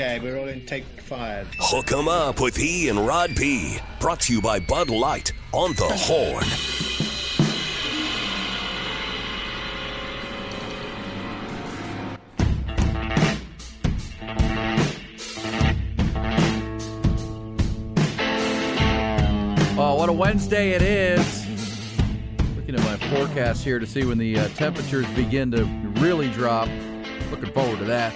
Okay, 0.00 0.20
we're 0.20 0.38
all 0.38 0.46
in 0.46 0.64
take 0.64 0.84
five. 1.00 1.52
Hook 1.58 1.90
'em 1.90 2.06
up 2.06 2.40
with 2.40 2.56
E 2.56 2.88
and 2.88 3.04
Rod 3.04 3.34
B. 3.34 3.78
Brought 3.98 4.20
to 4.20 4.32
you 4.32 4.40
by 4.40 4.60
Bud 4.60 4.90
Light 4.90 5.32
on 5.50 5.72
the 5.72 5.88
Horn. 5.88 6.44
Oh, 19.76 19.96
what 19.96 20.08
a 20.08 20.12
Wednesday 20.12 20.70
it 20.70 20.82
is. 20.82 21.44
Looking 22.54 22.76
at 22.76 22.82
my 22.82 22.96
forecast 23.08 23.64
here 23.64 23.80
to 23.80 23.86
see 23.88 24.04
when 24.04 24.18
the 24.18 24.38
uh, 24.38 24.48
temperatures 24.50 25.06
begin 25.16 25.50
to 25.50 25.64
really 26.00 26.28
drop. 26.28 26.68
Looking 27.32 27.52
forward 27.52 27.80
to 27.80 27.84
that. 27.86 28.14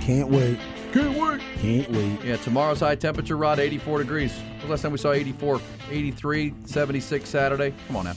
Can't 0.00 0.28
wait. 0.28 0.58
Can't 0.94 1.18
wait. 1.18 1.40
Can't 1.58 1.90
wait. 1.90 2.24
Yeah, 2.24 2.36
tomorrow's 2.36 2.80
high 2.80 2.94
temperature, 2.94 3.36
Rod, 3.36 3.58
84 3.58 3.98
degrees. 3.98 4.32
When 4.32 4.60
the 4.60 4.66
last 4.68 4.82
time 4.82 4.92
we 4.92 4.98
saw 4.98 5.12
84? 5.12 5.60
83, 5.90 6.54
76 6.66 7.28
Saturday. 7.28 7.74
Come 7.88 7.96
on 7.96 8.04
now. 8.04 8.14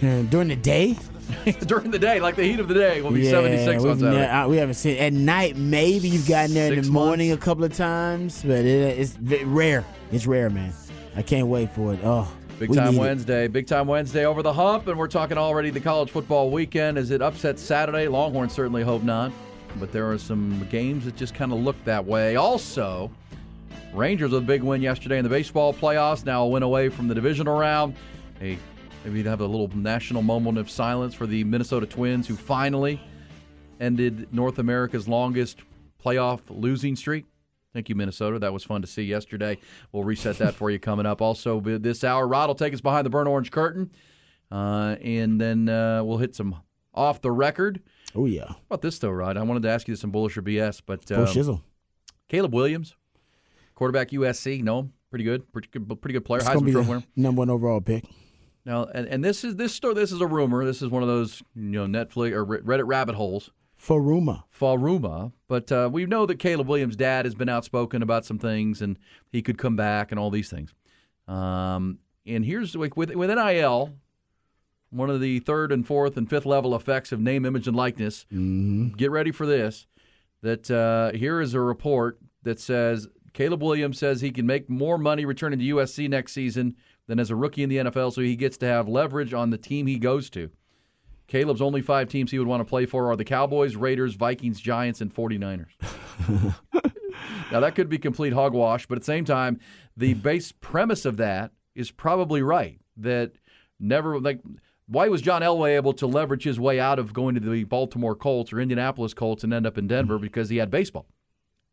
And 0.00 0.30
during 0.30 0.48
the 0.48 0.56
day, 0.56 0.96
During 1.66 1.92
the 1.92 1.98
day, 1.98 2.18
like 2.18 2.34
the 2.34 2.42
heat 2.42 2.58
of 2.58 2.66
the 2.66 2.74
day, 2.74 3.02
will 3.02 3.12
be 3.12 3.24
76 3.30 3.82
we've 3.84 3.92
on 3.92 3.98
Saturday. 4.00 4.26
ne- 4.26 4.46
we 4.48 4.56
haven't 4.56 4.74
seen 4.74 4.96
at 4.98 5.12
night. 5.12 5.56
Maybe 5.56 6.08
you've 6.08 6.26
gotten 6.28 6.54
there 6.54 6.68
in 6.72 6.74
Six 6.78 6.86
the 6.88 6.92
morning 6.92 7.28
months. 7.28 7.42
a 7.42 7.44
couple 7.44 7.62
of 7.64 7.72
times, 7.72 8.42
but 8.42 8.64
it, 8.64 8.98
it's 8.98 9.12
v- 9.12 9.44
rare. 9.44 9.84
It's 10.10 10.26
rare, 10.26 10.50
man. 10.50 10.72
I 11.14 11.22
can't 11.22 11.46
wait 11.46 11.72
for 11.72 11.94
it. 11.94 12.00
Oh, 12.02 12.30
Big 12.58 12.70
we 12.70 12.76
time 12.76 12.90
need 12.92 12.96
it. 12.96 13.00
Wednesday. 13.00 13.46
Big 13.46 13.68
time 13.68 13.86
Wednesday 13.86 14.26
over 14.26 14.42
the 14.42 14.52
hump, 14.52 14.88
and 14.88 14.98
we're 14.98 15.06
talking 15.06 15.38
already 15.38 15.70
the 15.70 15.78
college 15.80 16.10
football 16.10 16.50
weekend. 16.50 16.98
Is 16.98 17.12
it 17.12 17.22
upset 17.22 17.58
Saturday? 17.60 18.08
Longhorns 18.08 18.52
certainly 18.52 18.82
hope 18.82 19.04
not, 19.04 19.30
but 19.78 19.92
there 19.92 20.10
are 20.10 20.18
some 20.18 20.66
games 20.70 21.04
that 21.04 21.16
just 21.16 21.34
kind 21.34 21.52
of 21.52 21.60
look 21.60 21.82
that 21.84 22.04
way. 22.04 22.36
Also, 22.36 23.10
Rangers 23.92 24.30
with 24.30 24.42
a 24.42 24.46
big 24.46 24.62
win 24.62 24.82
yesterday 24.82 25.18
in 25.18 25.24
the 25.24 25.28
baseball 25.28 25.74
playoffs. 25.74 26.24
Now 26.24 26.44
a 26.44 26.48
win 26.48 26.62
away 26.62 26.88
from 26.88 27.08
the 27.08 27.14
divisional 27.14 27.58
round. 27.58 27.96
Hey, 28.38 28.58
maybe 29.04 29.22
have 29.24 29.40
a 29.40 29.46
little 29.46 29.68
national 29.76 30.22
moment 30.22 30.58
of 30.58 30.70
silence 30.70 31.12
for 31.12 31.26
the 31.26 31.42
Minnesota 31.42 31.86
Twins, 31.86 32.28
who 32.28 32.36
finally 32.36 33.00
ended 33.80 34.32
North 34.32 34.58
America's 34.58 35.08
longest 35.08 35.62
playoff 36.04 36.40
losing 36.48 36.94
streak. 36.94 37.26
Thank 37.72 37.88
you, 37.88 37.94
Minnesota. 37.94 38.38
That 38.38 38.52
was 38.52 38.64
fun 38.64 38.80
to 38.82 38.86
see 38.86 39.02
yesterday. 39.02 39.58
We'll 39.92 40.04
reset 40.04 40.38
that 40.38 40.54
for 40.54 40.70
you 40.70 40.78
coming 40.78 41.06
up. 41.06 41.20
Also, 41.20 41.60
this 41.60 42.04
hour, 42.04 42.26
Rod 42.26 42.48
will 42.48 42.54
take 42.54 42.74
us 42.74 42.80
behind 42.80 43.06
the 43.06 43.10
burnt 43.10 43.28
orange 43.28 43.50
curtain, 43.50 43.90
uh, 44.52 44.96
and 45.02 45.40
then 45.40 45.68
uh, 45.68 46.02
we'll 46.04 46.18
hit 46.18 46.34
some 46.34 46.56
off 47.00 47.20
the 47.22 47.32
record. 47.32 47.80
Oh 48.14 48.26
yeah, 48.26 48.46
How 48.48 48.56
about 48.68 48.82
this 48.82 48.98
though, 48.98 49.10
Rod? 49.10 49.36
I 49.36 49.42
wanted 49.42 49.62
to 49.62 49.70
ask 49.70 49.88
you 49.88 49.96
some 49.96 50.10
bullish 50.10 50.36
or 50.36 50.42
BS, 50.42 50.82
but 50.84 51.10
um, 51.12 51.26
shizzle. 51.26 51.62
Caleb 52.28 52.52
Williams, 52.52 52.94
quarterback 53.74 54.10
USC, 54.10 54.62
No, 54.62 54.90
pretty 55.10 55.24
good, 55.24 55.50
pretty 55.52 55.68
good, 55.72 55.88
pretty 56.00 56.12
good 56.12 56.24
player, 56.24 56.40
It's 56.40 56.48
Heisman 56.48 56.72
Trophy 56.72 56.88
winner. 56.88 57.02
number 57.16 57.40
one 57.40 57.50
overall 57.50 57.80
pick. 57.80 58.04
Now, 58.66 58.84
and, 58.84 59.06
and 59.08 59.24
this 59.24 59.42
is 59.44 59.56
this 59.56 59.74
story. 59.74 59.94
This 59.94 60.12
is 60.12 60.20
a 60.20 60.26
rumor. 60.26 60.64
This 60.64 60.82
is 60.82 60.88
one 60.90 61.02
of 61.02 61.08
those 61.08 61.42
you 61.54 61.62
know 61.62 61.86
Netflix 61.86 62.32
or 62.32 62.44
Reddit 62.44 62.86
rabbit 62.86 63.14
holes. 63.14 63.50
Faruma. 63.80 64.42
Faruma, 64.54 65.32
but 65.48 65.72
uh, 65.72 65.88
we 65.90 66.04
know 66.04 66.26
that 66.26 66.38
Caleb 66.38 66.68
Williams' 66.68 66.96
dad 66.96 67.24
has 67.24 67.34
been 67.34 67.48
outspoken 67.48 68.02
about 68.02 68.26
some 68.26 68.38
things, 68.38 68.82
and 68.82 68.98
he 69.32 69.40
could 69.40 69.56
come 69.56 69.74
back 69.76 70.10
and 70.12 70.18
all 70.20 70.30
these 70.30 70.50
things. 70.50 70.74
Um, 71.26 71.98
and 72.26 72.44
here's 72.44 72.74
like 72.76 72.96
with 72.98 73.14
with 73.14 73.30
NIL, 73.30 73.94
one 74.90 75.10
of 75.10 75.20
the 75.20 75.38
third 75.40 75.72
and 75.72 75.86
fourth 75.86 76.16
and 76.16 76.28
fifth 76.28 76.46
level 76.46 76.74
effects 76.74 77.12
of 77.12 77.20
name, 77.20 77.44
image, 77.44 77.66
and 77.66 77.76
likeness. 77.76 78.26
Get 78.96 79.10
ready 79.10 79.32
for 79.32 79.46
this. 79.46 79.86
That 80.42 80.70
uh, 80.70 81.16
here 81.16 81.40
is 81.40 81.54
a 81.54 81.60
report 81.60 82.18
that 82.42 82.58
says 82.58 83.08
Caleb 83.32 83.62
Williams 83.62 83.98
says 83.98 84.20
he 84.20 84.30
can 84.30 84.46
make 84.46 84.68
more 84.68 84.98
money 84.98 85.24
returning 85.24 85.58
to 85.58 85.64
USC 85.76 86.08
next 86.08 86.32
season 86.32 86.76
than 87.06 87.18
as 87.18 87.30
a 87.30 87.36
rookie 87.36 87.62
in 87.62 87.68
the 87.68 87.76
NFL, 87.76 88.12
so 88.12 88.20
he 88.20 88.36
gets 88.36 88.56
to 88.58 88.66
have 88.66 88.88
leverage 88.88 89.34
on 89.34 89.50
the 89.50 89.58
team 89.58 89.86
he 89.86 89.98
goes 89.98 90.30
to. 90.30 90.50
Caleb's 91.26 91.60
only 91.60 91.80
five 91.80 92.08
teams 92.08 92.30
he 92.30 92.38
would 92.38 92.48
want 92.48 92.60
to 92.60 92.64
play 92.64 92.86
for 92.86 93.10
are 93.10 93.16
the 93.16 93.24
Cowboys, 93.24 93.76
Raiders, 93.76 94.14
Vikings, 94.14 94.60
Giants, 94.60 95.00
and 95.00 95.14
49ers. 95.14 95.66
now, 97.52 97.60
that 97.60 97.76
could 97.76 97.88
be 97.88 97.98
complete 97.98 98.32
hogwash, 98.32 98.86
but 98.86 98.96
at 98.96 99.02
the 99.02 99.06
same 99.06 99.24
time, 99.24 99.60
the 99.96 100.14
base 100.14 100.52
premise 100.52 101.04
of 101.04 101.18
that 101.18 101.52
is 101.76 101.92
probably 101.92 102.42
right. 102.42 102.80
That 102.96 103.32
never, 103.78 104.18
like, 104.18 104.40
why 104.90 105.08
was 105.08 105.22
John 105.22 105.42
Elway 105.42 105.76
able 105.76 105.92
to 105.94 106.06
leverage 106.06 106.44
his 106.44 106.58
way 106.60 106.80
out 106.80 106.98
of 106.98 107.12
going 107.12 107.34
to 107.36 107.40
the 107.40 107.64
Baltimore 107.64 108.14
Colts 108.14 108.52
or 108.52 108.60
Indianapolis 108.60 109.14
Colts 109.14 109.44
and 109.44 109.54
end 109.54 109.66
up 109.66 109.78
in 109.78 109.86
Denver 109.86 110.18
because 110.18 110.48
he 110.48 110.56
had 110.58 110.70
baseball? 110.70 111.06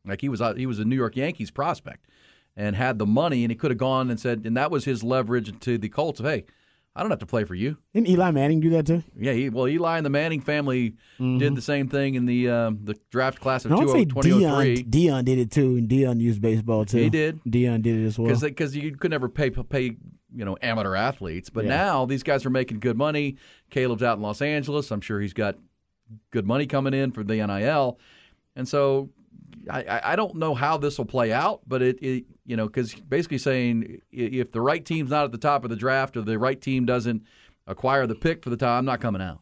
Like, 0.06 0.22
he 0.22 0.30
was, 0.30 0.40
a- 0.42 0.56
he 0.56 0.66
was 0.66 0.80
a 0.80 0.86
New 0.86 0.96
York 0.96 1.16
Yankees 1.16 1.52
prospect 1.52 2.06
and 2.56 2.76
had 2.76 2.98
the 3.00 3.06
money, 3.06 3.44
and 3.44 3.52
he 3.52 3.56
could 3.56 3.72
have 3.72 3.78
gone 3.78 4.10
and 4.10 4.20
said, 4.20 4.44
and 4.46 4.56
that 4.58 4.72
was 4.72 4.86
his 4.86 5.04
leverage 5.04 5.60
to 5.60 5.78
the 5.78 5.90
Colts 5.90 6.20
of, 6.20 6.26
hey, 6.26 6.46
I 6.96 7.02
don't 7.02 7.12
have 7.12 7.20
to 7.20 7.28
play 7.28 7.44
for 7.44 7.54
you. 7.54 7.78
Didn't 7.94 8.08
Eli 8.10 8.32
Manning 8.32 8.60
do 8.60 8.72
that 8.72 8.88
too? 8.88 9.04
Yeah, 9.16 9.34
he, 9.34 9.50
well, 9.52 9.68
Eli 9.68 9.98
and 9.98 10.06
the 10.06 10.10
Manning 10.10 10.42
family 10.42 10.96
did 11.20 11.56
the 11.56 11.62
same 11.62 11.88
thing 11.90 12.16
in 12.16 12.26
the 12.26 12.50
um, 12.50 12.80
the 12.84 12.96
draft 13.12 13.40
class 13.40 13.66
of 13.66 13.72
I 13.72 13.76
want 13.76 13.92
say 13.92 14.06
2003 14.06 14.84
Deion. 14.84 14.90
Deion 14.90 15.24
did 15.26 15.38
it 15.38 15.52
too, 15.52 15.76
and 15.76 15.88
Deion 15.88 16.20
used 16.20 16.42
baseball 16.42 16.86
too. 16.86 16.98
He 16.98 17.12
did. 17.12 17.40
Deion 17.44 17.84
did 17.84 17.98
it 18.02 18.06
as 18.08 18.18
well. 18.18 18.26
because 18.30 18.42
because 18.42 18.76
you 18.76 18.96
could 18.96 19.12
never 19.12 19.30
pay 19.30 19.52
pay 19.52 19.96
you 20.36 20.44
know 20.46 20.58
amateur 20.62 20.96
athletes, 20.96 21.50
but 21.50 21.64
Yeah. 21.66 21.70
now 21.78 22.06
these 22.06 22.24
guys 22.24 22.46
are 22.46 22.50
making 22.50 22.80
good 22.80 22.98
money. 22.98 23.38
Caleb's 23.70 24.04
out 24.04 24.18
in 24.18 24.24
Los 24.24 24.42
Angeles. 24.42 24.92
I'm 24.92 25.02
sure 25.02 25.20
he's 25.22 25.34
got 25.34 25.56
good 26.32 26.46
money 26.46 26.66
coming 26.66 26.94
in 26.94 27.12
for 27.12 27.24
the 27.24 27.36
NIL, 27.46 28.00
and 28.56 28.68
so 28.68 29.10
I, 29.70 29.84
I- 29.84 30.14
I 30.14 30.16
don't 30.16 30.36
know 30.36 30.54
how 30.56 30.78
this 30.78 30.98
will 30.98 31.06
play 31.06 31.32
out, 31.34 31.62
but 31.68 31.82
it, 31.82 31.98
it 32.02 32.26
you 32.46 32.56
know 32.58 32.68
because 32.68 32.94
basically 32.96 33.38
saying 33.38 34.02
if 34.12 34.52
the 34.52 34.62
right 34.62 34.84
team's 34.86 35.10
not 35.10 35.26
at 35.26 35.32
the 35.32 35.38
top 35.38 35.64
of 35.64 35.70
the 35.70 35.76
draft 35.76 36.16
or 36.18 36.22
the 36.22 36.38
right 36.40 36.60
team 36.60 36.86
doesn't 36.86 37.24
acquire 37.66 38.08
the 38.08 38.16
pick 38.16 38.44
for 38.44 38.50
the 38.50 38.58
time, 38.58 38.80
I'm 38.80 38.86
not 38.86 39.02
coming 39.02 39.22
out. 39.22 39.42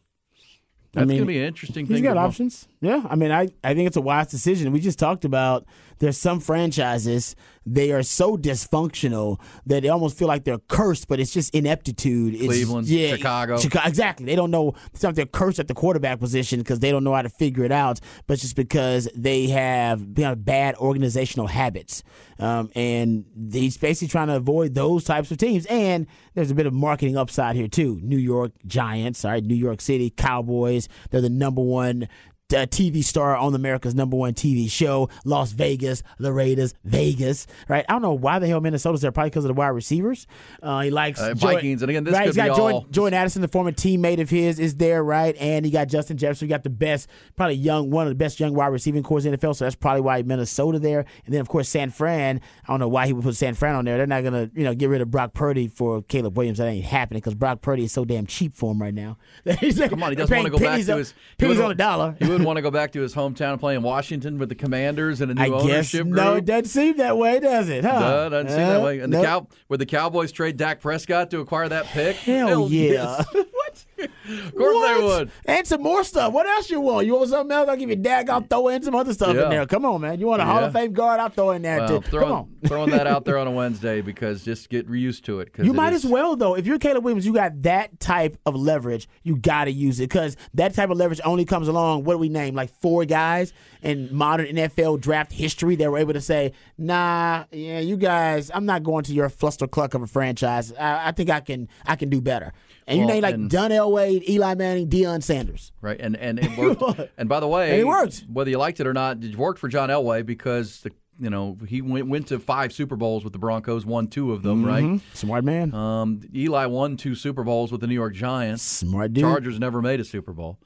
I 0.94 1.00
That's 1.00 1.08
mean, 1.08 1.18
going 1.18 1.26
to 1.28 1.32
be 1.34 1.38
an 1.38 1.44
interesting 1.44 1.84
He's 1.86 1.96
thing. 1.96 2.04
got 2.04 2.16
options. 2.16 2.68
Yeah, 2.80 3.04
I 3.08 3.16
mean, 3.16 3.30
I, 3.30 3.48
I 3.62 3.74
think 3.74 3.86
it's 3.86 3.98
a 3.98 4.00
wise 4.00 4.28
decision. 4.28 4.72
We 4.72 4.80
just 4.80 4.98
talked 4.98 5.26
about 5.26 5.66
there's 5.98 6.18
some 6.18 6.40
franchises 6.40 7.36
they 7.66 7.90
are 7.90 8.04
so 8.04 8.36
dysfunctional 8.36 9.40
that 9.66 9.82
they 9.82 9.88
almost 9.88 10.16
feel 10.16 10.28
like 10.28 10.44
they're 10.44 10.58
cursed, 10.68 11.08
but 11.08 11.18
it's 11.18 11.32
just 11.32 11.52
ineptitude. 11.52 12.34
It's, 12.34 12.46
Cleveland, 12.46 12.86
yeah, 12.86 13.16
Chicago. 13.16 13.58
Chicago, 13.58 13.88
exactly. 13.88 14.24
They 14.24 14.36
don't 14.36 14.52
know. 14.52 14.74
It's 14.94 15.02
not 15.02 15.16
they're 15.16 15.26
cursed 15.26 15.58
at 15.58 15.66
the 15.66 15.74
quarterback 15.74 16.20
position 16.20 16.60
because 16.60 16.78
they 16.78 16.92
don't 16.92 17.02
know 17.02 17.12
how 17.12 17.22
to 17.22 17.28
figure 17.28 17.64
it 17.64 17.72
out, 17.72 17.98
but 18.28 18.34
it's 18.34 18.42
just 18.42 18.54
because 18.54 19.08
they 19.16 19.48
have 19.48 20.00
you 20.00 20.24
know, 20.24 20.36
bad 20.36 20.76
organizational 20.76 21.48
habits. 21.48 22.04
Um, 22.38 22.70
and 22.76 23.24
he's 23.50 23.76
basically 23.76 24.08
trying 24.08 24.28
to 24.28 24.36
avoid 24.36 24.74
those 24.74 25.02
types 25.02 25.32
of 25.32 25.38
teams. 25.38 25.66
And 25.66 26.06
there's 26.34 26.52
a 26.52 26.54
bit 26.54 26.66
of 26.66 26.72
marketing 26.72 27.16
upside 27.16 27.56
here 27.56 27.68
too. 27.68 27.98
New 28.00 28.18
York 28.18 28.52
Giants, 28.66 29.24
all 29.24 29.32
right, 29.32 29.42
New 29.42 29.56
York 29.56 29.80
City 29.80 30.10
Cowboys. 30.10 30.88
They're 31.10 31.20
the 31.20 31.30
number 31.30 31.62
one 31.62 32.08
uh, 32.54 32.58
TV 32.66 33.02
star 33.02 33.36
on 33.36 33.54
America's 33.54 33.94
number 33.94 34.16
one 34.16 34.32
TV 34.34 34.70
show. 34.70 35.08
Las 35.24 35.50
Vegas, 35.52 36.02
the 36.18 36.32
Raiders, 36.32 36.74
Vegas, 36.84 37.46
right? 37.68 37.84
I 37.88 37.92
don't 37.92 38.02
know 38.02 38.12
why 38.12 38.38
the 38.38 38.46
hell 38.46 38.60
Minnesota's 38.60 39.00
there. 39.00 39.10
Probably 39.10 39.30
because 39.30 39.44
of 39.44 39.48
the 39.48 39.54
wide 39.54 39.68
receivers. 39.68 40.26
Uh, 40.62 40.80
he 40.82 40.90
likes 40.90 41.20
Uh, 41.20 41.34
Vikings, 41.34 41.82
and 41.82 41.90
again, 41.90 42.04
this 42.04 42.12
right, 42.14 42.20
could 42.20 42.28
he's 42.28 42.36
got 42.36 42.50
be 42.50 42.56
Jordan, 42.56 42.74
all- 42.74 42.86
Jordan 42.90 43.14
Addison, 43.18 43.42
the 43.42 43.48
former 43.48 43.72
teammate 43.72 44.20
of 44.20 44.30
his, 44.30 44.60
is 44.60 44.76
there, 44.76 45.02
right? 45.02 45.34
And 45.40 45.64
he 45.64 45.72
got 45.72 45.88
Justin 45.88 46.16
Jefferson. 46.18 46.46
You 46.46 46.50
got 46.54 46.62
the 46.62 46.70
best, 46.70 47.08
probably 47.34 47.56
young, 47.56 47.90
one 47.90 48.06
of 48.06 48.10
the 48.10 48.14
best 48.16 48.38
young 48.38 48.54
wide 48.54 48.68
receiving 48.68 49.02
cores 49.02 49.26
in 49.26 49.32
the 49.32 49.38
NFL. 49.38 49.56
So 49.56 49.64
that's 49.64 49.74
probably 49.76 50.02
why 50.02 50.22
Minnesota 50.22 50.78
there. 50.78 51.04
And 51.24 51.34
then 51.34 51.40
of 51.40 51.48
course 51.48 51.68
San 51.68 51.90
Fran. 51.90 52.40
I 52.64 52.72
don't 52.72 52.78
know 52.80 52.88
why 52.88 53.06
he 53.06 53.12
would 53.12 53.24
put 53.24 53.34
San 53.34 53.54
Fran 53.54 53.74
on 53.74 53.84
there. 53.84 53.96
They're 53.96 54.06
not 54.06 54.22
gonna, 54.22 54.50
you 54.54 54.62
know, 54.64 54.74
get 54.74 54.88
rid 54.88 55.00
of 55.00 55.10
Brock 55.10 55.34
Purdy 55.34 55.66
for 55.68 56.02
Caleb 56.02 56.36
Williams. 56.36 56.58
That 56.58 56.68
ain't 56.68 56.84
happening 56.84 57.18
because 57.18 57.34
Brock 57.34 57.60
Purdy 57.60 57.84
is 57.84 57.92
so 57.92 58.04
damn 58.04 58.26
cheap 58.26 58.54
for 58.54 58.70
him 58.72 58.80
right 58.80 58.94
now. 58.94 59.18
Come 59.46 60.02
on, 60.02 60.10
he 60.10 60.16
doesn't 60.16 60.36
want 60.36 60.44
to 60.46 60.50
go 60.50 60.58
back 60.58 60.80
to 60.86 60.96
his. 60.96 61.10
he 61.10 61.14
pennies 61.38 61.58
on 61.60 61.70
a 61.70 61.74
dollar. 61.74 62.16
He 62.36 62.40
wouldn't 62.40 62.46
want 62.46 62.56
to 62.58 62.62
go 62.62 62.70
back 62.70 62.92
to 62.92 63.00
his 63.00 63.14
hometown 63.14 63.52
and 63.52 63.60
play 63.60 63.74
in 63.76 63.82
Washington 63.82 64.38
with 64.38 64.48
the 64.48 64.54
Commanders 64.54 65.20
and 65.20 65.30
a 65.30 65.34
new 65.34 65.42
I 65.42 65.48
guess 65.48 65.94
ownership 65.94 66.06
no, 66.06 66.34
it 66.34 66.44
doesn't 66.44 66.66
seem 66.66 66.96
that 66.98 67.16
way, 67.16 67.40
does 67.40 67.68
it? 67.68 67.84
Huh? 67.84 67.98
No, 68.00 68.28
doesn't 68.28 68.48
seem 68.50 68.58
that 68.58 68.80
Uh, 68.80 68.84
way. 68.84 68.98
And 69.00 69.12
nope. 69.12 69.22
the 69.22 69.26
cow 69.26 69.46
would 69.68 69.80
the 69.80 69.86
Cowboys 69.86 70.32
trade 70.32 70.56
Dak 70.56 70.80
Prescott 70.80 71.30
to 71.30 71.40
acquire 71.40 71.68
that 71.68 71.86
pick? 71.86 72.16
Hell 72.16 72.68
yeah. 72.70 73.24
yes. 73.34 73.86
Of 74.28 74.54
course 74.54 74.74
What? 74.74 74.96
they 74.98 75.04
would. 75.04 75.30
And 75.44 75.66
some 75.66 75.82
more 75.82 76.02
stuff. 76.04 76.32
What 76.32 76.46
else 76.46 76.70
you 76.70 76.80
want? 76.80 77.06
You 77.06 77.14
want 77.16 77.30
something 77.30 77.54
else? 77.56 77.68
I'll 77.68 77.76
give 77.76 77.90
you 77.90 77.96
Dak. 77.96 78.28
I'll 78.28 78.40
throw 78.40 78.68
in 78.68 78.82
some 78.82 78.94
other 78.94 79.12
stuff 79.14 79.34
Yeah. 79.36 79.44
in 79.44 79.50
there. 79.50 79.66
Come 79.66 79.84
on, 79.84 80.00
man. 80.00 80.18
You 80.20 80.26
want 80.26 80.42
a 80.42 80.44
Hall 80.44 80.62
of 80.64 80.72
Fame 80.72 80.92
guard? 80.92 81.20
I'll 81.20 81.28
throw 81.28 81.50
in 81.52 81.62
there 81.62 81.78
Well, 81.78 81.88
too. 81.88 82.00
Come 82.00 82.10
throwing, 82.10 82.32
on. 82.32 82.48
throwing 82.66 82.90
that 82.90 83.06
out 83.06 83.24
there 83.24 83.38
on 83.38 83.46
a 83.46 83.50
Wednesday 83.50 84.00
because 84.00 84.42
just 84.44 84.68
get 84.68 84.88
used 84.88 85.24
to 85.26 85.40
it. 85.40 85.50
You 85.58 85.70
it 85.70 85.74
might 85.76 85.92
is- 85.92 86.04
as 86.04 86.10
well 86.10 86.36
though. 86.36 86.54
If 86.56 86.66
you're 86.66 86.78
Caleb 86.78 87.04
Williams, 87.04 87.24
you 87.26 87.32
got 87.32 87.62
that 87.62 87.98
type 88.00 88.36
of 88.46 88.56
leverage. 88.56 89.08
You 89.22 89.36
got 89.36 89.64
to 89.64 89.72
use 89.72 90.00
it 90.00 90.08
because 90.08 90.36
that 90.54 90.74
type 90.74 90.90
of 90.90 90.96
leverage 90.96 91.20
only 91.24 91.44
comes 91.44 91.68
along. 91.68 92.04
What 92.04 92.14
do 92.14 92.18
we 92.18 92.28
name? 92.28 92.54
Like 92.54 92.70
four 92.80 93.04
guys 93.04 93.52
in 93.82 94.08
modern 94.14 94.46
NFL 94.46 95.00
draft 95.00 95.32
history 95.32 95.76
that 95.76 95.90
were 95.90 95.98
able 95.98 96.12
to 96.14 96.20
say, 96.20 96.52
"Nah, 96.78 97.44
yeah, 97.52 97.80
you 97.80 97.96
guys, 97.96 98.50
I'm 98.54 98.66
not 98.66 98.82
going 98.82 99.04
to 99.04 99.12
your 99.12 99.28
fluster 99.28 99.66
cluck 99.66 99.94
of 99.94 100.02
a 100.02 100.06
franchise. 100.06 100.72
I, 100.72 101.08
I 101.08 101.12
think 101.12 101.30
I 101.30 101.40
can, 101.40 101.68
I 101.86 101.96
can 101.96 102.08
do 102.08 102.20
better." 102.20 102.52
And 102.88 102.98
you 103.00 103.04
Well, 103.06 103.14
name 103.14 103.22
like 103.22 103.34
and- 103.34 103.50
John 103.50 103.70
Elway, 103.70 104.15
Eli 104.28 104.54
Manning, 104.54 104.88
Deion 104.88 105.22
Sanders. 105.22 105.72
Right, 105.80 105.98
and 106.00 106.16
and 106.16 106.38
it 106.38 106.56
worked. 106.58 106.82
and 107.18 107.28
by 107.28 107.40
the 107.40 107.48
way, 107.48 107.72
And 107.72 107.80
it 107.80 107.86
worked. 107.86 108.24
Whether 108.32 108.50
you 108.50 108.58
liked 108.58 108.80
it 108.80 108.86
or 108.86 108.92
not, 108.94 109.22
it 109.22 109.36
worked 109.36 109.58
for 109.58 109.68
John 109.68 109.88
Elway 109.88 110.24
because 110.24 110.80
the 110.82 110.92
you 111.18 111.30
know, 111.30 111.56
he 111.66 111.80
went 111.80 112.08
went 112.08 112.26
to 112.28 112.38
five 112.38 112.72
Super 112.74 112.94
Bowls 112.94 113.24
with 113.24 113.32
the 113.32 113.38
Broncos, 113.38 113.86
won 113.86 114.06
two 114.08 114.32
of 114.32 114.42
them, 114.42 114.64
right? 114.64 114.84
Mhm. 114.84 115.00
Smart 115.14 115.44
man. 115.44 115.72
Um, 115.74 116.20
Eli 116.34 116.66
won 116.66 116.98
two 116.98 117.14
Super 117.14 117.42
Bowls 117.42 117.72
with 117.72 117.80
the 117.80 117.86
New 117.86 117.94
York 117.94 118.14
Giants. 118.14 118.62
Smart 118.62 119.14
dude. 119.14 119.22
Chargers 119.22 119.58
never 119.58 119.80
made 119.80 119.98
a 120.00 120.04
Super 120.04 120.32
Bowl. 120.34 120.58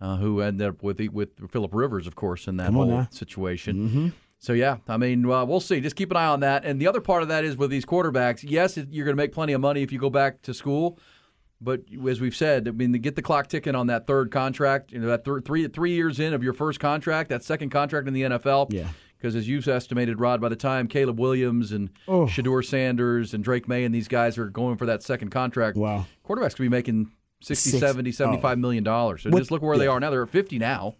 Uh, 0.00 0.16
who 0.16 0.40
ended 0.40 0.66
up 0.68 0.82
with 0.82 1.00
with 1.12 1.30
Philip 1.50 1.74
Rivers, 1.74 2.06
of 2.06 2.14
course, 2.14 2.46
in 2.46 2.56
that 2.56 2.72
whole 2.72 2.86
now. 2.86 3.08
situation. 3.10 3.76
Mm-hmm. 3.76 4.08
So 4.38 4.52
yeah, 4.52 4.76
I 4.86 4.96
mean, 4.96 5.26
well, 5.26 5.44
we'll 5.46 5.58
see. 5.58 5.80
Just 5.80 5.96
keep 5.96 6.10
an 6.12 6.16
eye 6.16 6.28
on 6.28 6.40
that. 6.40 6.64
And 6.64 6.80
the 6.80 6.86
other 6.86 7.00
part 7.00 7.22
of 7.22 7.28
that 7.28 7.44
is 7.44 7.56
with 7.56 7.70
these 7.70 7.84
quarterbacks. 7.84 8.44
Yes, 8.48 8.76
you're 8.76 9.04
going 9.04 9.16
to 9.16 9.20
make 9.20 9.32
plenty 9.32 9.52
of 9.54 9.60
money 9.60 9.82
if 9.82 9.90
you 9.90 9.98
go 9.98 10.08
back 10.10 10.40
to 10.42 10.54
school, 10.54 11.00
but 11.60 11.82
as 12.08 12.20
we've 12.20 12.36
said, 12.36 12.68
I 12.68 12.70
mean, 12.72 12.92
to 12.92 12.98
get 12.98 13.16
the 13.16 13.22
clock 13.22 13.48
ticking 13.48 13.74
on 13.74 13.88
that 13.88 14.06
third 14.06 14.30
contract, 14.30 14.92
you 14.92 15.00
know, 15.00 15.08
that 15.08 15.24
thir- 15.24 15.40
three 15.40 15.66
three 15.68 15.92
years 15.92 16.20
in 16.20 16.32
of 16.34 16.42
your 16.42 16.52
first 16.52 16.78
contract, 16.80 17.30
that 17.30 17.42
second 17.44 17.70
contract 17.70 18.06
in 18.08 18.14
the 18.14 18.22
NFL. 18.22 18.72
Yeah. 18.72 18.88
Because 19.16 19.34
as 19.34 19.48
you've 19.48 19.66
estimated, 19.66 20.20
Rod, 20.20 20.40
by 20.40 20.48
the 20.48 20.54
time 20.54 20.86
Caleb 20.86 21.18
Williams 21.18 21.72
and 21.72 21.90
Oh. 22.06 22.26
Shedeur 22.26 22.64
Sanders 22.64 23.34
and 23.34 23.42
Drake 23.42 23.66
Maye 23.66 23.82
and 23.84 23.92
these 23.92 24.06
guys 24.06 24.38
are 24.38 24.48
going 24.48 24.76
for 24.76 24.86
that 24.86 25.02
second 25.02 25.30
contract, 25.30 25.76
Wow. 25.76 26.06
quarterbacks 26.24 26.54
could 26.54 26.62
be 26.62 26.68
making 26.68 27.10
60, 27.40 27.70
Six- 27.70 27.80
70, 27.80 28.12
75 28.12 28.58
million 28.60 28.84
dollars. 28.84 29.22
So 29.24 29.30
What- 29.30 29.40
just 29.40 29.50
look 29.50 29.60
where 29.60 29.76
they 29.76 29.88
are 29.88 29.98
now. 29.98 30.10
They're 30.10 30.22
at 30.22 30.28
50 30.28 30.58
now. 30.60 30.94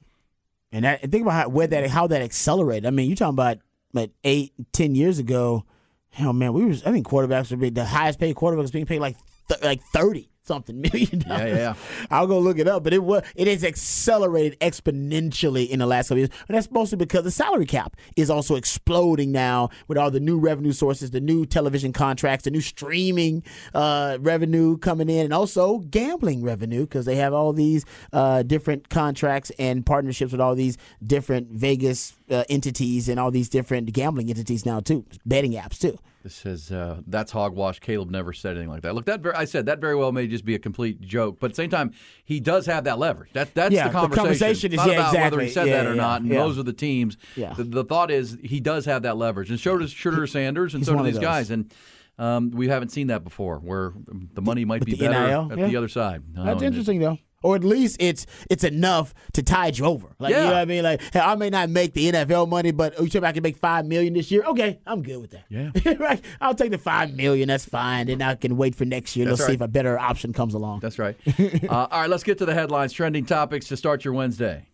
And, 0.72 0.84
that, 0.84 1.00
and 1.04 1.12
think 1.12 1.22
about 1.22 1.32
how, 1.44 1.48
where 1.48 1.66
that 1.68 1.88
how 1.90 2.08
that 2.08 2.20
accelerated. 2.20 2.86
I 2.86 2.90
mean, 2.90 3.08
you're 3.08 3.16
talking 3.16 3.34
about 3.34 3.58
like 3.94 4.10
eight, 4.24 4.52
ten 4.72 4.94
years 4.96 5.18
ago. 5.20 5.64
Hell, 6.10 6.32
man, 6.32 6.52
we 6.52 6.64
was 6.64 6.82
I 6.84 6.90
think 6.92 7.06
quarterbacks 7.06 7.50
would 7.50 7.60
be 7.60 7.70
the 7.70 7.84
highest 7.84 8.18
paid 8.18 8.34
quarterbacks 8.34 8.72
being 8.72 8.84
paid 8.86 8.98
like 9.00 9.16
th- 9.48 9.62
like 9.62 9.80
thirty 9.94 10.28
something 10.48 10.80
million 10.92 11.20
dollars. 11.20 11.50
Yeah, 11.50 11.56
yeah. 11.56 11.74
I'll 12.10 12.26
go 12.26 12.40
look 12.40 12.58
it 12.58 12.66
up, 12.66 12.82
but 12.82 12.92
it 12.92 13.04
was 13.04 13.22
it 13.36 13.46
has 13.46 13.62
accelerated 13.62 14.58
exponentially 14.58 15.68
in 15.68 15.78
the 15.78 15.86
last 15.86 16.08
couple 16.08 16.18
years, 16.18 16.30
and 16.48 16.56
that's 16.56 16.70
mostly 16.72 16.96
because 16.96 17.22
the 17.22 17.30
salary 17.30 17.66
cap 17.66 17.96
is 18.16 18.30
also 18.30 18.56
exploding 18.56 19.30
now 19.30 19.68
with 19.86 19.96
all 19.96 20.10
the 20.10 20.20
new 20.20 20.38
revenue 20.38 20.72
sources, 20.72 21.12
the 21.12 21.20
new 21.20 21.46
television 21.46 21.92
contracts, 21.92 22.44
the 22.44 22.50
new 22.50 22.60
streaming 22.60 23.44
uh, 23.74 24.18
revenue 24.20 24.76
coming 24.78 25.08
in, 25.08 25.26
and 25.26 25.32
also 25.32 25.78
gambling 25.78 26.42
revenue 26.42 26.80
because 26.80 27.04
they 27.04 27.16
have 27.16 27.32
all 27.32 27.52
these 27.52 27.84
uh, 28.12 28.42
different 28.42 28.88
contracts 28.88 29.52
and 29.58 29.86
partnerships 29.86 30.32
with 30.32 30.40
all 30.40 30.54
these 30.54 30.76
different 31.06 31.48
Vegas 31.50 32.17
uh, 32.30 32.44
entities 32.48 33.08
and 33.08 33.18
all 33.20 33.30
these 33.30 33.48
different 33.48 33.92
gambling 33.92 34.28
entities 34.30 34.64
now 34.66 34.80
too, 34.80 35.04
betting 35.26 35.52
apps 35.52 35.78
too. 35.78 35.98
This 36.22 36.34
says 36.34 36.72
uh, 36.72 37.00
that's 37.06 37.30
hogwash. 37.32 37.78
Caleb 37.78 38.10
never 38.10 38.32
said 38.32 38.52
anything 38.56 38.68
like 38.70 38.82
that. 38.82 38.94
Look, 38.94 39.06
that 39.06 39.20
ver- 39.20 39.34
I 39.36 39.44
said 39.44 39.66
that 39.66 39.80
very 39.80 39.94
well 39.94 40.10
may 40.12 40.26
just 40.26 40.44
be 40.44 40.54
a 40.54 40.58
complete 40.58 41.00
joke, 41.00 41.38
but 41.40 41.46
at 41.46 41.52
the 41.52 41.62
same 41.62 41.70
time, 41.70 41.92
he 42.24 42.40
does 42.40 42.66
have 42.66 42.84
that 42.84 42.98
leverage. 42.98 43.32
That 43.34 43.54
that's 43.54 43.72
Yeah, 43.72 43.84
the 43.84 43.90
the 43.90 43.98
conversation. 44.00 44.24
conversation 44.24 44.72
It's 44.72 44.82
is- 44.82 44.86
not 44.86 44.92
yeah, 44.92 45.00
about 45.10 45.14
whether 45.14 45.40
he 45.40 45.46
exactly. 45.46 45.70
said 45.72 45.78
that 45.84 45.86
or 45.90 45.94
yeah, 45.94 46.02
not. 46.02 46.20
And 46.22 46.30
yeah. 46.30 46.38
those 46.40 46.58
are 46.58 46.64
the 46.64 46.72
teams. 46.72 47.16
Yeah. 47.36 47.54
The, 47.54 47.64
the 47.64 47.84
thought 47.84 48.10
is 48.10 48.36
he 48.42 48.58
does 48.60 48.84
have 48.86 49.02
that 49.02 49.16
leverage, 49.16 49.50
and 49.50 49.60
so 49.60 49.78
does 49.78 49.94
Shedeur 49.94 50.28
Sanders, 50.28 50.74
and 50.74 50.80
he's 50.80 50.88
so 50.88 50.94
do 50.94 50.98
of 50.98 51.04
these 51.04 51.14
those. 51.14 51.22
guys. 51.22 51.50
And 51.50 51.72
um, 52.18 52.50
we 52.50 52.66
haven't 52.66 52.88
seen 52.90 53.06
that 53.06 53.22
before, 53.22 53.58
where 53.60 53.92
the 54.34 54.42
money 54.42 54.64
might 54.64 54.84
be 54.84 54.94
the 54.96 55.06
better 55.06 55.28
NIL, 55.28 55.52
at 55.52 55.58
yeah. 55.58 55.68
the 55.68 55.76
other 55.76 55.88
side. 55.88 56.24
That's 56.34 56.60
Um, 56.60 56.66
interesting 56.66 56.98
though. 56.98 57.16
Or 57.42 57.54
at 57.56 57.64
least 57.64 57.96
it's 58.00 58.26
it's 58.50 58.64
enough 58.64 59.14
to 59.34 59.42
tide 59.42 59.78
you 59.78 59.84
over. 59.84 60.08
Like 60.18 60.30
you 60.30 60.36
Yeah. 60.36 60.44
know 60.44 60.52
what 60.52 60.56
I 60.56 60.64
mean? 60.64 60.82
Like 60.82 61.00
hey, 61.12 61.20
I 61.20 61.34
may 61.36 61.50
not 61.50 61.70
make 61.70 61.94
the 61.94 62.10
NFL 62.12 62.48
money, 62.48 62.70
but 62.72 62.98
you 63.00 63.08
tell 63.08 63.22
me 63.22 63.28
I 63.28 63.32
can 63.32 63.42
make 63.42 63.56
five 63.56 63.86
million 63.86 64.14
this 64.14 64.30
year. 64.30 64.42
Okay, 64.44 64.80
I'm 64.86 65.02
good 65.02 65.20
with 65.20 65.30
that. 65.30 65.44
Yeah. 65.48 65.70
right. 65.98 66.20
I'll 66.40 66.54
take 66.54 66.70
the 66.70 66.78
five 66.78 67.14
million. 67.14 67.48
That's 67.48 67.64
fine. 67.64 68.06
Then 68.06 68.22
I 68.22 68.34
can 68.34 68.56
wait 68.56 68.74
for 68.74 68.84
next 68.84 69.16
year. 69.16 69.26
That's 69.26 69.40
Let's 69.40 69.48
see 69.48 69.54
if 69.54 69.60
a 69.60 69.68
better 69.68 69.98
option 69.98 70.32
comes 70.32 70.54
along. 70.54 70.80
That's 70.80 70.98
right. 70.98 71.16
uh, 71.68 71.68
all 71.70 72.00
right, 72.00 72.10
let's 72.10 72.22
get 72.24 72.38
to 72.38 72.44
the 72.46 72.54
headlines, 72.54 72.92
trending 72.92 73.24
topics 73.24 73.68
to 73.68 73.76
start 73.76 74.04
your 74.04 74.14
Wednesday. 74.14 74.66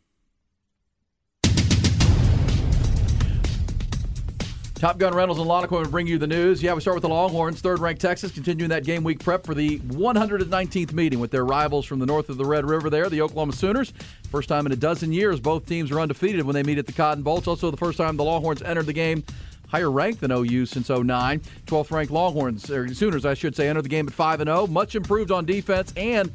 Top 4.85 4.99
Gun 4.99 5.15
Rentals 5.15 5.39
and 5.39 5.49
Lawn 5.49 5.65
Equipment 5.65 5.91
bring 5.91 6.07
you 6.07 6.19
the 6.19 6.27
news. 6.27 6.63
Yeah, 6.63 6.75
we 6.75 6.83
start 6.83 6.95
with 6.95 7.01
the 7.01 7.09
Longhorns, 7.09 7.63
third-ranked 7.63 8.03
Texas, 8.03 8.31
continuing 8.31 8.69
that 8.69 8.85
game 8.85 9.03
week 9.03 9.19
prep 9.19 9.47
for 9.47 9.55
the 9.55 9.79
119th 9.79 10.93
meeting 10.93 11.21
with 11.21 11.31
their 11.31 11.47
rivals 11.47 11.87
from 11.87 12.01
the 12.01 12.05
north 12.05 12.29
of 12.29 12.37
the 12.37 12.45
Red 12.45 12.67
River. 12.67 12.91
There, 12.91 13.09
the 13.09 13.23
Oklahoma 13.23 13.55
Sooners. 13.55 13.95
First 14.31 14.51
time 14.51 14.67
in 14.67 14.73
a 14.73 14.77
dozen 14.77 15.11
years, 15.11 15.41
both 15.41 15.65
teams 15.65 15.91
are 15.91 16.01
undefeated 16.01 16.45
when 16.45 16.53
they 16.53 16.63
meet 16.63 16.77
at 16.77 16.85
the 16.85 16.93
Cotton 16.93 17.23
Bowl. 17.23 17.39
It's 17.39 17.49
also 17.49 17.71
the 17.71 17.79
first 17.79 17.97
time 17.97 18.19
the 18.19 18.25
Longhorns 18.25 18.61
entered 18.61 18.85
the 18.85 18.93
game 18.93 19.25
higher 19.69 19.91
ranked 19.91 20.21
than 20.21 20.31
OU 20.31 20.67
since 20.67 20.91
09. 20.91 21.41
12th 21.67 21.91
ranked 21.91 22.13
Longhorns, 22.13 22.69
or 22.69 22.87
Sooners, 22.93 23.25
I 23.25 23.33
should 23.33 23.57
say, 23.57 23.71
entered 23.71 23.87
the 23.87 23.89
game 23.89 24.07
at 24.07 24.13
5 24.13 24.41
0. 24.41 24.67
Much 24.67 24.97
improved 24.97 25.31
on 25.31 25.47
defense 25.47 25.95
and 25.97 26.31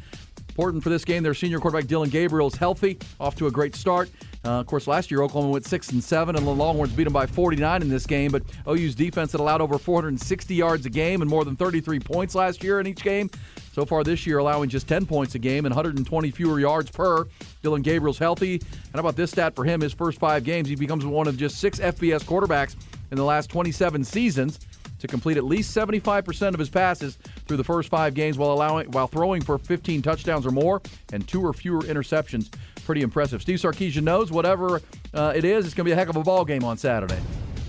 Important 0.59 0.83
for 0.83 0.89
this 0.89 1.05
game, 1.05 1.23
their 1.23 1.33
senior 1.33 1.57
quarterback 1.57 1.87
Dillon 1.87 2.09
Gabriel 2.09 2.47
is 2.47 2.55
healthy, 2.55 2.97
off 3.17 3.33
to 3.37 3.47
a 3.47 3.51
great 3.51 3.73
start. 3.75 4.09
Uh, 4.43 4.59
of 4.59 4.65
course, 4.65 4.87
last 4.87 5.09
year 5.09 5.21
Oklahoma 5.21 5.53
went 5.53 5.65
six 5.65 5.93
and 5.93 6.03
seven, 6.03 6.35
and 6.35 6.45
the 6.45 6.51
Longhorns 6.51 6.91
beat 6.91 7.05
them 7.05 7.13
by 7.13 7.25
49 7.25 7.81
in 7.81 7.87
this 7.87 8.05
game. 8.05 8.29
But 8.29 8.43
OU's 8.67 8.93
defense 8.93 9.31
had 9.31 9.39
allowed 9.39 9.61
over 9.61 9.77
460 9.77 10.53
yards 10.53 10.85
a 10.85 10.89
game 10.89 11.21
and 11.21 11.29
more 11.29 11.45
than 11.45 11.55
33 11.55 12.01
points 12.01 12.35
last 12.35 12.61
year 12.61 12.81
in 12.81 12.87
each 12.87 13.01
game. 13.03 13.29
So 13.71 13.85
far 13.85 14.03
this 14.03 14.27
year, 14.27 14.39
allowing 14.39 14.67
just 14.67 14.85
10 14.89 15.05
points 15.05 15.33
a 15.35 15.39
game 15.39 15.65
and 15.65 15.73
120 15.73 16.29
fewer 16.31 16.59
yards 16.59 16.91
per. 16.91 17.25
Dillon 17.61 17.81
Gabriel's 17.81 18.19
healthy. 18.19 18.55
And 18.55 18.95
how 18.95 18.99
about 18.99 19.15
this 19.15 19.31
stat 19.31 19.55
for 19.55 19.63
him? 19.63 19.79
His 19.79 19.93
first 19.93 20.19
five 20.19 20.43
games, 20.43 20.67
he 20.67 20.75
becomes 20.75 21.05
one 21.05 21.29
of 21.29 21.37
just 21.37 21.59
six 21.59 21.79
FBS 21.79 22.25
quarterbacks 22.25 22.75
in 23.11 23.17
the 23.17 23.23
last 23.23 23.49
27 23.49 24.03
seasons 24.03 24.59
to 24.99 25.07
complete 25.07 25.37
at 25.37 25.43
least 25.43 25.75
75% 25.75 26.53
of 26.53 26.59
his 26.59 26.69
passes 26.69 27.17
through 27.47 27.57
the 27.57 27.63
first 27.63 27.89
five 27.89 28.13
games 28.13 28.37
while 28.37 28.51
allowing 28.51 28.91
while 28.91 29.07
throwing 29.07 29.41
for 29.41 29.57
15 29.57 30.01
touchdowns 30.01 30.45
or 30.45 30.51
more 30.51 30.81
and 31.11 31.27
two 31.27 31.45
or 31.45 31.53
fewer 31.53 31.81
interceptions. 31.81 32.49
Pretty 32.85 33.01
impressive. 33.01 33.41
Steve 33.41 33.59
Sarkisian 33.59 34.03
knows 34.03 34.31
whatever 34.31 34.81
uh, 35.13 35.33
it 35.35 35.45
is, 35.45 35.65
it's 35.65 35.73
going 35.73 35.85
to 35.85 35.89
be 35.89 35.91
a 35.91 35.95
heck 35.95 36.09
of 36.09 36.15
a 36.15 36.23
ball 36.23 36.45
game 36.45 36.63
on 36.63 36.77
Saturday. 36.77 37.19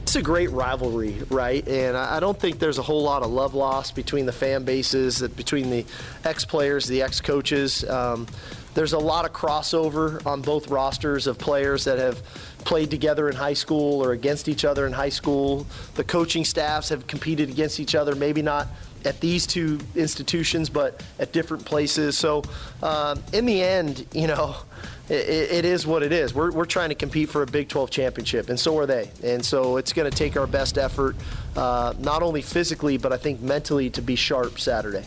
It's 0.03 0.17
a 0.17 0.23
great 0.23 0.51
rivalry, 0.51 1.15
right? 1.29 1.67
And 1.69 1.97
I 1.97 2.19
don't 2.19 2.37
think 2.37 2.59
there's 2.59 2.79
a 2.79 2.83
whole 2.83 3.03
lot 3.05 3.23
of 3.23 3.31
love 3.31 3.55
lost 3.55 3.95
between 3.95 4.27
the 4.27 4.33
fan 4.33 4.65
bases, 4.65 5.23
between 5.29 5.71
the 5.71 5.85
ex 6.25 6.45
players, 6.45 6.89
the 6.89 7.03
ex 7.03 7.21
coaches. 7.21 7.89
Um, 7.89 8.27
there's 8.75 8.93
a 8.93 8.99
lot 8.99 9.25
of 9.25 9.33
crossover 9.33 10.25
on 10.27 10.43
both 10.43 10.69
rosters 10.69 11.29
of 11.29 11.39
players 11.39 11.85
that 11.85 11.99
have 11.99 12.23
played 12.65 12.91
together 12.91 13.29
in 13.29 13.37
high 13.37 13.55
school 13.55 14.05
or 14.05 14.13
against 14.13 14.49
each 14.49 14.65
other 14.65 14.87
in 14.87 14.93
high 14.93 15.09
school. 15.09 15.67
The 15.95 16.05
coaching 16.05 16.45
staffs 16.45 16.89
have 16.89 17.07
competed 17.07 17.51
against 17.51 17.81
each 17.81 17.95
other, 17.95 18.15
maybe 18.15 18.43
not 18.43 18.69
at 19.05 19.21
these 19.21 19.47
two 19.47 19.81
institutions, 19.95 20.69
but 20.69 21.03
at 21.19 21.33
different 21.33 21.65
places. 21.65 22.19
So, 22.19 22.43
um, 22.83 23.23
in 23.33 23.47
the 23.47 23.63
end, 23.63 24.07
you 24.13 24.27
know, 24.27 24.57
it, 25.09 25.53
it 25.53 25.65
is 25.65 25.87
what 25.87 26.03
it 26.03 26.13
is. 26.13 26.35
We're, 26.35 26.51
we're 26.51 26.67
trying 26.67 26.91
to 26.91 26.95
compete 26.95 27.29
for 27.29 27.43
a 27.43 27.47
Big 27.47 27.69
12 27.69 27.91
championship, 27.91 28.49
and 28.49 28.59
so 28.59 28.79
are 28.79 28.87
they. 28.87 29.11
And 29.23 29.45
so 29.45 29.77
it's 29.77 29.93
going 29.93 30.11
to 30.11 30.17
take 30.17 30.37
our 30.37 30.47
best 30.47 30.79
effort, 30.79 31.17
uh, 31.57 31.95
not 31.99 32.23
only 32.23 32.43
physically, 32.43 32.99
but 32.99 33.13
I 33.13 33.17
think 33.17 33.41
mentally, 33.41 33.91
to 33.91 34.03
be 34.03 34.17
sharp 34.17 34.59
Saturday. 34.59 35.05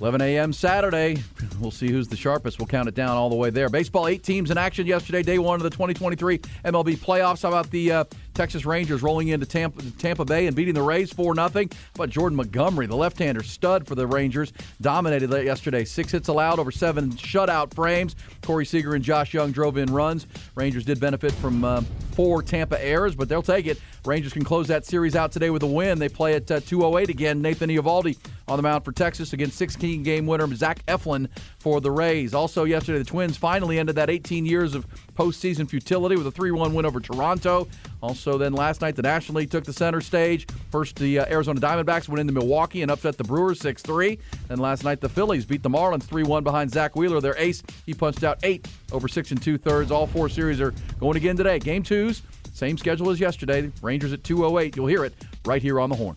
11 0.00 0.20
a.m. 0.20 0.52
Saturday. 0.52 1.22
We'll 1.60 1.72
see 1.72 1.90
who's 1.90 2.06
the 2.06 2.16
sharpest. 2.16 2.58
We'll 2.58 2.68
count 2.68 2.88
it 2.88 2.94
down 2.94 3.16
all 3.16 3.28
the 3.28 3.36
way 3.36 3.50
there. 3.50 3.68
Baseball, 3.68 4.06
eight 4.06 4.22
teams 4.22 4.50
in 4.50 4.58
action 4.58 4.86
yesterday, 4.86 5.22
day 5.22 5.38
one 5.38 5.56
of 5.56 5.64
the 5.64 5.70
2023 5.70 6.38
MLB 6.38 6.96
playoffs. 6.98 7.42
How 7.42 7.48
about 7.48 7.70
the 7.70 7.90
uh, 7.92 8.04
Texas 8.38 8.64
Rangers 8.64 9.02
rolling 9.02 9.26
into 9.28 9.46
Tampa, 9.46 9.82
Tampa 9.98 10.24
Bay 10.24 10.46
and 10.46 10.54
beating 10.54 10.72
the 10.72 10.80
Rays 10.80 11.12
4 11.12 11.34
0? 11.34 11.68
But 11.94 12.08
Jordan 12.08 12.36
Montgomery, 12.36 12.86
the 12.86 12.94
left 12.94 13.18
hander 13.18 13.42
stud 13.42 13.84
for 13.84 13.96
the 13.96 14.06
Rangers? 14.06 14.52
Dominated 14.80 15.32
yesterday. 15.44 15.84
Six 15.84 16.12
hits 16.12 16.28
allowed, 16.28 16.60
over 16.60 16.70
seven 16.70 17.10
shutout 17.10 17.74
frames. 17.74 18.14
Corey 18.42 18.64
Seager 18.64 18.94
and 18.94 19.02
Josh 19.02 19.34
Jung 19.34 19.50
drove 19.50 19.76
in 19.76 19.92
runs. 19.92 20.28
Rangers 20.54 20.84
did 20.84 21.00
benefit 21.00 21.32
from 21.32 21.64
uh, 21.64 21.82
four 22.12 22.40
Tampa 22.40 22.80
errors, 22.80 23.16
but 23.16 23.28
they'll 23.28 23.42
take 23.42 23.66
it. 23.66 23.80
Rangers 24.04 24.32
can 24.32 24.44
close 24.44 24.68
that 24.68 24.86
series 24.86 25.16
out 25.16 25.32
today 25.32 25.50
with 25.50 25.64
a 25.64 25.66
win. 25.66 25.98
They 25.98 26.08
play 26.08 26.34
at 26.34 26.48
uh, 26.48 26.60
208 26.60 27.08
again. 27.08 27.42
Nathan 27.42 27.70
Eovaldi 27.70 28.16
on 28.46 28.56
the 28.56 28.62
mound 28.62 28.84
for 28.84 28.92
Texas 28.92 29.32
against 29.32 29.58
16 29.58 30.02
game 30.02 30.26
winner 30.26 30.46
Zach 30.54 30.84
Eflin 30.86 31.28
for 31.58 31.80
the 31.80 31.90
Rays. 31.90 32.34
Also, 32.34 32.64
yesterday, 32.64 32.98
the 32.98 33.04
Twins 33.04 33.36
finally 33.36 33.78
ended 33.78 33.96
that 33.96 34.10
18 34.10 34.46
years 34.46 34.74
of 34.74 34.86
postseason 35.18 35.68
futility 35.68 36.14
with 36.14 36.28
a 36.28 36.30
3 36.30 36.52
1 36.52 36.72
win 36.72 36.86
over 36.86 37.00
Toronto. 37.00 37.66
Also, 38.00 38.38
then 38.38 38.52
last 38.52 38.80
night, 38.80 38.94
the 38.94 39.02
National 39.02 39.38
League 39.38 39.50
took 39.50 39.64
the 39.64 39.72
center 39.72 40.00
stage. 40.00 40.46
First, 40.70 40.94
the 40.96 41.18
uh, 41.18 41.26
Arizona 41.28 41.60
Diamondbacks 41.60 42.08
went 42.08 42.20
into 42.20 42.32
Milwaukee 42.32 42.82
and 42.82 42.90
upset 42.90 43.18
the 43.18 43.24
Brewers 43.24 43.58
6 43.60 43.82
3. 43.82 44.16
Then 44.46 44.58
last 44.58 44.84
night, 44.84 45.00
the 45.00 45.08
Phillies 45.08 45.44
beat 45.44 45.64
the 45.64 45.68
Marlins 45.68 46.04
3 46.04 46.22
1 46.22 46.44
behind 46.44 46.70
Zack 46.70 46.94
Wheeler, 46.94 47.20
their 47.20 47.36
ace. 47.36 47.64
He 47.84 47.94
punched 47.94 48.22
out 48.22 48.38
eight 48.44 48.68
over 48.92 49.08
six 49.08 49.32
and 49.32 49.42
two 49.42 49.58
thirds. 49.58 49.90
All 49.90 50.06
four 50.06 50.28
series 50.28 50.60
are 50.60 50.72
going 51.00 51.16
again 51.16 51.36
today. 51.36 51.58
Game 51.58 51.82
twos, 51.82 52.22
same 52.54 52.78
schedule 52.78 53.10
as 53.10 53.18
yesterday. 53.18 53.72
Rangers 53.82 54.12
at 54.12 54.22
208. 54.22 54.76
You'll 54.76 54.86
hear 54.86 55.04
it 55.04 55.14
right 55.44 55.60
here 55.60 55.80
on 55.80 55.90
the 55.90 55.96
horn. 55.96 56.14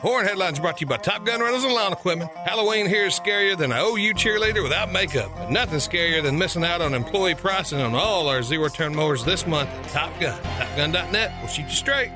Horn 0.00 0.24
headlines 0.24 0.58
brought 0.58 0.78
to 0.78 0.80
you 0.80 0.86
by 0.86 0.96
Top 0.96 1.26
Gun 1.26 1.40
Rentals 1.40 1.62
and 1.64 1.74
Lawn 1.74 1.92
Equipment. 1.92 2.30
Halloween 2.46 2.86
here 2.88 3.04
is 3.06 3.20
scarier 3.20 3.56
than 3.56 3.70
an 3.70 3.78
OU 3.78 4.14
cheerleader 4.14 4.62
without 4.62 4.90
makeup, 4.90 5.30
but 5.36 5.50
nothing 5.50 5.78
scarier 5.78 6.22
than 6.22 6.38
missing 6.38 6.64
out 6.64 6.80
on 6.80 6.94
employee 6.94 7.34
pricing 7.34 7.80
on 7.82 7.94
all 7.94 8.26
our 8.26 8.42
zero 8.42 8.68
turn 8.68 8.94
mowers 8.94 9.24
this 9.26 9.46
month. 9.46 9.68
Top 9.92 10.18
Gun, 10.18 10.40
TopGun.net 10.42 11.42
will 11.42 11.48
shoot 11.48 11.64
you 11.64 11.68
straight. 11.70 12.10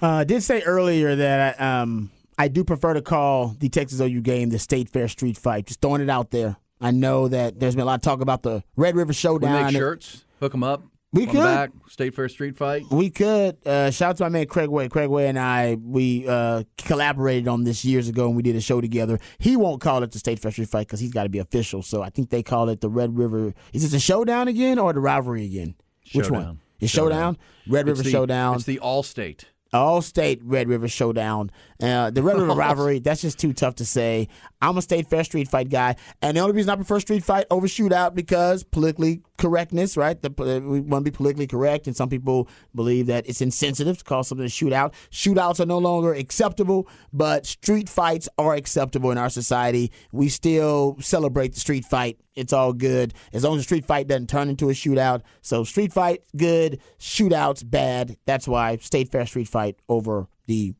Uh, 0.00 0.08
I 0.08 0.24
did 0.24 0.42
say 0.42 0.62
earlier 0.62 1.14
that 1.16 1.60
I, 1.60 1.80
um, 1.82 2.10
I 2.38 2.48
do 2.48 2.64
prefer 2.64 2.94
to 2.94 3.02
call 3.02 3.48
the 3.58 3.68
Texas 3.68 4.00
OU 4.00 4.22
game 4.22 4.48
the 4.48 4.58
State 4.58 4.88
Fair 4.88 5.08
Street 5.08 5.36
Fight. 5.36 5.66
Just 5.66 5.82
throwing 5.82 6.00
it 6.00 6.08
out 6.08 6.30
there. 6.30 6.56
I 6.80 6.92
know 6.92 7.28
that 7.28 7.60
there's 7.60 7.74
been 7.74 7.82
a 7.82 7.86
lot 7.86 7.96
of 7.96 8.00
talk 8.02 8.22
about 8.22 8.42
the 8.42 8.64
Red 8.74 8.96
River 8.96 9.08
We 9.10 9.14
Showdown. 9.14 9.64
make 9.66 9.72
shirts, 9.74 10.24
hook 10.40 10.52
them 10.52 10.64
up. 10.64 10.82
We 11.12 11.26
could. 11.26 11.42
back 11.42 11.70
State 11.88 12.14
Fair 12.14 12.28
Street 12.28 12.56
Fight. 12.56 12.84
We 12.90 13.10
could. 13.10 13.58
Uh, 13.66 13.90
shout 13.90 14.10
out 14.10 14.16
to 14.16 14.22
my 14.24 14.28
man 14.30 14.46
Craig 14.46 14.70
Way. 14.70 14.88
Craig 14.88 15.10
Way 15.10 15.28
and 15.28 15.38
I, 15.38 15.74
we 15.74 16.26
uh, 16.26 16.64
collaborated 16.78 17.48
on 17.48 17.64
this 17.64 17.84
years 17.84 18.08
ago 18.08 18.26
and 18.26 18.36
we 18.36 18.42
did 18.42 18.56
a 18.56 18.62
show 18.62 18.80
together. 18.80 19.18
He 19.38 19.56
won't 19.56 19.82
call 19.82 20.02
it 20.02 20.10
the 20.10 20.18
State 20.18 20.38
Fair 20.38 20.50
Street 20.50 20.68
Fight 20.68 20.86
because 20.86 21.00
he's 21.00 21.12
got 21.12 21.24
to 21.24 21.28
be 21.28 21.38
official. 21.38 21.82
So 21.82 22.02
I 22.02 22.08
think 22.08 22.30
they 22.30 22.42
call 22.42 22.70
it 22.70 22.80
the 22.80 22.88
Red 22.88 23.18
River. 23.18 23.52
Is 23.74 23.84
it 23.84 23.88
the 23.88 24.00
showdown 24.00 24.48
again 24.48 24.78
or 24.78 24.94
the 24.94 25.00
rivalry 25.00 25.44
again? 25.44 25.74
Which 26.14 26.30
one? 26.30 26.60
It's 26.80 26.92
showdown. 26.92 27.38
Red 27.68 27.86
River 27.86 28.02
the, 28.02 28.10
Showdown. 28.10 28.56
It's 28.56 28.64
the 28.64 28.80
All 28.80 29.02
State. 29.02 29.46
All 29.72 30.02
State 30.02 30.40
Red 30.42 30.68
River 30.68 30.88
Showdown. 30.88 31.50
Uh, 31.82 32.10
the 32.10 32.22
Red 32.22 32.38
River 32.38 32.54
rivalry, 32.54 33.00
that's 33.00 33.22
just 33.22 33.40
too 33.40 33.52
tough 33.52 33.74
to 33.76 33.84
say. 33.84 34.28
I'm 34.60 34.78
a 34.78 34.82
State 34.82 35.08
Fair 35.08 35.24
Street 35.24 35.48
Fight 35.48 35.68
guy. 35.68 35.96
And 36.22 36.36
the 36.36 36.40
only 36.40 36.54
reason 36.54 36.70
I 36.70 36.76
prefer 36.76 37.00
Street 37.00 37.24
Fight 37.24 37.46
over 37.50 37.66
Shootout 37.66 38.14
because 38.14 38.62
politically 38.62 39.22
correctness, 39.36 39.96
right? 39.96 40.20
The, 40.22 40.30
uh, 40.30 40.60
we 40.60 40.80
want 40.80 41.04
to 41.04 41.10
be 41.10 41.16
politically 41.16 41.48
correct, 41.48 41.88
and 41.88 41.96
some 41.96 42.08
people 42.08 42.48
believe 42.72 43.06
that 43.06 43.28
it's 43.28 43.40
insensitive 43.40 43.98
to 43.98 44.04
call 44.04 44.22
something 44.22 44.46
a 44.46 44.48
shootout. 44.48 44.94
Shootouts 45.10 45.58
are 45.58 45.66
no 45.66 45.78
longer 45.78 46.14
acceptable, 46.14 46.88
but 47.12 47.46
street 47.46 47.88
fights 47.88 48.28
are 48.38 48.54
acceptable 48.54 49.10
in 49.10 49.18
our 49.18 49.30
society. 49.30 49.90
We 50.12 50.28
still 50.28 50.96
celebrate 51.00 51.54
the 51.54 51.60
street 51.60 51.84
fight. 51.84 52.20
It's 52.36 52.52
all 52.52 52.72
good 52.72 53.12
as 53.32 53.42
long 53.42 53.54
as 53.54 53.60
the 53.60 53.64
street 53.64 53.84
fight 53.84 54.06
doesn't 54.06 54.30
turn 54.30 54.48
into 54.48 54.70
a 54.70 54.72
shootout. 54.72 55.22
So 55.40 55.64
street 55.64 55.92
fight 55.92 56.22
good, 56.36 56.80
shootouts 57.00 57.68
bad. 57.68 58.16
That's 58.24 58.46
why 58.46 58.76
State 58.76 59.10
Fair 59.10 59.26
Street 59.26 59.48
Fight 59.48 59.76
over 59.88 60.28
the 60.46 60.74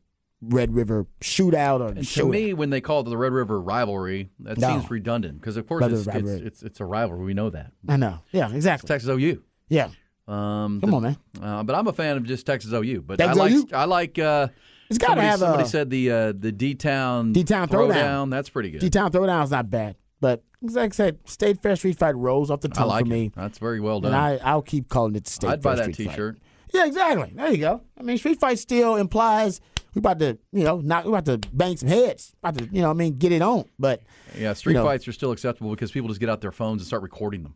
Red 0.49 0.73
River 0.75 1.05
shootout 1.21 1.79
or 1.81 1.87
And 1.89 2.07
to 2.07 2.25
me, 2.25 2.53
when 2.53 2.69
they 2.69 2.81
call 2.81 3.01
it 3.01 3.03
the 3.05 3.17
Red 3.17 3.31
River 3.33 3.59
rivalry, 3.59 4.29
that 4.39 4.57
No. 4.57 4.69
seems 4.69 4.89
redundant 4.91 5.39
because, 5.39 5.57
of 5.57 5.67
course, 5.67 5.85
it's, 5.85 6.07
it's, 6.07 6.29
it's 6.29 6.63
it's 6.63 6.79
a 6.79 6.85
rivalry. 6.85 7.23
We 7.25 7.33
know 7.33 7.49
that. 7.49 7.71
I 7.87 7.97
know. 7.97 8.19
Yeah, 8.31 8.51
exactly. 8.53 8.87
Texas 8.87 9.09
OU. 9.09 9.41
Yeah. 9.69 9.89
Um, 10.27 10.79
Come 10.81 10.89
the- 10.91 10.95
on, 10.95 11.03
man. 11.03 11.17
Uh, 11.41 11.63
but 11.63 11.75
I'm 11.75 11.87
a 11.87 11.93
fan 11.93 12.17
of 12.17 12.23
just 12.23 12.45
Texas 12.45 12.71
OU. 12.71 13.01
But 13.05 13.17
Texas 13.19 13.37
I 13.37 13.43
like 13.43 13.51
OU? 13.53 13.67
I 13.73 13.85
like. 13.85 14.19
Uh, 14.19 14.47
It's 14.89 14.97
got 14.97 15.07
to 15.07 15.11
somebody, 15.11 15.27
have 15.27 15.39
somebody 15.39 15.63
a 15.63 15.67
said 15.67 15.89
the 15.89 16.11
uh, 16.11 16.33
the 16.37 16.51
D 16.51 16.75
Town 16.75 17.33
D-Town 17.33 17.67
throwdown. 17.67 18.29
That's 18.29 18.49
pretty 18.49 18.71
good. 18.71 18.81
D-Town 18.81 19.11
throwdown 19.11 19.43
is 19.43 19.51
not 19.51 19.69
bad, 19.69 19.95
but 20.21 20.43
like 20.61 20.93
I 20.93 20.95
said, 20.95 21.19
State 21.25 21.61
Fair 21.61 21.75
Street 21.75 21.97
Fight 21.97 22.15
rolls 22.15 22.49
off 22.51 22.61
the 22.61 22.69
tongue 22.69 22.87
like 22.87 23.05
for 23.05 23.09
me, 23.09 23.25
it. 23.27 23.33
That's 23.35 23.57
very 23.57 23.79
well 23.81 23.99
done. 24.01 24.13
and 24.13 24.21
I 24.21 24.39
I'll 24.43 24.61
keep 24.61 24.87
calling 24.89 25.15
it 25.15 25.27
State 25.27 25.49
I'd 25.49 25.63
Fair 25.63 25.71
buy 25.73 25.75
that 25.77 25.93
Street 25.93 26.05
Fight. 26.07 26.11
T-shirt. 26.13 26.37
Yeah, 26.73 26.85
exactly. 26.85 27.31
There 27.35 27.51
you 27.51 27.57
go. 27.57 27.81
I 27.99 28.03
mean, 28.03 28.17
Street 28.17 28.39
Fight 28.39 28.59
still 28.59 28.95
implies 28.95 29.59
we 29.93 29.99
about 29.99 30.19
to 30.19 30.37
you 30.51 30.63
know 30.63 30.77
knock 30.79 31.05
we 31.05 31.09
about 31.11 31.25
to 31.25 31.37
bang 31.53 31.77
some 31.77 31.89
heads, 31.89 32.33
about 32.41 32.57
to 32.57 32.65
you 32.71 32.81
know 32.81 32.89
I 32.89 32.93
mean 32.93 33.17
get 33.17 33.31
it 33.31 33.41
on, 33.41 33.65
but 33.79 34.01
Yeah, 34.37 34.53
street 34.53 34.73
you 34.73 34.79
know. 34.79 34.85
fights 34.85 35.07
are 35.07 35.13
still 35.13 35.31
acceptable 35.31 35.71
because 35.71 35.91
people 35.91 36.07
just 36.09 36.19
get 36.19 36.29
out 36.29 36.41
their 36.41 36.51
phones 36.51 36.81
and 36.81 36.87
start 36.87 37.03
recording 37.03 37.43
them. 37.43 37.55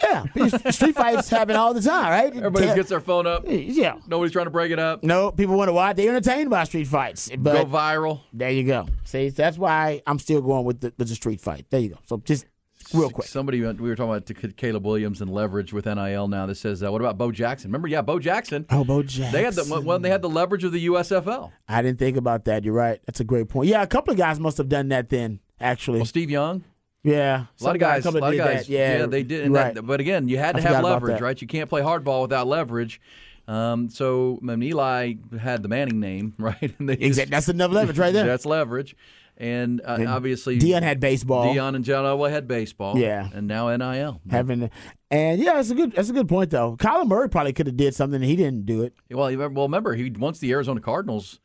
yeah, 0.00 0.24
Street 0.70 0.94
Fights 0.94 1.28
happen 1.38 1.56
all 1.56 1.74
the 1.74 1.80
time, 1.80 2.10
right? 2.12 2.26
Everybody 2.36 2.66
gets 2.66 2.88
their 2.88 3.00
phone 3.00 3.26
up. 3.26 3.42
yeah. 3.48 3.96
Nobody's 4.06 4.30
trying 4.32 4.46
to 4.46 4.50
break 4.50 4.70
it 4.70 4.78
up. 4.78 5.02
No, 5.02 5.32
people 5.32 5.56
wonder 5.56 5.72
why 5.72 5.92
they're 5.92 6.10
entertained 6.10 6.50
by 6.50 6.62
street 6.64 6.86
fights, 6.86 7.28
but 7.36 7.52
Go 7.54 7.66
viral. 7.66 8.20
there 8.32 8.50
you 8.52 8.62
go. 8.62 8.86
See, 9.02 9.30
that's 9.30 9.58
why 9.58 10.00
I'm 10.06 10.20
still 10.20 10.40
going 10.40 10.64
with 10.64 10.80
the, 10.82 10.92
with 10.98 11.08
the 11.08 11.16
street 11.16 11.40
fight. 11.40 11.66
There 11.70 11.80
you 11.80 11.88
go. 11.88 11.98
So 12.06 12.18
just 12.24 12.46
real 12.94 13.10
quick. 13.10 13.26
Somebody 13.26 13.64
uh, 13.64 13.72
we 13.74 13.88
were 13.88 13.96
talking 13.96 14.14
about 14.40 14.56
Caleb 14.56 14.84
Williams 14.86 15.20
and 15.20 15.30
leverage 15.32 15.72
with 15.72 15.86
NIL 15.86 16.28
now. 16.28 16.46
That 16.46 16.54
says, 16.56 16.82
uh, 16.82 16.90
what 16.90 17.00
about 17.00 17.18
Bo 17.18 17.30
Jackson? 17.32 17.70
Remember, 17.70 17.88
yeah, 17.88 18.02
Bo 18.02 18.18
Jackson. 18.18 18.66
Oh, 18.70 18.84
Bo 18.84 19.02
Jackson. 19.02 19.32
They 19.32 19.42
had 19.44 19.54
the 19.54 19.82
well, 19.84 19.98
they 19.98 20.10
had 20.10 20.22
the 20.22 20.28
leverage 20.28 20.64
of 20.64 20.72
the 20.72 20.86
USFL. 20.86 21.52
I 21.68 21.82
didn't 21.82 21.98
think 21.98 22.16
about 22.16 22.44
that. 22.46 22.64
You're 22.64 22.74
right. 22.74 23.00
That's 23.06 23.20
a 23.20 23.24
great 23.24 23.48
point. 23.48 23.68
Yeah, 23.68 23.82
a 23.82 23.86
couple 23.86 24.12
of 24.12 24.18
guys 24.18 24.38
must 24.40 24.58
have 24.58 24.68
done 24.68 24.88
that 24.88 25.08
then. 25.08 25.40
Actually, 25.60 25.98
Well, 25.98 26.06
Steve 26.06 26.30
Young, 26.30 26.62
yeah, 27.02 27.46
a 27.60 27.64
lot 27.64 27.74
of 27.74 27.80
guys, 27.80 28.06
a 28.06 28.10
lot 28.12 28.32
of 28.32 28.38
guys, 28.38 28.66
That. 28.66 28.68
Yeah, 28.68 29.06
they 29.06 29.22
did. 29.24 29.50
right. 29.50 29.74
that, 29.74 29.82
but 29.82 29.98
again, 30.00 30.28
you 30.28 30.38
had 30.38 30.54
to 30.56 30.62
have 30.62 30.84
leverage, 30.84 31.20
right? 31.20 31.40
You 31.40 31.48
can't 31.48 31.68
play 31.68 31.82
hardball 31.82 32.22
without 32.22 32.46
leverage. 32.46 33.00
Um, 33.48 33.88
so 33.88 34.38
I 34.42 34.56
mean, 34.56 34.62
Eli 34.70 35.14
had 35.40 35.62
the 35.62 35.68
Manning 35.68 36.00
name, 36.00 36.34
right? 36.38 36.74
And 36.78 36.88
they 36.88 36.96
just- 36.96 37.06
Exactly. 37.06 37.30
That's 37.30 37.48
enough 37.48 37.72
leverage 37.72 37.98
right 37.98 38.12
there. 38.12 38.26
That's 38.26 38.44
leverage. 38.46 38.94
And, 39.40 39.80
uh, 39.84 40.04
obviously, 40.08 40.58
Deion 40.58 40.82
had 40.82 40.98
baseball. 40.98 41.54
Deion 41.54 41.76
and 41.76 41.84
John 41.84 42.04
Elway 42.04 42.30
had 42.30 42.48
baseball. 42.48 42.98
Yeah. 42.98 43.28
And 43.32 43.46
now 43.46 43.74
NIL. 43.76 44.20
having, 44.28 44.68
and 45.12 45.40
yeah, 45.40 45.54
that's 45.54 45.70
a 45.70 45.74
good. 45.76 45.92
That's 45.92 46.10
a 46.10 46.12
good 46.12 46.28
point 46.28 46.50
though. 46.50 46.76
Kyler 46.76 47.06
Murray 47.06 47.28
probably 47.28 47.52
could 47.52 47.68
have 47.68 47.76
did 47.76 47.94
something. 47.94 48.16
and 48.20 48.24
He 48.24 48.34
didn't 48.34 48.66
do 48.66 48.82
it. 48.82 48.94
Well, 49.10 49.30
you 49.30 49.36
remember, 49.38 49.58
well, 49.58 49.68
remember 49.68 49.94
he 49.94 50.10
once 50.10 50.40
the 50.40 50.50
Arizona 50.52 50.80
Cardinals. 50.80 51.38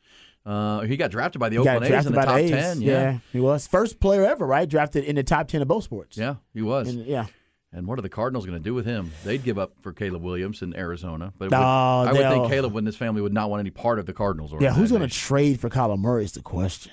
Uh, 0.44 0.80
he 0.82 0.96
got 0.98 1.10
drafted 1.10 1.40
by 1.40 1.48
the 1.48 1.54
He 1.56 1.60
Oakland 1.60 1.84
A's 1.86 2.04
in 2.04 2.12
the 2.12 2.20
top 2.20 2.36
the 2.36 2.48
ten. 2.50 2.82
Yeah. 2.82 3.18
he 3.32 3.40
was 3.40 3.66
first 3.66 3.98
player 3.98 4.24
ever, 4.26 4.44
right? 4.46 4.68
Drafted 4.68 5.04
in 5.04 5.14
the 5.16 5.22
top 5.22 5.48
ten 5.48 5.62
of 5.62 5.68
both 5.68 5.84
sports. 5.84 6.18
yeah, 6.18 6.34
he 6.52 6.60
was. 6.62 6.88
And, 6.88 7.06
yeah. 7.06 7.26
And 7.72 7.86
what 7.86 7.98
are 7.98 8.02
the 8.02 8.08
Cardinals 8.10 8.44
going 8.44 8.58
to 8.58 8.62
do 8.62 8.74
with 8.74 8.84
him? 8.86 9.10
They'd 9.24 9.42
give 9.42 9.58
up 9.58 9.72
for 9.80 9.92
Caleb 9.92 10.22
Williams 10.22 10.62
in 10.62 10.76
Arizona, 10.76 11.32
but 11.38 11.46
would- 11.46 11.54
I 11.54 12.12
would 12.12 12.28
think 12.28 12.48
Caleb 12.48 12.76
and 12.76 12.86
his 12.86 12.94
family 12.96 13.22
would 13.22 13.32
not 13.32 13.50
want 13.50 13.60
any 13.60 13.70
part 13.70 13.98
of 13.98 14.06
the 14.06 14.12
Cardinals. 14.12 14.52
Yeah, 14.60 14.72
who's 14.74 14.90
going 14.90 15.02
to 15.02 15.08
trade 15.08 15.58
for 15.60 15.70
Kyler 15.70 15.98
Murray 15.98 16.24
is 16.24 16.32
the 16.32 16.42
question. 16.42 16.92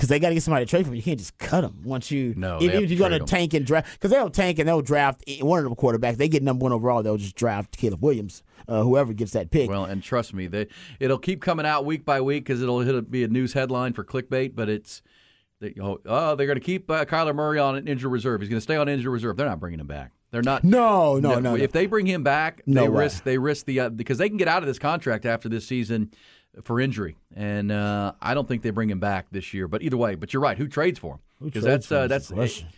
Because 0.00 0.08
they 0.08 0.18
got 0.18 0.30
to 0.30 0.34
get 0.34 0.42
somebody 0.42 0.64
to 0.64 0.70
trade 0.70 0.86
for. 0.86 0.94
You 0.94 1.02
can't 1.02 1.18
just 1.18 1.36
cut 1.36 1.62
him 1.62 1.82
once 1.84 2.10
you. 2.10 2.32
No, 2.34 2.56
even 2.62 2.82
if 2.82 2.90
you're 2.90 2.98
going 2.98 3.12
to 3.12 3.18
tank 3.26 3.52
and 3.52 3.66
draft, 3.66 3.92
because 3.92 4.10
they'll 4.10 4.30
tank 4.30 4.58
and 4.58 4.66
they'll 4.66 4.80
draft 4.80 5.22
one 5.42 5.62
of 5.62 5.68
the 5.68 5.76
quarterbacks. 5.76 6.16
They 6.16 6.26
get 6.26 6.42
number 6.42 6.62
one 6.62 6.72
overall. 6.72 7.02
They'll 7.02 7.18
just 7.18 7.36
draft 7.36 7.76
Caleb 7.76 8.02
Williams, 8.02 8.42
uh, 8.66 8.82
whoever 8.82 9.12
gets 9.12 9.32
that 9.32 9.50
pick. 9.50 9.68
Well, 9.68 9.84
and 9.84 10.02
trust 10.02 10.32
me, 10.32 10.46
they 10.46 10.68
it'll 11.00 11.18
keep 11.18 11.42
coming 11.42 11.66
out 11.66 11.84
week 11.84 12.06
by 12.06 12.22
week 12.22 12.44
because 12.44 12.62
it'll 12.62 12.80
hit 12.80 13.10
be 13.10 13.24
a 13.24 13.28
news 13.28 13.52
headline 13.52 13.92
for 13.92 14.02
clickbait. 14.02 14.54
But 14.54 14.70
it's 14.70 15.02
they, 15.60 15.74
oh, 15.78 16.00
oh, 16.06 16.34
they're 16.34 16.46
going 16.46 16.58
to 16.58 16.64
keep 16.64 16.90
uh, 16.90 17.04
Kyler 17.04 17.34
Murray 17.34 17.58
on 17.58 17.76
an 17.76 17.86
injured 17.86 18.10
reserve. 18.10 18.40
He's 18.40 18.48
going 18.48 18.56
to 18.56 18.62
stay 18.62 18.76
on 18.76 18.88
injured 18.88 19.12
reserve. 19.12 19.36
They're 19.36 19.48
not 19.48 19.60
bringing 19.60 19.80
him 19.80 19.86
back. 19.86 20.12
They're 20.30 20.42
not. 20.42 20.64
no, 20.64 21.18
no, 21.18 21.34
no, 21.34 21.40
no. 21.40 21.56
If 21.56 21.72
they 21.72 21.84
bring 21.84 22.06
him 22.06 22.22
back, 22.22 22.62
No 22.64 22.82
they 22.82 22.88
way. 22.88 23.04
risk 23.04 23.24
they 23.24 23.36
risk 23.36 23.66
the 23.66 23.80
uh, 23.80 23.88
because 23.90 24.16
they 24.16 24.28
can 24.28 24.38
get 24.38 24.48
out 24.48 24.62
of 24.62 24.66
this 24.66 24.78
contract 24.78 25.26
after 25.26 25.50
this 25.50 25.66
season 25.66 26.10
for 26.62 26.80
injury, 26.80 27.16
and 27.34 27.70
uh, 27.70 28.12
I 28.20 28.34
don't 28.34 28.46
think 28.46 28.62
they 28.62 28.70
bring 28.70 28.90
him 28.90 29.00
back 29.00 29.26
this 29.30 29.54
year. 29.54 29.68
But 29.68 29.82
either 29.82 29.96
way, 29.96 30.14
but 30.14 30.32
you're 30.32 30.42
right. 30.42 30.58
Who 30.58 30.68
trades 30.68 30.98
for 30.98 31.14
him? 31.14 31.20
Because 31.42 31.64
that's 31.64 31.90
uh, 31.90 32.06
that's 32.06 32.30
question. 32.30 32.68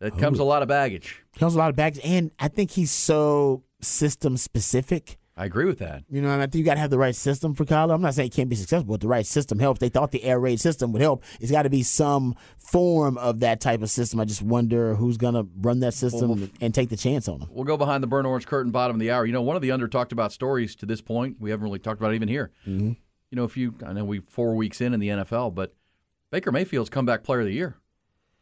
that 0.00 0.18
comes 0.18 0.38
a 0.38 0.44
lot 0.44 0.62
of 0.62 0.68
baggage. 0.68 1.22
comes 1.38 1.54
a 1.54 1.58
lot 1.58 1.70
of 1.70 1.76
bags, 1.76 1.98
and 2.04 2.30
I 2.38 2.48
think 2.48 2.72
he's 2.72 2.90
so 2.90 3.62
system 3.80 4.36
specific. 4.36 5.18
I 5.36 5.46
agree 5.46 5.64
with 5.64 5.80
that. 5.80 6.04
You 6.08 6.22
know, 6.22 6.30
and 6.30 6.40
I 6.40 6.44
think 6.44 6.56
you 6.56 6.64
got 6.64 6.74
to 6.74 6.80
have 6.80 6.90
the 6.90 6.98
right 6.98 7.14
system 7.14 7.54
for 7.54 7.64
Kyler. 7.64 7.92
I'm 7.92 8.00
not 8.00 8.14
saying 8.14 8.28
it 8.28 8.34
can't 8.34 8.48
be 8.48 8.54
successful, 8.54 8.92
but 8.92 9.00
the 9.00 9.08
right 9.08 9.26
system 9.26 9.58
helps. 9.58 9.80
They 9.80 9.88
thought 9.88 10.12
the 10.12 10.22
air 10.22 10.38
raid 10.38 10.60
system 10.60 10.92
would 10.92 11.02
help. 11.02 11.24
It's 11.40 11.50
got 11.50 11.62
to 11.62 11.70
be 11.70 11.82
some 11.82 12.36
form 12.56 13.18
of 13.18 13.40
that 13.40 13.60
type 13.60 13.82
of 13.82 13.90
system. 13.90 14.20
I 14.20 14.26
just 14.26 14.42
wonder 14.42 14.94
who's 14.94 15.16
going 15.16 15.34
to 15.34 15.48
run 15.60 15.80
that 15.80 15.94
system 15.94 16.52
and 16.60 16.72
take 16.72 16.88
the 16.88 16.96
chance 16.96 17.26
on 17.26 17.40
him. 17.40 17.48
We'll 17.50 17.64
go 17.64 17.76
behind 17.76 18.04
the 18.04 18.06
burn 18.06 18.26
orange 18.26 18.46
curtain, 18.46 18.70
bottom 18.70 18.94
of 18.94 19.00
the 19.00 19.10
hour. 19.10 19.26
You 19.26 19.32
know, 19.32 19.42
one 19.42 19.56
of 19.56 19.62
the 19.62 19.72
under 19.72 19.88
talked 19.88 20.12
about 20.12 20.32
stories 20.32 20.76
to 20.76 20.86
this 20.86 21.00
point, 21.00 21.38
we 21.40 21.50
haven't 21.50 21.64
really 21.64 21.80
talked 21.80 22.00
about 22.00 22.12
it 22.12 22.16
even 22.16 22.28
here. 22.28 22.52
Mm-hmm. 22.64 22.92
You 23.34 23.40
know, 23.40 23.44
if 23.46 23.56
you, 23.56 23.74
I 23.84 23.92
know 23.92 24.04
we 24.04 24.20
four 24.20 24.54
weeks 24.54 24.80
in 24.80 24.94
in 24.94 25.00
the 25.00 25.08
NFL, 25.08 25.56
but 25.56 25.74
Baker 26.30 26.52
Mayfield's 26.52 26.88
comeback 26.88 27.24
player 27.24 27.40
of 27.40 27.46
the 27.46 27.52
year. 27.52 27.74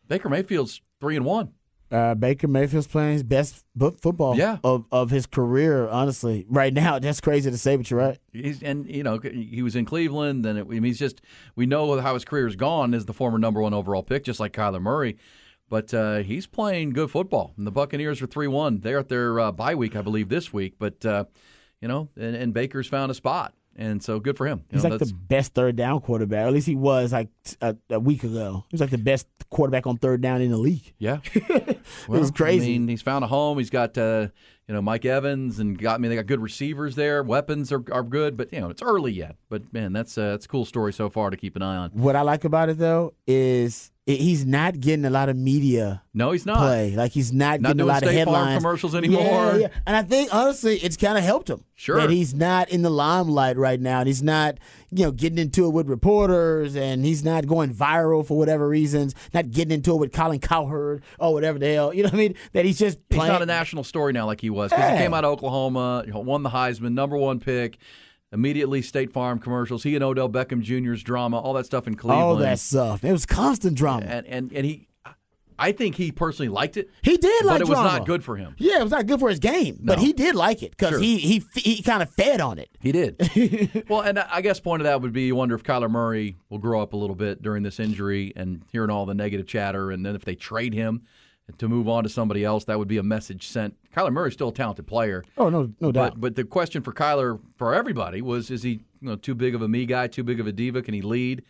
Baker 0.07 0.29
Mayfield's 0.29 0.83
three 1.01 1.17
and 1.17 1.25
one. 1.25 1.55
Uh, 1.91 2.15
Baker 2.15 2.47
Mayfield's 2.47 2.87
playing 2.89 3.15
his 3.15 3.23
best 3.23 3.65
fo- 3.79 3.93
football 3.93 4.37
Yeah. 4.37 4.59
of, 4.63 4.85
of 4.93 5.09
his 5.09 5.25
career, 5.25 5.89
honestly. 5.89 6.45
Right 6.47 6.75
now, 6.75 6.99
that's 6.99 7.23
crazy 7.23 7.51
to 7.51 7.57
say, 7.57 7.75
but 7.77 7.91
you're 7.91 8.01
right. 8.01 8.19
He's, 8.35 8.63
and 8.63 8.87
you 8.87 9.03
know 9.03 9.19
he 9.19 9.63
was 9.63 9.77
in 9.77 9.87
Cleveland, 9.87 10.45
and 10.45 10.59
it, 10.59 10.63
I 10.63 10.65
mean, 10.65 10.85
he's 10.85 10.99
just 10.99 11.23
we 11.57 11.65
know 11.65 11.99
how 11.99 12.13
his 12.13 12.27
career's 12.27 12.55
gone 12.55 12.93
as 12.93 13.07
the 13.07 13.15
former 13.15 13.39
number 13.39 13.63
one 13.63 13.73
overall 13.73 14.03
pick, 14.03 14.25
just 14.25 14.41
like 14.41 14.53
Kyler 14.53 14.83
Murray. 14.83 15.17
But 15.71 15.95
uh, 15.95 16.19
he's 16.19 16.47
playing 16.47 16.91
good 16.91 17.11
football, 17.11 17.55
and 17.57 17.67
the 17.67 17.73
Buccaneers 17.73 18.21
are 18.21 18.27
three 18.27 18.47
one. 18.47 18.81
They're 18.81 18.99
at 18.99 19.09
their 19.09 19.41
uh, 19.41 19.53
bye 19.53 19.75
week, 19.75 19.97
I 19.97 20.03
believe, 20.03 20.29
this 20.29 20.53
week. 20.53 20.75
But 20.79 21.03
uh, 21.07 21.25
you 21.81 21.89
know, 21.89 22.11
and, 22.15 22.37
and 22.37 22.53
Baker's 22.53 22.87
found 22.89 23.11
a 23.11 23.15
spot, 23.15 23.55
and 23.76 24.02
so 24.02 24.21
good 24.21 24.37
for 24.37 24.47
him. 24.47 24.64
You 24.71 24.76
He's 24.76 24.85
know, 24.85 24.91
like 24.91 25.00
the 25.00 25.12
best 25.12 25.55
third 25.55 25.76
down 25.76 26.00
quarterback. 26.00 26.47
At 26.47 26.52
least 26.52 26.67
he 26.67 26.76
was 26.76 27.12
like 27.12 27.29
a 27.61 28.00
week 28.00 28.25
ago. 28.25 28.64
He 28.69 28.75
was 28.75 28.81
like 28.81 28.91
the 28.91 28.99
best 28.99 29.26
quarterback 29.50 29.87
on 29.87 29.99
third 29.99 30.21
down 30.21 30.41
in 30.41 30.50
the 30.50 30.59
league. 30.59 30.95
Yeah, 30.99 31.19
it 31.35 31.81
was 32.09 32.31
crazy. 32.31 32.75
I 32.75 32.79
mean, 32.79 32.88
he's 32.88 33.02
found 33.02 33.25
a 33.25 33.29
home. 33.29 33.59
He's 33.59 33.71
got 33.71 33.97
uh, 33.97 34.29
you 34.69 34.75
know 34.75 34.83
Mike 34.83 35.05
Evans 35.05 35.59
and 35.59 35.79
got 35.79 35.95
I 35.95 35.99
mean 35.99 36.11
they 36.11 36.17
got 36.17 36.26
good 36.26 36.41
receivers 36.41 36.95
there. 36.97 37.23
Weapons 37.23 37.73
are, 37.73 37.85
are 37.93 38.02
good, 38.02 38.37
but 38.37 38.52
you 38.52 38.61
know 38.61 38.71
it's 38.71 38.83
early 38.83 39.12
yet. 39.12 39.37
But 39.49 39.73
man, 39.73 39.93
that's 39.93 40.17
uh, 40.19 40.31
that's 40.31 40.47
a 40.47 40.49
cool 40.49 40.64
story 40.64 40.93
so 40.93 41.09
far 41.11 41.31
to 41.31 41.37
keep 41.37 41.57
an 41.57 41.62
eye 41.62 41.76
on. 41.76 41.91
What 41.91 42.17
I 42.17 42.23
like 42.23 42.45
about 42.45 42.69
it 42.69 42.79
though 42.79 43.14
is 43.26 43.92
he's 44.04 44.44
not 44.44 44.80
getting 44.80 45.04
a 45.04 45.11
lot 45.11 45.28
of 45.28 45.37
media 45.37 46.02
No, 46.12 46.32
he's 46.32 46.44
not. 46.44 46.56
play. 46.59 46.97
Like 46.97 47.12
he's 47.12 47.32
not, 47.32 47.61
Not 47.61 47.68
getting 47.71 47.82
a 47.82 47.85
lot 47.85 48.02
of 48.02 48.09
State 48.09 48.25
Farm 48.25 48.56
commercials 48.56 48.94
anymore. 48.97 49.23
Yeah, 49.52 49.56
yeah. 49.56 49.68
And 49.87 49.94
I 49.97 50.02
think 50.02 50.35
honestly, 50.35 50.76
it's 50.78 50.97
kind 50.97 51.16
of 51.16 51.23
helped 51.25 51.49
him. 51.49 51.64
Sure. 51.75 51.97
that 52.00 52.11
he's 52.11 52.32
not 52.32 52.68
in 52.71 52.82
the 52.82 52.90
limelight 52.90 53.56
right 53.56 53.80
now, 53.80 53.99
and 54.00 54.06
he's 54.06 54.23
not, 54.23 54.59
you 54.92 55.04
know, 55.04 55.11
getting 55.11 55.38
into 55.38 55.66
it 55.66 55.71
with 55.71 55.88
reporters, 55.88 56.76
and 56.76 57.04
he's 57.04 57.25
not 57.25 57.47
going 57.49 57.75
viral 57.75 58.25
for 58.25 58.38
whatever 58.38 58.68
reasons. 58.68 59.14
Not 59.35 59.50
getting 59.50 59.73
into 59.73 59.92
it 59.94 59.99
with 59.99 60.12
Colin 60.12 60.38
Cowherd 60.38 61.02
or 61.18 61.32
whatever 61.32 61.59
the 61.59 61.73
hell. 61.75 61.92
You 61.92 62.04
know 62.04 62.09
what 62.09 62.14
I 62.14 62.18
mean? 62.18 62.35
That 62.52 62.64
he's 62.64 62.78
just 62.78 62.99
He's 63.09 63.18
playing. 63.18 63.32
not 63.32 63.42
a 63.42 63.47
national 63.47 63.82
story 63.85 64.12
now 64.12 64.26
like 64.26 64.40
he 64.40 64.50
was 64.50 64.71
because 64.71 64.92
he 64.92 64.99
came 64.99 65.12
out 65.14 65.25
of 65.25 65.32
Oklahoma, 65.32 66.04
won 66.12 66.42
the 66.44 66.50
Heisman, 66.50 66.92
number 66.92 67.16
one 67.16 67.40
pick, 67.40 67.78
immediately 68.33 68.83
State 68.83 69.12
Farm 69.12 69.39
commercials. 69.39 69.83
He 69.83 69.95
and 69.95 70.03
Odell 70.05 70.29
Beckham 70.29 70.62
Jr.'s 70.62 71.03
drama, 71.03 71.39
all 71.39 71.53
that 71.55 71.67
stuff 71.67 71.87
in 71.87 71.95
Cleveland. 71.95 72.23
all 72.23 72.37
that 72.37 72.59
stuff. 72.59 73.05
It 73.05 73.12
was 73.12 73.27
constant 73.27 73.77
drama. 73.77 74.07
and 74.07 74.27
and 74.27 74.53
and 74.53 74.67
he. 74.67 74.89
I 75.59 75.71
think 75.71 75.95
he 75.95 76.11
personally 76.11 76.49
liked 76.49 76.77
it. 76.77 76.91
He 77.03 77.17
did 77.19 77.45
like 77.45 77.61
it. 77.61 77.69
but 77.69 77.69
it 77.69 77.69
was 77.69 77.79
not 77.79 78.05
good 78.07 78.25
for 78.25 78.35
him. 78.37 78.57
Yeah, 78.59 78.81
it 78.81 78.83
was 78.83 78.91
not 78.91 79.07
good 79.07 79.21
for 79.21 79.29
his 79.29 79.39
game, 79.39 79.79
but 79.81 80.01
he 80.01 80.12
did 80.12 80.35
like 80.35 80.61
it 80.62 80.71
because 80.73 80.91
Sure. 80.91 80.99
he 80.99 81.19
he 81.19 81.45
he 81.55 81.83
kind 81.83 82.03
of 82.03 82.11
fed 82.11 82.41
on 82.41 82.59
it. 82.59 82.69
He 82.81 82.91
did. 82.91 83.85
well, 83.89 84.01
and 84.01 84.19
I 84.19 84.41
guess 84.41 84.59
point 84.59 84.81
of 84.83 84.85
that 84.85 85.03
would 85.03 85.12
be 85.12 85.27
you 85.27 85.37
wonder 85.37 85.55
if 85.55 85.62
Kyler 85.62 85.91
Murray 85.91 86.37
will 86.49 86.59
grow 86.59 86.81
up 86.81 86.95
a 86.95 86.97
little 86.97 87.15
bit 87.15 87.43
during 87.43 87.62
this 87.62 87.79
injury 87.79 88.33
and 88.35 88.65
hearing 88.73 88.91
all 88.91 89.07
the 89.07 89.15
negative 89.15 89.47
chatter, 89.47 89.93
and 89.93 90.05
then 90.05 90.17
if 90.17 90.25
they 90.25 90.35
trade 90.35 90.75
him 90.75 91.03
to 91.59 91.69
move 91.69 91.89
on 91.89 92.05
to 92.05 92.09
somebody 92.09 92.45
else, 92.45 92.65
that 92.65 92.79
would 92.79 92.89
be 92.89 92.99
a 92.99 93.03
message 93.03 93.47
sent. 93.49 93.77
Kyler 93.95 94.13
Murray's 94.13 94.33
still 94.35 94.49
a 94.49 94.53
talented 94.55 94.87
player. 94.87 95.25
Oh 95.37 95.49
no, 95.49 95.73
no 95.81 95.93
doubt. 95.93 96.13
But 96.15 96.21
but 96.21 96.37
the 96.37 96.45
question 96.45 96.83
for 96.83 96.93
Kyler 96.93 97.41
for 97.57 97.75
everybody 97.75 98.23
was: 98.23 98.51
Is 98.51 98.63
he 98.63 98.71
you 99.01 99.09
know 99.09 99.17
too 99.17 99.35
big 99.35 99.55
of 99.55 99.63
a 99.63 99.69
me 99.69 99.87
guy, 99.87 100.07
too 100.07 100.23
big 100.25 100.41
of 100.41 100.47
a 100.47 100.53
diva? 100.53 100.83
Can 100.83 100.95
he 100.95 101.03
lead? 101.03 101.43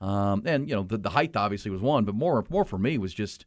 Um, 0.00 0.42
and 0.46 0.68
you 0.68 0.74
know 0.74 0.82
the, 0.82 0.98
the 0.98 1.10
height 1.10 1.36
obviously 1.36 1.70
was 1.70 1.80
one, 1.82 2.04
but 2.04 2.14
more 2.14 2.44
more 2.48 2.64
for 2.64 2.78
me 2.78 2.96
was 2.98 3.12
just 3.12 3.44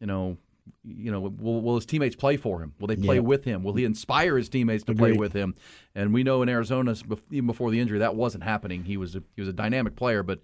you 0.00 0.06
know 0.06 0.38
you 0.84 1.10
know 1.10 1.20
will, 1.20 1.60
will 1.60 1.74
his 1.74 1.84
teammates 1.84 2.16
play 2.16 2.36
for 2.36 2.62
him? 2.62 2.72
Will 2.78 2.86
they 2.86 2.96
play 2.96 3.16
Yeah. 3.16 3.22
with 3.22 3.44
him? 3.44 3.62
Will 3.64 3.74
he 3.74 3.84
inspire 3.84 4.36
his 4.36 4.48
teammates 4.48 4.84
to 4.84 4.94
play 4.94 5.12
with 5.12 5.32
him? 5.32 5.54
And 5.94 6.14
we 6.14 6.22
know 6.22 6.42
in 6.42 6.48
Arizona 6.48 6.94
even 7.30 7.46
before 7.46 7.70
the 7.70 7.80
injury 7.80 7.98
that 7.98 8.14
wasn't 8.14 8.44
happening. 8.44 8.84
He 8.84 8.96
was 8.96 9.16
a, 9.16 9.22
he 9.34 9.42
was 9.42 9.48
a 9.48 9.52
dynamic 9.52 9.96
player, 9.96 10.22
but 10.22 10.40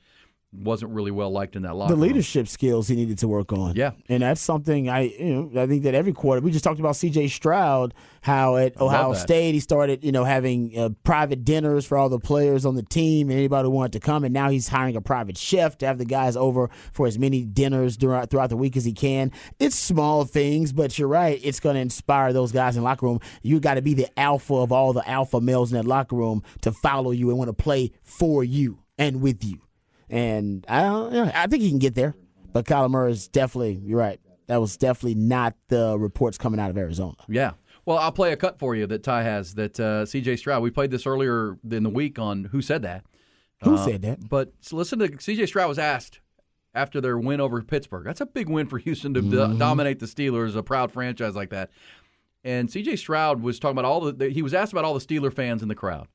wasn't 0.52 0.90
really 0.92 1.10
well 1.10 1.30
liked 1.30 1.54
in 1.56 1.62
that 1.62 1.74
locker 1.74 1.90
the 1.90 1.96
room. 1.96 2.08
leadership 2.08 2.48
skills 2.48 2.88
he 2.88 2.96
needed 2.96 3.18
to 3.18 3.28
work 3.28 3.52
on. 3.52 3.74
Yeah. 3.74 3.90
and 4.08 4.22
that's 4.22 4.40
something 4.40 4.88
I 4.88 5.02
you 5.02 5.50
know 5.52 5.62
I 5.62 5.66
think 5.66 5.82
that 5.82 5.94
every 5.94 6.12
quarter 6.12 6.40
we 6.40 6.50
just 6.50 6.64
talked 6.64 6.80
about 6.80 6.96
C.J. 6.96 7.28
Stroud 7.28 7.92
how 8.22 8.56
at 8.56 8.80
Ohio. 8.80 9.12
State 9.14 9.52
he 9.52 9.60
started 9.60 10.02
you 10.02 10.12
know 10.12 10.24
having 10.24 10.76
uh, 10.78 10.88
private 11.04 11.44
dinners 11.44 11.84
for 11.84 11.98
all 11.98 12.08
the 12.08 12.18
players 12.18 12.64
on 12.64 12.74
the 12.74 12.82
team 12.82 13.28
and 13.28 13.38
anybody 13.38 13.66
who 13.66 13.70
wanted 13.70 13.92
to 13.92 14.00
come, 14.00 14.24
and 14.24 14.32
now 14.32 14.48
he's 14.48 14.68
hiring 14.68 14.96
a 14.96 15.00
private 15.00 15.36
chef 15.36 15.76
to 15.78 15.86
have 15.86 15.98
the 15.98 16.04
guys 16.04 16.36
over 16.36 16.70
for 16.92 17.06
as 17.06 17.18
many 17.18 17.44
dinners 17.44 17.96
throughout 17.96 18.30
throughout 18.30 18.48
the 18.50 18.56
week 18.56 18.76
as 18.76 18.84
he 18.84 18.92
can. 18.92 19.32
It's 19.58 19.76
small 19.76 20.24
things, 20.24 20.72
but 20.72 20.98
you're 20.98 21.08
right. 21.08 21.40
It's 21.42 21.60
going 21.60 21.74
to 21.74 21.80
inspire 21.80 22.32
those 22.32 22.52
guys 22.52 22.76
in 22.76 22.82
the 22.82 22.84
locker 22.84 23.06
room. 23.06 23.20
You 23.42 23.60
got 23.60 23.74
to 23.74 23.82
be 23.82 23.94
the 23.94 24.08
alpha 24.18 24.54
of 24.54 24.72
all 24.72 24.92
the 24.92 25.06
alpha 25.08 25.40
males 25.40 25.72
in 25.72 25.76
that 25.76 25.86
locker 25.86 26.16
room 26.16 26.42
to 26.62 26.72
follow 26.72 27.10
you 27.10 27.28
and 27.30 27.38
want 27.38 27.48
to 27.48 27.52
play 27.52 27.92
for 28.02 28.42
you 28.42 28.78
and 28.98 29.20
with 29.20 29.44
you. 29.44 29.60
And 30.08 30.64
I 30.68 30.82
don't, 30.82 31.12
yeah, 31.12 31.32
I 31.34 31.46
think 31.46 31.62
he 31.62 31.68
can 31.70 31.78
get 31.78 31.94
there. 31.94 32.14
But 32.52 32.64
Kyler 32.64 32.90
Murray 32.90 33.12
is 33.12 33.28
definitely, 33.28 33.80
you're 33.84 33.98
right. 33.98 34.20
That 34.46 34.60
was 34.60 34.76
definitely 34.76 35.16
not 35.16 35.54
the 35.68 35.98
reports 35.98 36.38
coming 36.38 36.60
out 36.60 36.70
of 36.70 36.78
Arizona. 36.78 37.16
Yeah. 37.28 37.52
Well, 37.84 37.98
I'll 37.98 38.12
play 38.12 38.32
a 38.32 38.36
cut 38.36 38.58
for 38.58 38.74
you 38.74 38.86
that 38.86 39.02
Ty 39.02 39.22
has 39.24 39.54
that 39.54 39.78
uh, 39.78 40.06
C.J. 40.06 40.36
Stroud. 40.36 40.62
We 40.62 40.70
played 40.70 40.90
this 40.90 41.06
earlier 41.06 41.56
in 41.70 41.82
the 41.82 41.90
week 41.90 42.18
on 42.18 42.44
Who 42.46 42.62
Said 42.62 42.82
That. 42.82 43.04
Who 43.62 43.74
Uh, 43.74 43.84
said 43.84 44.02
that? 44.02 44.28
But 44.28 44.52
so 44.60 44.76
listen 44.76 44.98
to 45.00 45.10
C.J. 45.20 45.46
Stroud 45.46 45.68
was 45.68 45.78
asked 45.78 46.20
after 46.74 47.00
their 47.00 47.16
win 47.18 47.40
over 47.40 47.60
Pittsburgh. 47.62 48.04
That's 48.04 48.20
a 48.20 48.26
big 48.26 48.48
win 48.48 48.66
for 48.66 48.78
Houston 48.78 49.14
to 49.14 49.22
Mm-hmm. 49.22 49.58
dominate 49.58 49.98
the 49.98 50.06
Steelers, 50.06 50.54
a 50.56 50.62
proud 50.62 50.92
franchise 50.92 51.34
like 51.34 51.50
that. 51.50 51.70
And 52.44 52.70
C.J. 52.70 52.96
Stroud 52.96 53.40
was 53.42 53.58
talking 53.58 53.78
about 53.78 53.84
all 53.88 54.12
the. 54.12 54.28
He 54.30 54.42
was 54.42 54.54
asked 54.54 54.72
about 54.72 54.84
all 54.84 54.94
the 54.94 55.00
Steeler 55.00 55.32
fans 55.32 55.62
in 55.62 55.68
the 55.68 55.74
crowd, 55.74 56.06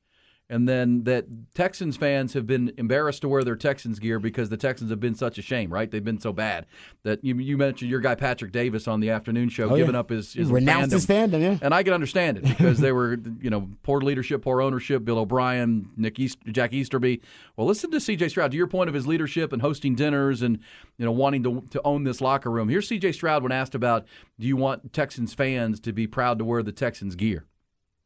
and 0.52 0.68
then 0.68 1.04
that 1.04 1.24
Texans 1.54 1.96
fans 1.96 2.34
have 2.34 2.46
been 2.46 2.74
embarrassed 2.76 3.22
to 3.22 3.28
wear 3.28 3.42
their 3.42 3.56
Texans 3.56 3.98
gear 3.98 4.18
because 4.18 4.50
the 4.50 4.58
Texans 4.58 4.90
have 4.90 5.00
been 5.00 5.14
such 5.14 5.38
a 5.38 5.42
shame, 5.42 5.72
right? 5.72 5.90
They've 5.90 6.04
been 6.04 6.20
so 6.20 6.30
bad 6.30 6.66
that 7.04 7.24
you, 7.24 7.34
you 7.38 7.56
mentioned 7.56 7.90
your 7.90 8.00
guy 8.00 8.14
Patrick 8.14 8.52
Davis 8.52 8.86
on 8.86 9.00
the 9.00 9.08
afternoon 9.08 9.48
show 9.48 9.70
Oh, 9.70 9.74
yeah. 9.74 9.78
giving 9.78 9.94
up 9.94 10.10
his, 10.10 10.34
his 10.34 10.50
Renounced 10.50 10.92
his 10.92 11.06
fandom, 11.06 11.40
yeah. 11.40 11.58
and 11.62 11.72
I 11.72 11.82
can 11.82 11.94
understand 11.94 12.36
it 12.36 12.44
because 12.48 12.80
they 12.80 12.92
were, 12.92 13.18
you 13.40 13.48
know, 13.48 13.70
poor 13.82 14.02
leadership, 14.02 14.42
poor 14.42 14.60
ownership. 14.60 15.06
Bill 15.06 15.18
O'Brien, 15.20 15.88
Nick 15.96 16.18
East, 16.20 16.36
Jack 16.48 16.74
Easterby. 16.74 17.22
Well, 17.56 17.66
listen 17.66 17.90
to 17.90 17.98
C.J. 18.00 18.28
Stroud. 18.28 18.50
To 18.50 18.56
your 18.58 18.66
point 18.66 18.88
of 18.88 18.94
his 18.94 19.06
leadership 19.06 19.54
and 19.54 19.62
hosting 19.62 19.94
dinners 19.94 20.42
and 20.42 20.58
you 20.98 21.06
know 21.06 21.12
wanting 21.12 21.42
to 21.44 21.64
to 21.70 21.80
own 21.82 22.04
this 22.04 22.20
locker 22.20 22.50
room. 22.50 22.68
Here's 22.68 22.86
C.J. 22.88 23.12
Stroud 23.12 23.42
when 23.42 23.52
asked 23.52 23.74
about, 23.74 24.06
do 24.38 24.46
you 24.46 24.56
want 24.58 24.92
Texans 24.92 25.32
fans 25.32 25.80
to 25.80 25.94
be 25.94 26.06
proud 26.06 26.38
to 26.40 26.44
wear 26.44 26.62
the 26.62 26.72
Texans 26.72 27.14
gear? 27.14 27.46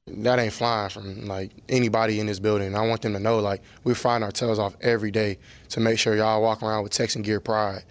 That 0.06 0.38
ain't 0.38 0.52
flying 0.52 0.88
from 0.88 1.26
like 1.26 1.50
anybody 1.68 2.20
in 2.20 2.26
this 2.26 2.38
building. 2.38 2.76
I 2.76 2.86
want 2.86 3.02
them 3.02 3.12
to 3.14 3.18
know 3.18 3.40
like 3.40 3.60
we're 3.82 3.96
frying 3.96 4.22
our 4.22 4.30
tails 4.30 4.58
off 4.58 4.76
every 4.80 5.10
day 5.10 5.38
to 5.70 5.80
make 5.80 5.98
sure 5.98 6.14
y'all 6.14 6.40
walk 6.40 6.62
around 6.62 6.84
with 6.84 6.92
Texan 6.92 7.22
gear 7.22 7.40
pride. 7.40 7.82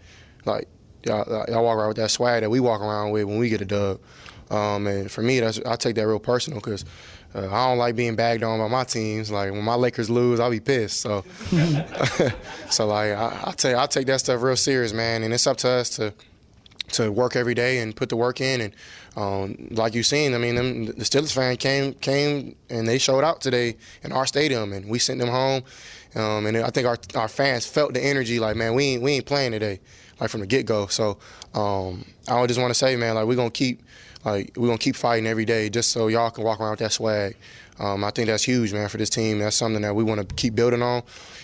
Like 0.45 0.69
y'all, 1.03 1.45
y'all 1.49 1.63
walk 1.63 1.77
around 1.77 1.89
with 1.89 1.97
that 1.97 2.11
swag 2.11 2.41
that 2.41 2.49
we 2.49 2.61
walk 2.61 2.79
around 2.79 3.11
with 3.11 3.25
when 3.25 3.37
we 3.37 3.49
get 3.49 3.59
a 3.59 3.65
dub. 3.65 3.99
Um, 4.49 4.87
and 4.87 5.11
for 5.11 5.23
me, 5.23 5.41
that's 5.41 5.59
I 5.65 5.75
take 5.75 5.95
that 5.95 6.07
real 6.07 6.19
personal 6.19 6.59
because 6.59 6.85
uh, 7.33 7.47
I 7.47 7.67
don't 7.67 7.79
like 7.79 7.97
being 7.97 8.15
bagged 8.15 8.43
on 8.43 8.59
by 8.59 8.69
my 8.69 8.85
teams. 8.85 9.29
Like 9.29 9.51
when 9.51 9.63
my 9.63 9.75
Lakers 9.75 10.09
lose, 10.09 10.39
I'll 10.39 10.51
be 10.51 10.61
pissed. 10.61 11.01
So, 11.01 11.25
so 12.69 12.87
like 12.87 13.11
I, 13.11 13.41
I 13.47 13.51
take 13.57 13.75
I 13.75 13.87
take 13.87 14.07
that 14.07 14.21
stuff 14.21 14.41
real 14.41 14.55
serious, 14.55 14.93
man. 14.93 15.23
And 15.23 15.33
it's 15.33 15.47
up 15.47 15.57
to 15.57 15.69
us 15.69 15.89
to 15.97 16.13
to 16.93 17.11
work 17.11 17.35
every 17.35 17.55
day 17.55 17.79
and 17.79 17.95
put 17.95 18.07
the 18.07 18.15
work 18.15 18.39
in. 18.39 18.61
And 18.61 18.73
um, 19.15 19.67
like 19.71 19.93
you've 19.93 20.05
seen, 20.05 20.33
I 20.33 20.37
mean, 20.37 20.55
them, 20.55 20.85
the 20.85 21.05
Steelers 21.05 21.33
fan 21.33 21.55
came 21.57 21.93
came 21.93 22.55
and 22.69 22.87
they 22.87 22.97
showed 22.97 23.23
out 23.23 23.41
today 23.41 23.77
in 24.03 24.11
our 24.11 24.25
stadium, 24.25 24.73
and 24.73 24.89
we 24.89 24.99
sent 24.99 25.19
them 25.19 25.29
home. 25.29 25.63
Um, 26.15 26.45
and 26.45 26.57
I 26.57 26.69
think 26.69 26.87
our 26.87 26.97
our 27.15 27.27
fans 27.27 27.65
felt 27.65 27.93
the 27.93 28.03
energy, 28.03 28.39
like 28.39 28.55
man, 28.55 28.73
we 28.73 28.85
ain't 28.85 29.03
we 29.03 29.13
ain't 29.13 29.25
playing 29.25 29.51
today, 29.51 29.79
like 30.19 30.29
from 30.29 30.41
the 30.41 30.47
get 30.47 30.65
go. 30.65 30.87
So 30.87 31.17
um, 31.53 32.05
I 32.27 32.45
just 32.45 32.59
want 32.59 32.71
to 32.71 32.77
say, 32.77 32.95
man, 32.95 33.15
like 33.15 33.25
we're 33.25 33.35
gonna 33.35 33.49
keep 33.49 33.81
like 34.25 34.51
we're 34.57 34.67
gonna 34.67 34.77
keep 34.77 34.95
fighting 34.95 35.27
every 35.27 35.45
day, 35.45 35.69
just 35.69 35.91
so 35.91 36.07
y'all 36.07 36.31
can 36.31 36.43
walk 36.43 36.59
around 36.59 36.71
with 36.71 36.79
that 36.79 36.91
swag. 36.91 37.37
Um, 37.79 38.03
I 38.03 38.11
think 38.11 38.27
that's 38.27 38.43
huge, 38.43 38.73
man, 38.73 38.87
for 38.89 38.97
this 38.97 39.09
team. 39.09 39.39
That's 39.39 39.55
something 39.55 39.81
that 39.81 39.95
we 39.95 40.03
want 40.03 40.27
to 40.27 40.35
keep 40.35 40.55
building 40.55 40.81
on, 40.81 41.03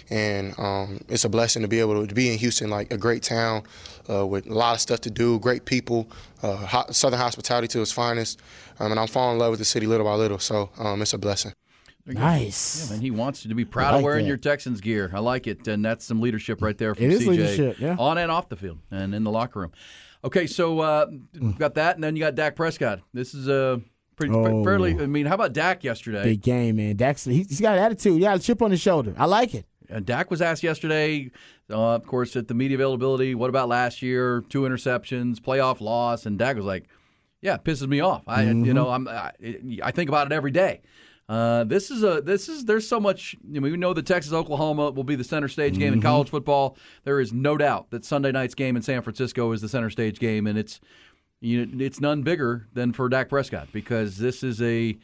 and 0.10 0.58
um, 0.58 1.02
it's 1.10 1.26
a 1.26 1.30
blessing 1.30 1.62
to 1.62 1.68
be 1.68 1.80
able 1.80 2.06
to 2.06 2.16
be 2.16 2.32
in 2.32 2.38
Houston, 2.40 2.70
like 2.70 2.92
a 2.92 2.98
great 2.98 3.24
town 3.24 3.64
uh, 4.10 4.26
with 4.26 4.48
a 4.48 4.54
lot 4.54 4.76
of 4.76 4.82
stuff 4.82 5.02
to 5.02 5.12
do, 5.12 5.40
great 5.40 5.66
people, 5.66 6.10
uh, 6.42 6.56
ho- 6.56 6.86
Southern 6.92 7.20
hospitality 7.20 7.68
to 7.70 7.82
its 7.82 7.92
finest, 7.92 8.40
um, 8.80 8.92
and 8.92 9.00
I'm 9.00 9.08
falling 9.08 9.34
in 9.36 9.40
love 9.40 9.52
with 9.52 9.60
the 9.60 9.66
city 9.66 9.88
little 9.88 10.06
by 10.06 10.16
little. 10.16 10.40
So 10.40 10.70
um, 10.78 11.02
it's 11.02 11.14
a 11.14 11.18
blessing. 11.18 11.54
Nice. 12.06 12.90
And 12.92 13.02
he 13.02 13.12
wants 13.12 13.46
you 13.46 13.50
to 13.50 13.56
be 13.56 13.66
proud 13.66 13.92
like 13.92 14.00
of 14.00 14.04
wearing 14.04 14.26
that. 14.26 14.30
your 14.30 14.38
Texans 14.38 14.82
gear. 14.82 15.12
I 15.14 15.20
like 15.20 15.48
it, 15.48 15.68
and 15.68 15.84
that's 15.84 16.06
some 16.06 16.20
leadership 16.22 16.62
right 16.62 16.78
there 16.78 16.96
from 16.96 17.06
It 17.06 17.12
is 17.12 17.22
CJ 17.22 17.28
leadership, 17.28 17.80
yeah. 17.80 17.96
on 18.00 18.18
and 18.18 18.32
off 18.32 18.50
the 18.50 18.56
field 18.56 18.80
and 18.90 19.14
in 19.14 19.24
the 19.24 19.32
locker 19.32 19.60
room. 19.60 19.72
Okay, 20.24 20.46
so 20.46 20.80
uh, 20.80 21.08
we've 21.40 21.58
got 21.58 21.76
that, 21.76 21.96
and 21.96 22.04
then 22.04 22.16
you 22.16 22.22
got 22.22 22.36
Dak 22.36 22.56
Prescott. 22.56 23.00
This 23.14 23.34
is 23.34 23.48
a 23.48 23.82
pretty 24.30 24.34
Oh. 24.36 24.64
fairly. 24.64 24.92
I 25.00 25.06
mean, 25.08 25.26
how 25.26 25.36
about 25.36 25.54
Dak 25.54 25.84
yesterday? 25.84 26.24
Big 26.24 26.42
game, 26.42 26.76
man. 26.78 26.98
He- 26.98 27.44
he's 27.44 27.62
got 27.62 27.78
attitude. 27.78 28.20
Yeah, 28.22 28.36
a 28.36 28.40
chip 28.40 28.62
on 28.62 28.72
his 28.72 28.82
shoulder. 28.82 29.14
I 29.18 29.26
like 29.26 29.54
it. 29.56 29.66
And 29.90 30.06
Dak 30.06 30.32
was 30.32 30.42
asked 30.42 30.64
yesterday, 30.64 31.32
uh, 31.70 31.96
of 31.96 32.06
course, 32.08 32.36
at 32.36 32.48
the 32.48 32.54
media 32.54 32.78
availability, 32.78 33.36
what 33.36 33.50
about 33.50 33.68
last 33.68 34.02
year? 34.02 34.42
Two 34.50 34.62
interceptions, 34.62 35.40
playoff 35.40 35.82
loss, 35.82 36.26
and 36.26 36.38
Dak 36.40 36.56
was 36.56 36.64
like, 36.66 36.88
"Yeah, 37.42 37.56
it 37.56 37.64
pisses 37.66 37.88
me 37.88 38.00
off. 38.00 38.24
I, 38.28 38.44
you 38.44 38.74
know, 38.74 38.90
I'm, 38.90 39.08
I, 39.08 39.32
I 39.84 39.92
think 39.92 40.10
about 40.10 40.28
it 40.28 40.34
every 40.34 40.52
day." 40.52 40.82
Uh, 41.28 41.64
this 41.64 41.92
is 41.92 42.04
a 42.04 42.22
this 42.22 42.50
is 42.50 42.66
there's 42.66 42.88
so 42.88 43.00
much. 43.00 43.36
You 43.50 43.60
know, 43.62 43.70
we 43.70 43.78
know 43.78 43.94
that 43.94 44.06
Texas 44.06 44.34
Oklahoma 44.34 44.92
will 44.92 45.04
be 45.06 45.16
the 45.16 45.24
center 45.24 45.48
stage 45.48 45.78
game 45.78 45.94
in 45.94 46.02
college 46.02 46.30
football. 46.30 46.78
There 47.06 47.20
is 47.22 47.32
no 47.32 47.58
doubt 47.58 47.90
that 47.92 48.04
Sunday 48.06 48.32
night's 48.32 48.56
game 48.56 48.76
in 48.76 48.82
San 48.82 49.02
Francisco 49.02 49.52
is 49.54 49.62
the 49.62 49.70
center 49.70 49.90
stage 49.90 50.20
game, 50.20 50.46
and 50.48 50.58
it's 50.58 50.80
you 51.42 51.66
know, 51.66 51.84
it's 51.84 52.00
none 52.00 52.22
bigger 52.22 52.68
than 52.74 52.94
for 52.94 53.10
Dak 53.10 53.28
Prescott 53.28 53.68
because 53.74 54.18
this 54.18 54.44
is 54.44 54.62
a 54.62 54.98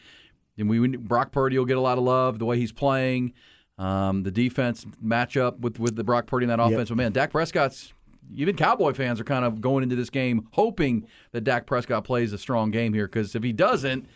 and 0.58 0.70
we 0.70 0.96
Brock 0.96 1.32
Purdy 1.32 1.58
will 1.58 1.66
get 1.66 1.78
a 1.78 1.82
lot 1.82 1.98
of 1.98 2.04
love 2.04 2.40
the 2.40 2.46
way 2.46 2.58
he's 2.58 2.72
playing. 2.72 3.34
Um, 3.78 4.24
the 4.24 4.32
defense 4.32 4.86
matchup 5.04 5.60
with 5.60 5.80
with 5.80 5.96
the 5.96 6.04
Brock 6.04 6.28
Purdy 6.28 6.46
and 6.46 6.52
that 6.52 6.60
offense, 6.60 6.90
but 6.90 6.96
man, 6.96 7.12
Dak 7.12 7.32
Prescott's 7.32 7.94
even 8.36 8.56
Cowboy 8.56 8.94
fans 8.94 9.20
are 9.20 9.24
kind 9.24 9.46
of 9.46 9.62
going 9.62 9.84
into 9.84 9.96
this 9.96 10.10
game 10.10 10.48
hoping 10.52 11.08
that 11.32 11.42
Dak 11.42 11.66
Prescott 11.66 12.04
plays 12.04 12.34
a 12.34 12.38
strong 12.38 12.72
game 12.72 12.94
here 12.94 13.08
because 13.08 13.36
if 13.36 13.44
he 13.44 13.54
doesn't 13.54 14.08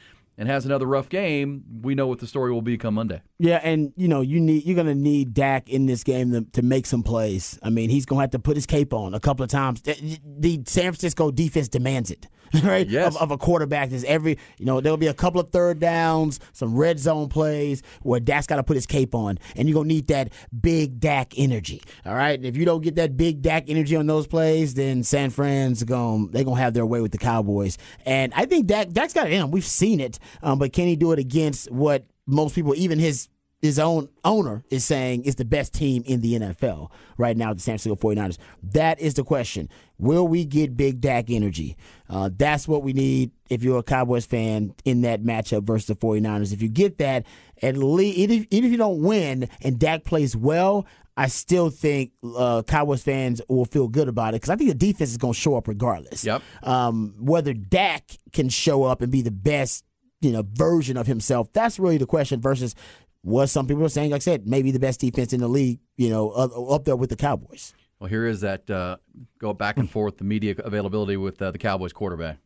and 0.42 0.50
has 0.50 0.66
another 0.66 0.88
rough 0.88 1.08
game, 1.08 1.64
we 1.84 1.94
know 1.94 2.08
what 2.08 2.18
the 2.18 2.26
story 2.26 2.52
will 2.52 2.64
be 2.64 2.76
come 2.76 2.96
Monday. 2.96 3.22
Yeah, 3.38 3.60
and 3.64 3.94
you 3.96 4.08
know 4.08 4.22
you 4.22 4.40
need 4.40 4.66
you're 4.66 4.76
gonna 4.76 4.96
need 4.96 5.36
Dak 5.36 5.70
in 5.70 5.86
this 5.86 6.04
game 6.04 6.32
to, 6.32 6.42
to 6.54 6.64
make 6.64 6.88
some 6.88 7.04
plays. 7.04 7.60
I 7.62 7.70
mean, 7.70 7.92
he's 7.92 8.08
gonna 8.08 8.22
have 8.22 8.32
to 8.32 8.40
put 8.40 8.58
his 8.58 8.66
cape 8.66 8.92
on 8.92 9.14
a 9.14 9.20
couple 9.20 9.44
of 9.44 9.52
times. 9.52 9.82
The, 9.82 10.20
the 10.26 10.64
San 10.66 10.86
Francisco 10.86 11.30
defense 11.30 11.68
demands 11.70 12.10
it, 12.10 12.28
right? 12.64 12.88
Yes. 12.88 13.16
Of, 13.16 13.22
of 13.22 13.32
a 13.32 13.38
quarterback. 13.38 13.90
There's 13.90 14.04
every 14.04 14.40
you 14.58 14.66
know 14.66 14.82
there'll 14.82 14.98
be 14.98 15.08
a 15.08 15.14
couple 15.14 15.40
of 15.40 15.52
third 15.52 15.80
downs, 15.80 16.40
some 16.54 16.76
red 16.76 16.98
zone 16.98 17.30
plays 17.30 17.84
where 18.02 18.20
Dak's 18.20 18.48
got 18.48 18.56
to 18.56 18.64
put 18.64 18.76
his 18.76 18.88
cape 18.88 19.14
on, 19.14 19.38
and 19.56 19.70
you're 19.70 19.76
gonna 19.76 19.88
need 19.88 20.08
that 20.08 20.34
big 20.60 21.00
Dak 21.00 21.38
energy. 21.38 21.84
All 22.04 22.16
right, 22.16 22.38
and 22.38 22.46
if 22.46 22.58
you 22.58 22.66
don't 22.66 22.82
get 22.82 22.96
that 22.96 23.16
big 23.16 23.44
Dak 23.44 23.66
energy 23.68 23.96
on 23.96 24.08
those 24.08 24.26
plays, 24.26 24.74
then 24.74 25.04
San 25.04 25.30
Fran's 25.30 25.84
gonna 25.84 26.28
they're 26.32 26.44
gonna 26.44 26.60
have 26.62 26.74
their 26.74 26.86
way 26.86 27.00
with 27.00 27.12
the 27.12 27.20
Cowboys. 27.20 27.78
And 28.08 28.34
I 28.36 28.46
think 28.46 28.68
Dak 28.68 28.90
Dak's 28.90 29.14
got 29.14 29.28
it 29.28 29.34
in 29.34 29.42
him. 29.42 29.52
We've 29.52 29.66
seen 29.66 30.00
it, 30.00 30.20
um, 30.44 30.60
but 30.60 30.74
can 30.74 30.88
he 30.88 30.96
do 30.96 31.12
it 31.12 31.20
against 31.20 31.72
what 31.72 32.06
most 32.26 32.56
people, 32.56 32.74
even 32.76 33.00
his 33.00 33.30
his 33.62 33.78
own 33.78 34.10
owner 34.26 34.64
is 34.70 34.84
saying 34.84 35.24
is 35.24 35.36
the 35.36 35.46
best 35.46 35.74
team 35.74 36.04
in 36.06 36.22
the 36.22 36.34
NFL 36.34 36.90
right 37.18 37.38
now, 37.38 37.54
the 37.54 37.60
San 37.60 37.78
Francisco 37.78 37.96
49ers. 37.96 38.38
That 38.64 39.00
is 39.00 39.14
the 39.14 39.24
question. 39.24 39.70
Will 40.00 40.28
we 40.28 40.46
get 40.46 40.76
big 40.76 41.00
Dak 41.00 41.30
energy? 41.30 41.78
Uh, 42.10 42.32
that's 42.36 42.68
what 42.68 42.82
we 42.82 42.94
need 42.94 43.32
if 43.50 43.64
you're 43.64 43.78
a 43.78 43.84
Cowboys 43.84 44.26
fan 44.26 44.74
in 44.84 45.02
that 45.02 45.22
matchup 45.22 45.64
versus 45.64 45.86
the 45.88 45.96
49ers. 45.96 46.54
If 46.54 46.62
you 46.62 46.70
get 46.70 46.98
that, 46.98 47.26
at 47.62 47.78
least 47.78 48.18
even 48.18 48.42
if, 48.42 48.48
even 48.50 48.66
if 48.66 48.72
you 48.72 48.78
don't 48.78 49.04
win 49.04 49.48
and 49.62 49.78
Dak 49.78 50.06
plays 50.06 50.36
well, 50.36 50.88
I 51.16 51.28
still 51.28 51.70
think 51.70 52.14
uh, 52.36 52.64
Cowboys 52.66 53.04
fans 53.04 53.42
will 53.48 53.66
feel 53.66 53.88
good 53.88 54.08
about 54.08 54.30
it 54.30 54.42
because 54.42 54.50
I 54.50 54.56
think 54.56 54.70
the 54.70 54.76
defense 54.76 55.12
is 55.12 55.18
going 55.18 55.34
to 55.34 55.40
show 55.40 55.56
up 55.56 55.68
regardless. 55.68 56.26
Yep. 56.26 56.42
Um, 56.64 57.14
whether 57.20 57.54
Dak 57.54 58.10
can 58.32 58.50
show 58.50 58.84
up 58.84 59.02
and 59.02 59.12
be 59.12 59.22
the 59.22 59.30
best, 59.30 59.84
you 60.22 60.32
know, 60.32 60.44
version 60.54 60.98
of 60.98 61.08
himself, 61.08 61.52
that's 61.54 61.80
really 61.80 61.98
the 61.98 62.06
question. 62.06 62.40
Versus 62.40 62.76
what 63.22 63.48
some 63.48 63.68
people 63.68 63.84
are 63.84 63.90
saying, 63.90 64.12
like 64.12 64.22
I 64.22 64.24
said, 64.24 64.48
maybe 64.48 64.72
the 64.72 64.80
best 64.80 65.00
defense 65.00 65.34
in 65.34 65.42
the 65.42 65.48
league, 65.48 65.80
you 65.98 66.10
know, 66.10 66.30
up, 66.30 66.52
up 66.56 66.86
there 66.86 66.96
with 66.96 67.10
the 67.10 67.16
Cowboys. 67.16 67.74
Well, 68.00 68.10
here 68.10 68.26
is 68.26 68.42
that 68.42 68.70
uh, 68.70 68.98
go 69.38 69.54
back 69.54 69.78
and 69.78 69.90
forth 69.90 70.18
the 70.18 70.24
media 70.24 70.56
availability 70.58 71.18
with 71.18 71.40
uh, 71.42 71.52
the 71.52 71.60
Cowboys 71.60 71.94
quarterback. 71.94 72.38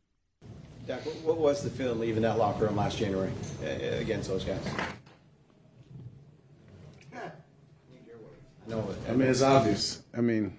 Dak, 0.86 1.02
what 1.24 1.38
was 1.38 1.64
the 1.64 1.70
feeling 1.70 2.00
leaving 2.00 2.24
that 2.24 2.38
locker 2.38 2.66
room 2.66 2.76
last 2.76 2.98
January 2.98 3.32
uh, 3.64 3.96
against 3.96 4.30
those 4.30 4.44
guys? 4.44 4.60
I 7.14 8.70
know. 8.70 8.94
I 9.08 9.14
mean, 9.14 9.30
it's 9.30 9.42
obvious. 9.42 10.02
I 10.16 10.22
mean, 10.22 10.58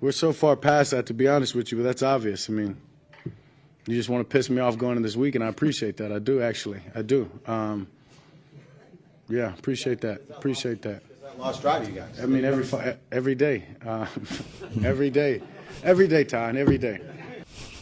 we're 0.00 0.12
so 0.12 0.32
far 0.32 0.56
past 0.56 0.90
that, 0.90 1.06
to 1.06 1.14
be 1.14 1.28
honest 1.28 1.54
with 1.54 1.70
you, 1.70 1.78
but 1.78 1.84
that's 1.84 2.02
obvious. 2.02 2.48
I 2.50 2.52
mean, 2.52 2.76
you 3.90 3.96
just 3.96 4.08
want 4.08 4.28
to 4.28 4.32
piss 4.32 4.50
me 4.50 4.60
off 4.60 4.78
going 4.78 4.96
into 4.96 5.06
this 5.06 5.16
week, 5.16 5.34
and 5.34 5.44
I 5.44 5.48
appreciate 5.48 5.96
that. 5.98 6.12
I 6.12 6.18
do, 6.18 6.42
actually. 6.42 6.80
I 6.94 7.02
do. 7.02 7.30
Um, 7.46 7.88
yeah, 9.28 9.54
appreciate 9.54 10.00
that. 10.00 10.22
Appreciate 10.30 10.82
that. 10.82 11.02
That 11.22 11.38
lost 11.38 11.62
drive 11.62 11.88
you 11.88 11.94
guys. 11.94 12.20
I 12.20 12.26
mean, 12.26 12.44
every 12.44 12.96
every 13.12 13.34
day, 13.34 13.64
uh, 13.86 14.06
every 14.84 15.10
day, 15.10 15.40
every 15.84 16.08
day, 16.08 16.24
Ty, 16.24 16.56
every 16.56 16.78
day. 16.78 17.00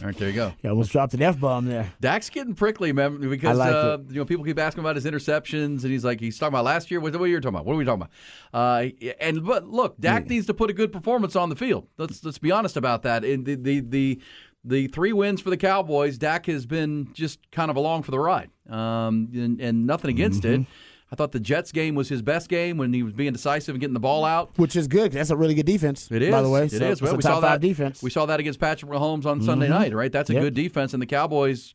All 0.01 0.07
right, 0.07 0.17
there 0.17 0.29
you 0.29 0.35
go. 0.35 0.47
Yeah, 0.47 0.53
we 0.63 0.69
almost 0.69 0.91
dropped 0.91 1.13
an 1.13 1.21
f 1.21 1.37
bomb 1.37 1.65
there. 1.65 1.91
Dak's 1.99 2.29
getting 2.29 2.55
prickly, 2.55 2.93
man, 2.93 3.17
because 3.29 3.57
like 3.57 3.73
uh, 3.73 3.97
you 4.07 4.15
know 4.15 4.25
people 4.25 4.45
keep 4.45 4.57
asking 4.57 4.79
about 4.79 4.95
his 4.95 5.03
interceptions, 5.03 5.83
and 5.83 5.91
he's 5.91 6.05
like, 6.05 6.21
he's 6.21 6.39
talking 6.39 6.53
about 6.53 6.63
last 6.63 6.89
year. 6.89 7.01
What, 7.01 7.13
what 7.13 7.23
are 7.23 7.27
you 7.27 7.41
talking 7.41 7.55
about? 7.55 7.65
What 7.65 7.73
are 7.73 7.77
we 7.77 7.83
talking 7.83 8.03
about? 8.03 8.11
Uh, 8.53 8.89
and 9.19 9.45
but 9.45 9.67
look, 9.67 9.99
Dak 9.99 10.29
needs 10.29 10.47
to 10.47 10.53
put 10.53 10.69
a 10.69 10.73
good 10.73 10.93
performance 10.93 11.35
on 11.35 11.49
the 11.49 11.55
field. 11.55 11.87
Let's 11.97 12.23
let's 12.23 12.37
be 12.37 12.49
honest 12.49 12.77
about 12.77 13.03
that. 13.03 13.25
In 13.25 13.43
the 13.43 13.55
the 13.55 13.79
the, 13.81 14.21
the 14.63 14.87
three 14.87 15.13
wins 15.13 15.41
for 15.41 15.49
the 15.49 15.57
Cowboys, 15.57 16.17
Dak 16.17 16.45
has 16.47 16.65
been 16.65 17.09
just 17.13 17.39
kind 17.51 17.71
of 17.71 17.77
along 17.77 18.03
for 18.03 18.11
the 18.11 18.19
ride, 18.19 18.49
um, 18.69 19.29
and, 19.33 19.59
and 19.61 19.87
nothing 19.87 20.09
against 20.11 20.43
Mm-hmm. 20.43 20.61
it. 20.63 20.67
I 21.11 21.15
thought 21.15 21.31
the 21.31 21.39
Jets 21.39 21.71
game 21.71 21.95
was 21.95 22.07
his 22.07 22.21
best 22.21 22.49
game 22.49 22.77
when 22.77 22.93
he 22.93 23.01
was 23.01 23.13
being 23.13 23.33
decisive 23.33 23.73
and 23.73 23.79
getting 23.81 23.95
the 23.95 23.99
ball 23.99 24.23
out. 24.23 24.51
Which 24.57 24.75
is 24.75 24.87
good. 24.87 25.11
That's 25.11 25.31
a 25.31 25.35
really 25.35 25.55
good 25.55 25.65
defense. 25.65 26.07
It 26.11 26.21
is. 26.21 26.29
by 26.29 26.43
the 26.43 26.49
way. 26.51 26.65
It 26.65 26.71
so 26.71 26.85
is. 26.85 27.01
Well, 27.01 27.15
we 27.15 27.23
saw 27.23 27.39
that 27.39 27.61
defense. 27.61 27.97
Mm-hmm. 27.97 28.05
We 28.05 28.09
saw 28.11 28.27
that 28.27 28.39
against 28.39 28.59
Patrick 28.59 28.91
Mahomes 28.91 29.25
on 29.25 29.41
Sunday 29.41 29.69
night, 29.69 29.91
right? 29.95 30.11
That's 30.11 30.29
a 30.29 30.33
Yep. 30.33 30.41
good 30.43 30.53
defense, 30.53 30.93
and 30.93 31.01
the 31.01 31.07
Cowboys, 31.07 31.73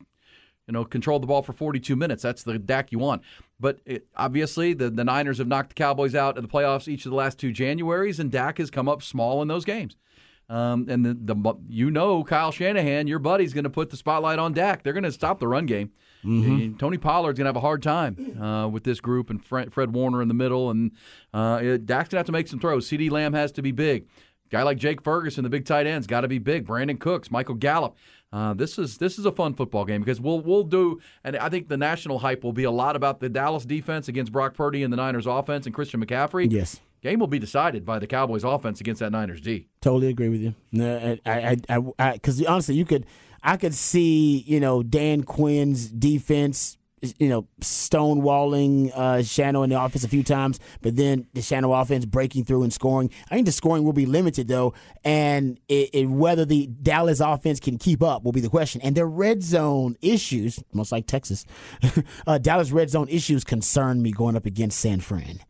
you 0.67 0.71
know, 0.71 0.85
controlled 0.85 1.21
the 1.21 1.27
ball 1.27 1.41
for 1.41 1.51
42 1.51 1.97
minutes. 1.97 2.23
That's 2.23 2.43
the 2.43 2.57
Dak 2.57 2.93
you 2.93 2.99
want. 2.99 3.23
But 3.59 3.79
it, 3.85 4.07
obviously, 4.15 4.73
the, 4.73 4.89
the 4.89 5.03
Niners 5.03 5.39
have 5.39 5.47
knocked 5.47 5.69
the 5.69 5.75
Cowboys 5.75 6.15
out 6.15 6.37
of 6.37 6.41
the 6.41 6.47
playoffs 6.49 6.87
each 6.87 7.05
of 7.05 7.09
the 7.09 7.17
last 7.17 7.37
two 7.37 7.51
Januaries, 7.51 8.19
and 8.19 8.31
Dak 8.31 8.57
has 8.59 8.71
come 8.71 8.87
up 8.87 9.03
small 9.03 9.41
in 9.41 9.49
those 9.49 9.65
games. 9.65 9.97
Um, 10.47 10.85
and 10.89 11.05
the, 11.05 11.13
the 11.13 11.53
you 11.69 11.89
know 11.89 12.23
Kyle 12.23 12.51
Shanahan, 12.51 13.07
your 13.07 13.19
buddy's 13.19 13.53
going 13.53 13.63
to 13.63 13.69
put 13.69 13.89
the 13.89 13.97
spotlight 13.97 14.37
on 14.37 14.53
Dak. 14.53 14.83
They're 14.83 14.93
going 14.93 15.03
to 15.03 15.11
stop 15.11 15.39
the 15.39 15.47
run 15.47 15.65
game. 15.65 15.91
And 16.23 16.79
Tony 16.79 16.97
Pollard's 16.97 17.37
going 17.37 17.45
to 17.45 17.49
have 17.49 17.55
a 17.55 17.59
hard 17.59 17.83
time 17.83 18.41
uh, 18.41 18.67
with 18.67 18.83
this 18.83 18.99
group 18.99 19.29
and 19.29 19.43
Fred, 19.43 19.71
Fred 19.71 19.93
Warner 19.93 20.23
in 20.23 20.27
the 20.27 20.33
middle, 20.33 20.71
and 20.71 20.91
uh, 21.35 21.59
Dak's 21.77 21.85
going 21.87 22.05
to 22.09 22.17
have 22.17 22.25
to 22.25 22.31
make 22.31 22.47
some 22.47 22.59
throws. 22.59 22.87
CeeDee 22.89 23.11
Lamb 23.11 23.33
has 23.33 23.51
to 23.53 23.61
be 23.61 23.71
big. 23.71 24.07
Guy 24.49 24.63
like 24.63 24.77
Jake 24.77 25.03
Ferguson, 25.03 25.43
the 25.43 25.49
big 25.51 25.65
tight 25.65 25.85
ends, 25.85 26.07
got 26.07 26.21
to 26.21 26.27
be 26.27 26.39
big. 26.39 26.65
Brandin 26.65 26.99
Cooks, 26.99 27.29
Michael 27.29 27.55
Gallup. 27.55 27.95
Uh, 28.33 28.53
this 28.53 28.77
is 28.77 28.97
this 28.97 29.17
is 29.17 29.25
a 29.25 29.31
fun 29.31 29.53
football 29.53 29.85
game 29.85 30.01
because 30.01 30.19
we'll 30.19 30.39
we'll 30.41 30.63
do, 30.63 30.99
and 31.23 31.37
I 31.37 31.49
think 31.49 31.69
the 31.69 31.77
national 31.77 32.19
hype 32.19 32.43
will 32.43 32.53
be 32.53 32.63
a 32.63 32.71
lot 32.71 32.95
about 32.95 33.19
the 33.19 33.29
Dallas 33.29 33.65
defense 33.65 34.07
against 34.07 34.31
Brock 34.31 34.55
Purdy 34.55 34.83
and 34.83 34.91
the 34.91 34.97
Niners 34.97 35.25
offense 35.25 35.65
and 35.65 35.75
Christian 35.75 36.03
McCaffrey. 36.03 36.51
Yes. 36.51 36.81
Game 37.05 37.19
will 37.19 37.27
be 37.27 37.39
decided 37.39 37.85
by 37.85 37.99
the 37.99 38.07
Cowboys 38.07 38.43
offense 38.43 38.81
against 38.81 38.99
that 38.99 39.11
Niners 39.11 39.39
D. 39.39 39.67
Totally 39.81 40.07
agree 40.07 40.29
with 40.29 40.41
you. 40.41 40.55
No, 40.71 41.17
I, 41.25 41.57
I, 41.69 41.79
I, 41.99 42.13
because 42.13 42.43
honestly, 42.45 42.75
you 42.75 42.83
could, 42.83 43.05
I 43.43 43.57
could 43.57 43.75
see, 43.75 44.39
you 44.47 44.59
know, 44.59 44.81
Dan 44.81 45.23
Quinn's 45.23 45.87
defense, 45.87 46.77
you 47.19 47.29
know, 47.29 47.47
stonewalling 47.61 48.91
uh, 48.95 49.17
Shano 49.17 49.63
in 49.63 49.69
the 49.69 49.79
offense 49.79 50.03
a 50.03 50.07
few 50.07 50.23
times, 50.23 50.59
but 50.81 50.95
then 50.95 51.27
the 51.33 51.41
Shano 51.41 51.79
offense 51.79 52.05
breaking 52.05 52.45
through 52.45 52.63
and 52.63 52.73
scoring. 52.73 53.11
I 53.29 53.35
think 53.35 53.45
the 53.45 53.51
scoring 53.51 53.83
will 53.83 53.93
be 53.93 54.07
limited 54.07 54.47
though, 54.47 54.73
and 55.03 55.59
it, 55.67 55.91
it, 55.93 56.05
whether 56.07 56.43
the 56.43 56.65
Dallas 56.65 57.19
offense 57.19 57.59
can 57.59 57.77
keep 57.77 58.01
up 58.01 58.23
will 58.23 58.31
be 58.31 58.41
the 58.41 58.49
question. 58.49 58.81
And 58.81 58.95
their 58.95 59.05
red 59.05 59.43
zone 59.43 59.95
issues, 60.01 60.63
most 60.73 60.91
like 60.91 61.05
Texas, 61.05 61.45
uh, 62.27 62.39
Dallas 62.39 62.71
red 62.71 62.89
zone 62.89 63.09
issues 63.09 63.43
concern 63.43 64.01
me 64.01 64.11
going 64.11 64.35
up 64.35 64.47
against 64.47 64.79
San 64.79 65.01
Fran 65.01 65.41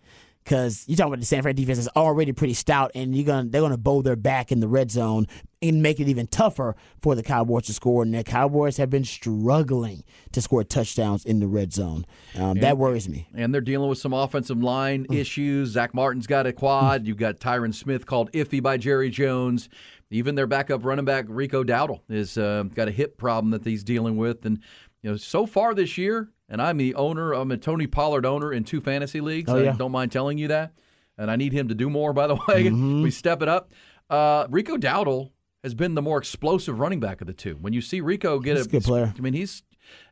because 0.46 0.86
you 0.88 0.96
talking 0.96 1.12
about 1.12 1.20
the 1.20 1.26
San 1.26 1.42
Fran 1.42 1.56
defense 1.56 1.80
is 1.80 1.90
already 1.96 2.32
pretty 2.32 2.54
stout, 2.54 2.92
and 2.94 3.16
you're 3.16 3.26
gonna 3.26 3.50
they're 3.50 3.62
gonna 3.62 3.78
bow 3.78 4.02
their 4.04 4.16
back 4.16 4.52
in 4.52 4.60
the 4.60 4.68
red 4.68 4.92
zone 4.92 5.26
and 5.62 5.82
make 5.82 6.00
it 6.00 6.08
even 6.08 6.28
tougher 6.28 6.76
for 7.02 7.16
the 7.16 7.24
Cowboys 7.24 7.66
to 7.66 7.74
score. 7.74 8.04
And 8.04 8.14
the 8.14 8.24
Cowboys 8.24 8.78
have 8.78 8.90
been 8.92 9.04
struggling 9.04 10.04
to 10.32 10.42
score 10.42 10.64
touchdowns 10.64 11.26
in 11.26 11.40
the 11.40 11.48
red 11.48 11.74
zone. 11.74 12.06
Um, 12.38 12.60
that 12.60 12.78
worries 12.78 13.10
me. 13.10 13.28
and 13.34 13.54
they're 13.54 13.62
dealing 13.62 13.90
with 13.90 13.98
some 13.98 14.14
offensive 14.14 14.62
line 14.62 15.08
issues. 15.12 15.70
Zack 15.70 15.94
Martin's 15.96 16.28
got 16.28 16.46
a 16.46 16.54
quad. 16.54 17.08
You've 17.08 17.18
got 17.18 17.40
Tyron 17.40 17.74
Smith 17.74 18.06
called 18.06 18.32
iffy 18.32 18.62
by 18.62 18.78
Jerry 18.78 19.10
Jones. 19.10 19.68
Even 20.12 20.36
their 20.36 20.46
backup 20.48 20.86
running 20.86 21.04
back 21.06 21.26
Rico 21.28 21.64
Dowdle 21.64 22.02
is 22.08 22.38
uh, 22.38 22.64
got 22.76 22.88
a 22.88 22.92
hip 22.92 23.18
problem 23.18 23.50
that 23.52 23.66
he's 23.66 23.84
dealing 23.84 24.18
with. 24.18 24.46
And 24.46 24.60
you 25.02 25.10
know, 25.10 25.18
so 25.18 25.48
far 25.48 25.74
this 25.74 25.98
year, 25.98 26.30
and 26.50 26.62
I'm 26.62 26.78
the 26.78 26.96
owner. 26.96 27.34
I'm 27.34 27.52
a 27.52 27.58
Tony 27.58 27.88
Pollard 27.88 28.26
owner 28.26 28.52
in 28.54 28.64
two 28.64 28.82
fantasy 28.82 29.22
leagues. 29.22 29.52
Oh, 29.52 29.58
yeah. 29.58 29.74
I 29.74 29.76
don't 29.76 29.92
mind 29.92 30.12
telling 30.12 30.38
you 30.38 30.48
that. 30.50 30.74
And 31.18 31.32
I 31.32 31.36
need 31.36 31.54
him 31.54 31.70
to 31.70 31.76
do 31.76 31.90
more. 31.90 32.14
By 32.14 32.28
the 32.28 32.36
way, 32.48 32.70
we 32.70 33.12
step 33.12 33.42
it 33.42 33.48
up. 33.48 33.72
Uh, 34.10 34.48
Rico 34.50 34.78
Dowdle 34.78 35.32
has 35.64 35.74
been 35.74 35.96
the 35.96 36.02
more 36.02 36.18
explosive 36.18 36.80
running 36.80 37.00
back 37.00 37.22
of 37.22 37.28
the 37.28 37.34
two. 37.34 37.56
When 37.56 37.74
you 37.74 37.82
see 37.82 38.02
Rico 38.02 38.40
get 38.40 38.58
He's 38.58 38.66
a 38.66 38.70
a 38.70 38.72
good 38.72 38.84
player. 38.84 39.14
I 39.18 39.22
mean, 39.22 39.34
he's 39.34 39.64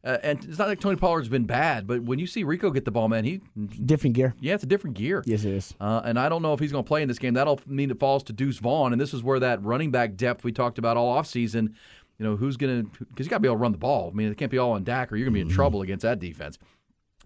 uh, 0.03 0.17
and 0.23 0.43
it's 0.45 0.59
not 0.59 0.67
like 0.67 0.79
Tony 0.79 0.95
Pollard's 0.97 1.29
been 1.29 1.45
bad, 1.45 1.87
but 1.87 2.03
when 2.03 2.19
you 2.19 2.27
see 2.27 2.43
Rico 2.43 2.69
get 2.69 2.85
the 2.85 2.91
ball, 2.91 3.07
man, 3.09 3.23
he 3.23 3.41
Different 3.85 4.15
gear. 4.15 4.35
yeah, 4.39 4.53
it's 4.53 4.63
a 4.63 4.67
different 4.67 4.95
gear. 4.95 5.23
Yes, 5.25 5.45
it 5.45 5.53
is. 5.53 5.73
Uh, 5.79 6.01
and 6.05 6.19
I 6.19 6.29
don't 6.29 6.41
know 6.41 6.53
if 6.53 6.59
he's 6.59 6.71
going 6.71 6.83
to 6.83 6.87
play 6.87 7.01
in 7.01 7.07
this 7.07 7.17
game. 7.19 7.33
That'll 7.33 7.59
mean 7.65 7.89
it 7.89 7.99
falls 7.99 8.23
to 8.23 8.33
Deuce 8.33 8.59
Vaughn, 8.59 8.91
and 8.93 9.01
this 9.01 9.13
is 9.13 9.23
where 9.23 9.39
that 9.39 9.63
running 9.63 9.91
back 9.91 10.15
depth 10.15 10.43
we 10.43 10.51
talked 10.51 10.77
about 10.77 10.95
all 10.97 11.19
offseason, 11.19 11.73
you 12.19 12.25
know, 12.25 12.35
who's 12.35 12.57
going 12.57 12.83
to 12.89 13.05
because 13.05 13.25
you 13.25 13.29
got 13.29 13.37
to 13.37 13.41
be 13.41 13.47
able 13.47 13.55
to 13.57 13.61
run 13.61 13.71
the 13.71 13.77
ball. 13.77 14.09
I 14.13 14.15
mean, 14.15 14.31
it 14.31 14.37
can't 14.37 14.51
be 14.51 14.57
all 14.57 14.71
on 14.71 14.83
Dak, 14.83 15.11
or 15.11 15.15
you're 15.15 15.25
going 15.25 15.33
to 15.33 15.37
be 15.37 15.41
in 15.41 15.47
Mm-hmm. 15.47 15.55
trouble 15.55 15.81
against 15.81 16.03
that 16.03 16.19
defense 16.19 16.57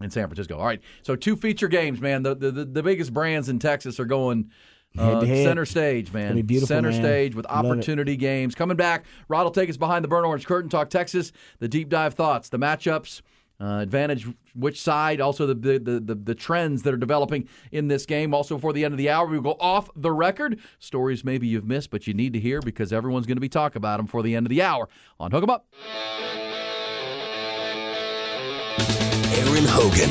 in 0.01 0.09
San 0.11 0.27
Francisco. 0.27 0.57
All 0.57 0.65
right, 0.65 0.81
so 1.01 1.15
two 1.15 1.35
feature 1.35 1.67
games, 1.67 1.99
man. 1.99 2.23
The 2.23 2.35
the, 2.35 2.51
the, 2.51 2.83
biggest 2.83 3.13
brands 3.13 3.49
in 3.49 3.59
Texas 3.59 3.99
are 3.99 4.05
going. 4.05 4.51
Uh, 4.97 5.11
Head 5.11 5.19
to 5.19 5.27
head. 5.27 5.43
center 5.45 5.65
stage, 5.65 6.13
man. 6.13 6.41
be 6.43 6.59
center 6.59 6.89
man. 6.89 6.99
stage 7.01 7.35
with 7.35 7.45
Love 7.45 7.65
it. 7.65 7.67
opportunity 7.67 8.15
games 8.15 8.55
coming 8.55 8.77
back. 8.77 9.05
Rod 9.27 9.43
will 9.43 9.51
take 9.51 9.69
us 9.69 9.77
behind 9.77 10.03
the 10.03 10.07
burnt 10.07 10.25
orange 10.25 10.45
curtain, 10.47 10.69
talk 10.69 10.89
Texas, 10.89 11.33
the 11.59 11.67
deep 11.67 11.89
dive 11.89 12.13
thoughts, 12.15 12.49
the 12.49 12.57
matchups, 12.57 13.21
uh, 13.59 13.79
advantage 13.81 14.27
which 14.53 14.79
side, 14.81 15.19
also 15.19 15.47
the, 15.47 15.55
the 15.55 15.99
the 15.99 16.15
the 16.15 16.35
trends 16.35 16.83
that 16.83 16.93
are 16.93 16.97
developing 16.97 17.47
in 17.71 17.87
this 17.87 18.05
game. 18.05 18.33
Also, 18.33 18.55
before 18.55 18.73
the 18.73 18.85
end 18.85 18.93
of 18.93 18.97
the 18.97 19.09
hour, 19.09 19.25
we 19.27 19.37
will 19.39 19.53
go 19.53 19.57
off 19.59 19.89
the 19.95 20.11
record 20.11 20.59
stories 20.79 21.23
maybe 21.23 21.47
you've 21.47 21.65
missed, 21.65 21.89
but 21.89 22.07
you 22.07 22.13
need 22.13 22.33
to 22.33 22.39
hear 22.39 22.61
because 22.61 22.93
everyone's 22.93 23.25
going 23.25 23.37
to 23.37 23.41
be 23.41 23.49
talking 23.49 23.77
about 23.77 23.97
them 23.97 24.07
for 24.07 24.21
the 24.21 24.35
end 24.35 24.45
of 24.45 24.49
the 24.49 24.61
hour 24.61 24.87
on 25.19 25.31
Hook 25.31 25.43
'em 25.43 25.49
Up. 25.49 25.65
Aaron 29.39 29.65
Hogan, 29.67 30.09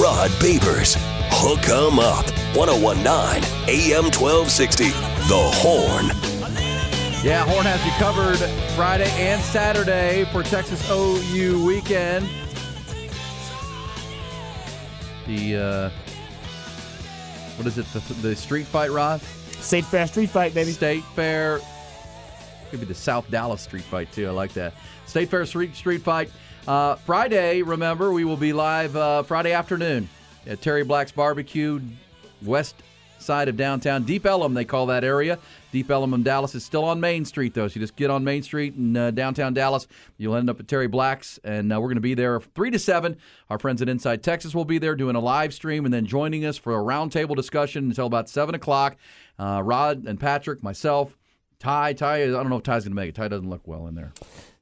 Rod 0.00 0.30
Babers, 0.40 0.96
Hook 1.30 1.68
'em 1.68 1.98
Up, 1.98 2.26
1019 2.56 3.42
AM 3.68 4.10
1260, 4.10 4.84
The 5.28 5.50
Horn. 5.56 6.06
Yeah, 7.24 7.44
Horn 7.44 7.66
has 7.66 7.84
you 7.84 7.90
covered 7.98 8.38
Friday 8.76 9.10
and 9.18 9.42
Saturday 9.42 10.24
for 10.32 10.42
Texas 10.42 10.88
OU 10.90 11.64
weekend. 11.64 12.28
The 15.26 15.56
uh, 15.56 15.90
what 17.56 17.66
is 17.66 17.78
it? 17.78 17.86
The, 17.92 18.14
the 18.14 18.36
street 18.36 18.66
fight, 18.66 18.90
Rod? 18.90 19.20
State 19.20 19.84
Fair 19.84 20.06
Street 20.06 20.30
Fight, 20.30 20.54
baby. 20.54 20.70
State 20.72 21.02
Fair. 21.14 21.60
Could 22.70 22.80
be 22.80 22.86
the 22.86 22.94
South 22.94 23.30
Dallas 23.30 23.62
street 23.62 23.84
fight 23.84 24.12
too. 24.12 24.26
I 24.26 24.30
like 24.30 24.52
that. 24.54 24.74
State 25.06 25.28
Fair 25.28 25.46
street 25.46 25.74
street 25.74 26.02
fight. 26.02 26.30
Uh, 26.66 26.96
Friday, 26.96 27.62
remember, 27.62 28.12
we 28.12 28.24
will 28.24 28.36
be 28.36 28.52
live 28.52 28.96
uh, 28.96 29.22
Friday 29.22 29.52
afternoon 29.52 30.08
at 30.46 30.60
Terry 30.60 30.84
Black's 30.84 31.12
Barbecue, 31.12 31.80
west 32.42 32.74
side 33.18 33.48
of 33.48 33.56
downtown. 33.56 34.04
Deep 34.04 34.26
Ellum, 34.26 34.54
they 34.54 34.64
call 34.64 34.86
that 34.86 35.04
area. 35.04 35.38
Deep 35.72 35.90
Ellum 35.90 36.14
in 36.14 36.22
Dallas 36.22 36.54
is 36.54 36.64
still 36.64 36.84
on 36.84 37.00
Main 37.00 37.24
Street, 37.24 37.52
though. 37.54 37.68
So 37.68 37.74
you 37.74 37.80
just 37.80 37.96
get 37.96 38.10
on 38.10 38.24
Main 38.24 38.42
Street 38.42 38.74
in 38.74 38.96
uh, 38.96 39.10
downtown 39.10 39.52
Dallas. 39.52 39.86
You'll 40.16 40.36
end 40.36 40.48
up 40.48 40.58
at 40.60 40.68
Terry 40.68 40.86
Black's, 40.86 41.38
and 41.44 41.72
uh, 41.72 41.80
we're 41.80 41.88
going 41.88 41.96
to 41.96 42.00
be 42.00 42.14
there 42.14 42.40
3 42.40 42.70
to 42.70 42.78
7. 42.78 43.16
Our 43.50 43.58
friends 43.58 43.82
at 43.82 43.88
Inside 43.88 44.22
Texas 44.22 44.54
will 44.54 44.64
be 44.64 44.78
there 44.78 44.94
doing 44.94 45.16
a 45.16 45.20
live 45.20 45.52
stream 45.52 45.84
and 45.84 45.92
then 45.92 46.06
joining 46.06 46.44
us 46.46 46.56
for 46.56 46.78
a 46.78 46.82
roundtable 46.82 47.36
discussion 47.36 47.84
until 47.84 48.06
about 48.06 48.28
7 48.28 48.54
o'clock. 48.54 48.96
Uh, 49.38 49.60
Rod 49.64 50.06
and 50.06 50.18
Patrick, 50.18 50.62
myself, 50.62 51.16
Ty. 51.58 51.94
Ty, 51.94 52.22
I 52.22 52.26
don't 52.28 52.48
know 52.48 52.56
if 52.56 52.62
Ty's 52.62 52.84
going 52.84 52.92
to 52.92 52.96
make 52.96 53.10
it. 53.10 53.14
Ty 53.14 53.28
doesn't 53.28 53.48
look 53.50 53.66
well 53.66 53.86
in 53.86 53.94
there. 53.94 54.12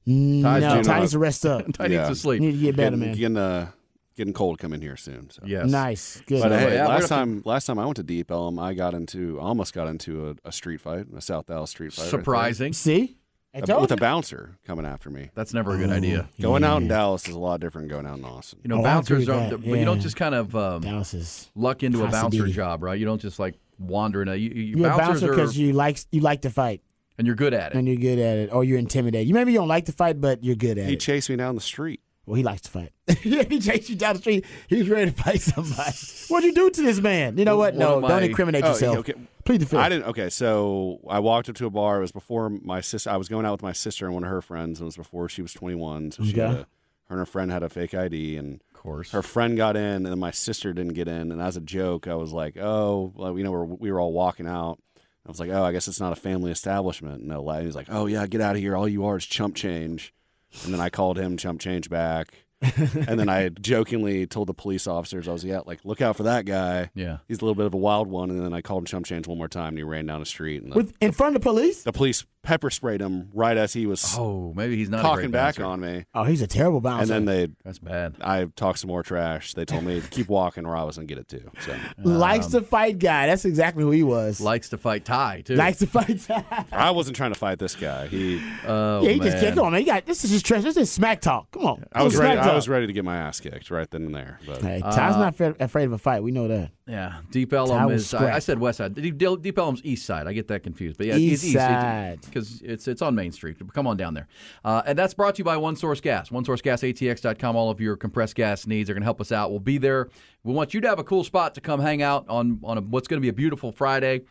Ty's 0.07 0.63
No, 0.63 0.83
Ty 0.83 1.01
needs 1.01 1.13
to 1.13 1.19
rest 1.19 1.47
up. 1.47 1.73
Ty 1.73 1.87
needs 1.89 2.09
to 2.09 2.15
sleep. 2.15 2.41
need 2.41 2.53
to 2.53 2.59
get 2.59 2.77
better, 2.77 2.97
getting, 2.97 3.01
man. 3.01 3.17
Getting, 3.17 3.37
uh, 3.37 3.71
getting 4.17 4.33
cold 4.33 4.59
coming 4.59 4.81
here 4.81 4.97
soon. 4.97 5.31
So. 5.31 5.43
Yes. 5.45 5.69
Nice, 5.71 6.23
good. 6.27 6.43
But 6.43 6.53
hey, 6.53 6.75
yeah, 6.75 6.87
last 6.89 7.05
up 7.05 7.09
to- 7.09 7.15
time 7.15 7.43
last 7.45 7.67
time 7.67 7.79
I 7.79 7.85
went 7.85 7.97
to 7.97 8.03
Deep 8.03 8.31
Ellum, 8.31 8.59
I 8.59 8.75
got 8.75 8.95
into 8.95 9.39
almost 9.41 9.73
got 9.75 9.89
into 9.89 10.31
a, 10.45 10.49
a 10.49 10.53
street 10.53 10.81
fight, 10.81 11.07
a 11.17 11.21
South 11.21 11.47
Dallas 11.47 11.71
street 11.71 11.93
fight. 11.93 12.03
right. 12.03 12.11
Surprising. 12.11 12.73
See, 12.73 13.17
I 13.55 13.59
A- 13.59 13.63
told 13.63 13.83
with 13.83 13.93
a 13.93 13.97
bouncer 13.97 14.57
coming 14.67 14.85
after 14.87 15.11
me. 15.11 15.31
That's 15.35 15.55
never 15.55 15.75
a 15.75 15.79
good 15.79 15.91
idea. 15.91 16.29
Going 16.41 16.65
out 16.65 16.83
in 16.83 16.89
Dallas 16.89 17.29
is 17.29 17.35
a 17.35 17.39
lot 17.39 17.61
different 17.61 17.89
than 17.89 17.97
going 18.03 18.07
out 18.13 18.19
in 18.19 18.25
Austin. 18.25 18.59
You 18.65 18.69
know, 18.69 18.81
Oh, 18.81 18.83
bouncers 18.83 19.23
agree 19.23 19.35
with 19.37 19.51
don't, 19.51 19.61
but 19.71 19.79
you 19.79 19.85
don't 19.85 20.01
just 20.01 20.17
kind 20.17 20.35
of 20.35 20.55
um, 20.57 20.81
Dallas 20.83 21.15
is 21.15 21.51
luck 21.55 21.83
into 21.83 22.05
a 22.05 22.09
bouncer 22.09 22.49
job, 22.49 22.83
right? 22.83 22.99
You 22.99 23.05
don't 23.07 23.21
just 23.21 23.39
like 23.39 23.55
wander 23.79 24.23
in 24.23 24.29
a. 24.29 24.35
You, 24.37 24.51
you, 24.51 24.63
you're 24.79 24.91
a 24.91 24.97
bouncer 24.97 25.29
because 25.31 25.57
you 25.57 25.73
like 25.73 25.99
you 26.11 26.21
like 26.21 26.43
to 26.43 26.51
fight 26.51 26.83
and 27.17 27.27
you're 27.29 27.37
good 27.37 27.55
at 27.55 27.73
it. 27.73 27.79
and 27.79 27.87
you're 27.87 27.97
good 27.97 28.19
at 28.19 28.39
it, 28.39 28.53
or 28.53 28.65
you're 28.65 28.79
intimidated. 28.79 29.29
You 29.29 29.35
maybe 29.35 29.53
you 29.53 29.59
don't 29.59 29.69
like 29.69 29.85
to 29.85 29.93
fight, 29.93 30.21
but 30.21 30.43
you're 30.43 30.57
good 30.57 30.79
at 30.79 30.79
He 30.79 30.83
it. 30.85 30.91
He 30.91 30.97
chased 30.97 31.31
me 31.31 31.37
down 31.37 31.55
the 31.55 31.61
street. 31.61 32.01
Well, 32.27 32.37
he 32.37 32.43
likes 32.43 32.63
to 32.63 32.71
fight. 32.71 32.91
yeah, 33.23 33.43
he 33.43 33.61
chased 33.61 33.91
you 33.91 33.97
down 33.97 34.15
the 34.15 34.21
street. 34.21 34.47
he's 34.69 34.89
ready 34.89 35.11
to 35.11 35.17
fight 35.23 35.41
somebody. 35.43 35.93
What'd 36.29 36.45
you 36.49 36.55
do 36.55 36.71
to 36.71 36.83
this 36.83 36.99
man? 37.01 37.37
You 37.37 37.45
know 37.45 37.57
what? 37.59 37.75
One 37.75 37.79
No, 37.81 38.01
my- 38.01 38.09
don't 38.09 38.23
incriminate 38.23 38.65
Oh, 38.65 38.69
yourself. 38.71 38.97
okay. 38.99 39.13
Plead 39.45 39.61
the 39.61 39.67
fifth. 39.67 39.79
I 39.79 39.91
didn't. 39.91 40.07
Okay, 40.07 40.31
so 40.31 41.01
I 41.09 41.19
walked 41.19 41.51
up 41.51 41.57
to 41.57 41.67
a 41.67 41.71
bar. 41.71 41.99
It 41.99 42.01
was 42.01 42.13
before 42.13 42.49
my 42.49 42.81
sister. 42.81 43.11
I 43.11 43.19
was 43.19 43.29
going 43.29 43.45
out 43.45 43.53
with 43.53 43.63
my 43.63 43.73
sister 43.73 44.07
and 44.07 44.15
one 44.15 44.25
of 44.25 44.31
her 44.31 44.41
friends. 44.41 44.81
It 44.81 44.85
was 44.85 44.97
before 44.97 45.29
she 45.29 45.43
was 45.43 45.53
21. 45.53 46.13
So 46.13 46.25
she 46.25 46.31
Okay. 46.33 46.41
had 46.41 46.51
a, 46.51 46.57
her 46.61 46.67
and 47.11 47.19
her 47.19 47.27
friend 47.27 47.51
had 47.53 47.63
a 47.63 47.69
fake 47.69 47.93
ID, 47.93 48.39
and 48.39 48.63
of 48.75 48.81
course. 48.81 49.11
her 49.11 49.21
friend 49.23 49.59
got 49.59 49.77
in, 49.77 49.83
and 49.83 50.07
then 50.07 50.19
my 50.19 50.31
sister 50.31 50.73
didn't 50.73 50.95
get 50.95 51.09
in. 51.09 51.31
And 51.31 51.43
as 51.43 51.59
a 51.59 51.61
joke, 51.61 52.09
I 52.09 52.15
was 52.15 52.33
like, 52.33 52.57
"Oh, 52.57 53.13
well, 53.15 53.37
you 53.37 53.45
know, 53.45 53.51
we're, 53.53 53.65
we 53.67 53.93
were 53.93 54.01
all 54.01 54.13
walking 54.15 54.47
out." 54.47 54.79
I 55.27 55.29
was 55.29 55.39
like, 55.39 55.51
"Oh, 55.51 55.63
I 55.63 55.73
guess 55.73 55.89
it's 55.89 56.01
not 56.01 56.13
a 56.15 56.17
family 56.17 56.51
establishment." 56.51 57.21
And 57.21 57.29
no, 57.29 57.47
he's 57.61 57.75
like, 57.77 57.89
"Oh 57.91 58.07
yeah, 58.07 58.27
get 58.27 58.41
out 58.41 58.57
of 58.57 58.63
here! 58.63 58.75
All 58.75 58.89
you 58.89 59.05
are 59.05 59.19
is 59.19 59.27
chump 59.27 59.55
change." 59.57 60.15
And 60.65 60.73
then 60.73 60.81
I 60.81 60.89
called 60.89 61.19
him 61.19 61.37
chump 61.37 61.61
change 61.61 61.91
back. 61.91 62.33
and 62.63 63.19
then 63.21 63.29
I 63.29 63.51
jokingly 63.51 64.27
told 64.27 64.47
the 64.47 64.55
police 64.55 64.87
officers, 64.87 65.29
I 65.29 65.33
was 65.33 65.45
yeah, 65.45 65.61
like, 65.67 65.85
look 65.85 66.01
out 66.01 66.17
for 66.17 66.23
that 66.23 66.47
guy. 66.47 66.91
Yeah. 66.95 67.19
He's 67.29 67.39
a 67.41 67.45
little 67.45 67.55
bit 67.55 67.67
of 67.67 67.75
a 67.75 67.79
wild 67.79 68.09
one. 68.09 68.31
And 68.31 68.41
then 68.41 68.55
I 68.55 68.63
called 68.63 68.83
him 68.83 68.87
chump 68.87 69.07
change 69.07 69.27
one 69.27 69.37
more 69.37 69.49
time, 69.49 69.69
and 69.69 69.79
he 69.79 69.85
ran 69.85 70.07
down 70.07 70.21
the 70.21 70.27
street. 70.27 70.63
And 70.63 70.73
the, 70.73 70.77
With, 70.77 70.95
in 71.01 71.13
front 71.13 71.37
of 71.37 71.43
the 71.43 71.47
police? 71.47 71.83
the 71.83 71.93
police 71.93 72.25
pepper 72.45 72.71
sprayed 72.71 73.01
him 73.01 73.31
right 73.35 73.57
as 73.57 73.73
he 73.73 73.87
was 73.87 74.15
Oh, 74.17 74.53
maybe 74.55 74.77
he's 74.77 74.89
not 74.91 75.03
talking 75.03 75.31
back 75.31 75.59
on 75.59 75.81
me. 75.81 76.05
Oh, 76.15 76.23
he's 76.25 76.43
a 76.43 76.47
terrible 76.47 76.81
bouncer. 76.81 77.03
And 77.03 77.11
then 77.11 77.49
they, 77.49 77.53
That's 77.65 77.79
bad. 77.79 78.15
I 78.21 78.45
talked 78.45 78.79
some 78.79 78.89
more 78.89 79.03
trash. 79.03 79.55
They 79.55 79.65
told 79.65 79.85
me 79.85 80.01
to 80.01 80.09
keep 80.09 80.29
walking, 80.29 80.67
or 80.67 80.77
I 80.77 80.85
was 80.85 80.97
gonna 80.97 81.07
get 81.07 81.19
it 81.19 81.29
too. 81.29 81.51
So 81.61 81.75
likes 82.05 82.47
to 82.49 82.61
fight 82.61 82.99
guy. 82.99 83.27
That's 83.27 83.45
exactly 83.45 83.83
who 83.83 83.91
he 83.91 84.03
was. 84.03 84.41
Likes 84.41 84.69
to 84.69 84.79
fight 84.79 85.05
Ty 85.05 85.43
too. 85.43 85.57
likes 85.57 85.79
to 85.79 85.87
fight. 85.87 86.25
I 86.73 86.91
wasn't 86.91 87.17
trying 87.17 87.33
to 87.33 87.39
fight 87.39 87.59
this 87.59 87.75
guy. 87.75 88.07
He, 88.07 88.43
oh, 88.67 89.03
yeah, 89.03 89.11
he 89.13 89.19
just 89.19 89.37
man. 89.37 89.41
can't. 89.45 89.59
On, 89.59 89.73
man. 89.73 89.81
You 89.81 89.87
got 89.87 90.07
this 90.07 90.25
is 90.25 90.31
just 90.31 90.47
trash. 90.47 90.63
This 90.63 90.77
is 90.77 90.93
smack 90.93 91.21
talk. 91.21 91.51
Come 91.51 91.67
on. 91.67 91.85
I 91.93 92.03
was 92.03 92.13
This 92.13 92.21
is 92.21 92.21
ready. 92.21 92.35
smack 92.35 92.45
I 92.45 92.49
talk. 92.49 92.55
was 92.57 92.69
ready 92.69 92.87
to 92.87 92.93
get 92.93 93.05
my 93.05 93.17
ass 93.17 93.41
kicked 93.41 93.71
right 93.71 93.91
then 93.91 94.05
and 94.05 94.15
there. 94.15 94.39
But 94.47 94.61
Hey, 94.63 94.81
Ty's 94.81 95.15
uh, 95.15 95.19
not 95.19 95.35
afraid, 95.35 95.55
afraid 95.61 95.85
of 95.85 95.93
a 95.93 95.99
fight. 95.99 96.23
We 96.23 96.31
know 96.31 96.49
that. 96.49 96.71
Yeah, 96.87 97.21
Deep 97.31 97.51
Ty 97.51 97.57
Ellum 97.57 97.91
is. 97.93 98.13
I, 98.13 98.19
I 98.19 98.21
scrapped. 98.21 98.43
said 98.45 98.59
West 98.59 98.79
Side. 98.79 98.95
Deep, 98.95 99.17
Deep 99.17 99.59
Ellum's 99.59 99.81
East 99.85 100.05
Side. 100.05 100.27
I 100.27 100.35
get 100.35 100.49
that 100.49 100.63
confused, 100.63 100.99
but 100.99 101.07
yeah, 101.07 101.17
East 101.17 101.45
it's 101.45 101.45
east 101.45 101.55
Side. 101.55 102.21
Because 102.35 102.61
it's 102.63 102.89
it's 102.89 103.01
on 103.03 103.15
Main 103.15 103.33
Street. 103.33 103.57
Come 103.73 103.87
on 103.87 103.97
down 103.97 104.15
there, 104.15 104.27
uh, 104.65 104.83
and 104.85 104.99
that's 104.99 105.15
brought 105.15 105.37
to 105.37 105.39
you 105.41 105.45
by 105.45 105.57
One 105.57 105.77
Source 105.77 106.01
Gas. 106.01 106.31
One 106.31 106.45
Source 106.45 106.61
Gas 106.61 106.83
OneSourceGasATX.com. 106.83 107.57
All 107.57 107.71
of 107.71 107.81
your 107.81 107.97
compressed 107.97 108.35
gas 108.35 108.67
needs 108.67 108.91
are 108.91 108.95
going 108.95 109.03
to 109.03 109.07
help 109.07 109.21
us 109.21 109.33
out. 109.33 109.51
We'll 109.51 109.61
be 109.61 109.79
there. 109.79 110.09
We 110.43 110.53
want 110.53 110.75
you 110.75 110.81
to 110.81 110.89
have 110.89 110.99
a 110.99 111.05
cool 111.05 111.25
spot 111.25 111.55
to 111.55 111.61
come 111.61 111.81
hang 111.81 112.03
out 112.03 112.27
on 112.29 112.61
on 112.65 112.79
a, 112.79 112.81
what's 112.81 113.09
going 113.09 113.19
to 113.19 113.23
be 113.25 113.29
a 113.29 113.33
beautiful 113.33 113.73
Friday. 113.73 114.23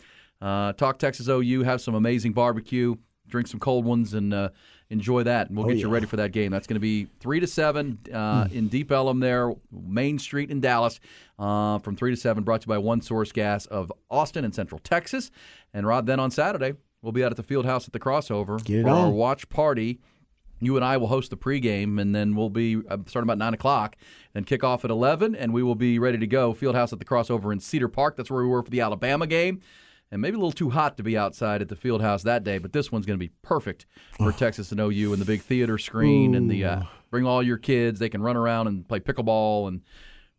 Uh, 0.41 0.73
talk 0.73 0.99
Texas 0.99 1.27
OU. 1.29 1.63
Have 1.63 1.81
some 1.81 1.95
amazing 1.95 2.33
barbecue. 2.33 2.95
Drink 3.29 3.47
some 3.47 3.59
cold 3.61 3.85
ones 3.85 4.13
and 4.13 4.33
uh, 4.33 4.49
enjoy 4.89 5.23
that. 5.23 5.47
And 5.47 5.57
we'll 5.57 5.65
Oh, 5.65 5.69
get 5.69 5.77
you 5.77 5.87
ready 5.87 6.05
for 6.05 6.17
that 6.17 6.33
game. 6.33 6.51
That's 6.51 6.67
going 6.67 6.75
to 6.75 6.81
be 6.81 7.07
three 7.21 7.39
to 7.39 7.47
seven 7.47 7.97
uh, 8.13 8.45
Hmm. 8.47 8.53
in 8.57 8.67
Deep 8.67 8.91
Ellum 8.91 9.21
there, 9.21 9.53
Main 9.71 10.19
Street 10.19 10.51
in 10.51 10.59
Dallas, 10.59 10.99
uh, 11.39 11.79
from 11.79 11.95
three 11.95 12.11
to 12.11 12.17
seven. 12.17 12.43
Brought 12.43 12.61
to 12.61 12.65
you 12.65 12.69
by 12.69 12.77
One 12.79 12.99
Source 13.01 13.31
Gas 13.31 13.65
of 13.67 13.91
Austin 14.11 14.43
and 14.43 14.53
Central 14.53 14.79
Texas. 14.79 15.31
And 15.73 15.87
Rod, 15.87 16.05
then 16.05 16.19
on 16.19 16.29
Saturday 16.29 16.73
we'll 17.03 17.11
be 17.11 17.23
out 17.23 17.29
at 17.29 17.37
the 17.37 17.43
Field 17.43 17.67
House 17.67 17.85
at 17.85 17.93
the 17.93 17.99
Crossover 17.99 18.63
Get 18.63 18.83
for 18.83 18.89
our 18.89 19.11
watch 19.11 19.47
party. 19.49 19.99
You 20.59 20.75
and 20.77 20.83
I 20.83 20.97
will 20.97 21.07
host 21.07 21.29
the 21.29 21.37
pregame, 21.37 22.01
and 22.01 22.15
then 22.15 22.35
we'll 22.35 22.49
be 22.49 22.77
uh, 22.89 22.97
starting 23.05 23.27
about 23.27 23.37
nine 23.37 23.53
o'clock, 23.53 23.95
and 24.33 24.47
kick 24.47 24.63
off 24.63 24.83
at 24.83 24.89
eleven, 24.89 25.35
and 25.35 25.53
we 25.53 25.61
will 25.61 25.75
be 25.75 25.99
ready 25.99 26.17
to 26.17 26.27
go. 26.27 26.53
Field 26.53 26.73
House 26.73 26.91
at 26.91 26.99
the 26.99 27.05
Crossover 27.05 27.53
in 27.53 27.59
Cedar 27.59 27.89
Park. 27.89 28.17
That's 28.17 28.31
where 28.31 28.41
we 28.41 28.49
were 28.49 28.63
for 28.63 28.71
the 28.71 28.81
Alabama 28.81 29.27
game 29.27 29.61
and 30.13 30.21
maybe 30.21 30.35
a 30.35 30.37
little 30.37 30.51
too 30.51 30.69
hot 30.69 30.95
to 30.97 31.01
be 31.01 31.17
outside 31.17 31.63
at 31.63 31.69
the 31.69 31.75
field 31.75 31.99
house 31.99 32.21
that 32.21 32.43
day. 32.43 32.59
But 32.59 32.71
this 32.71 32.91
one's 32.91 33.07
going 33.07 33.17
to 33.17 33.25
be 33.25 33.31
perfect 33.41 33.87
for 34.17 34.31
Texas 34.31 34.71
and 34.71 34.79
OU 34.79 35.11
and 35.11 35.19
the 35.19 35.25
big 35.25 35.41
theater 35.41 35.79
screen 35.79 36.35
and 36.35 36.51
the 36.51 36.65
uh, 36.65 36.81
bring 37.09 37.25
all 37.25 37.41
your 37.41 37.57
kids. 37.57 37.99
They 37.99 38.09
can 38.09 38.21
run 38.21 38.37
around 38.37 38.67
and 38.67 38.87
play 38.87 38.99
pickleball 38.99 39.69
and 39.69 39.81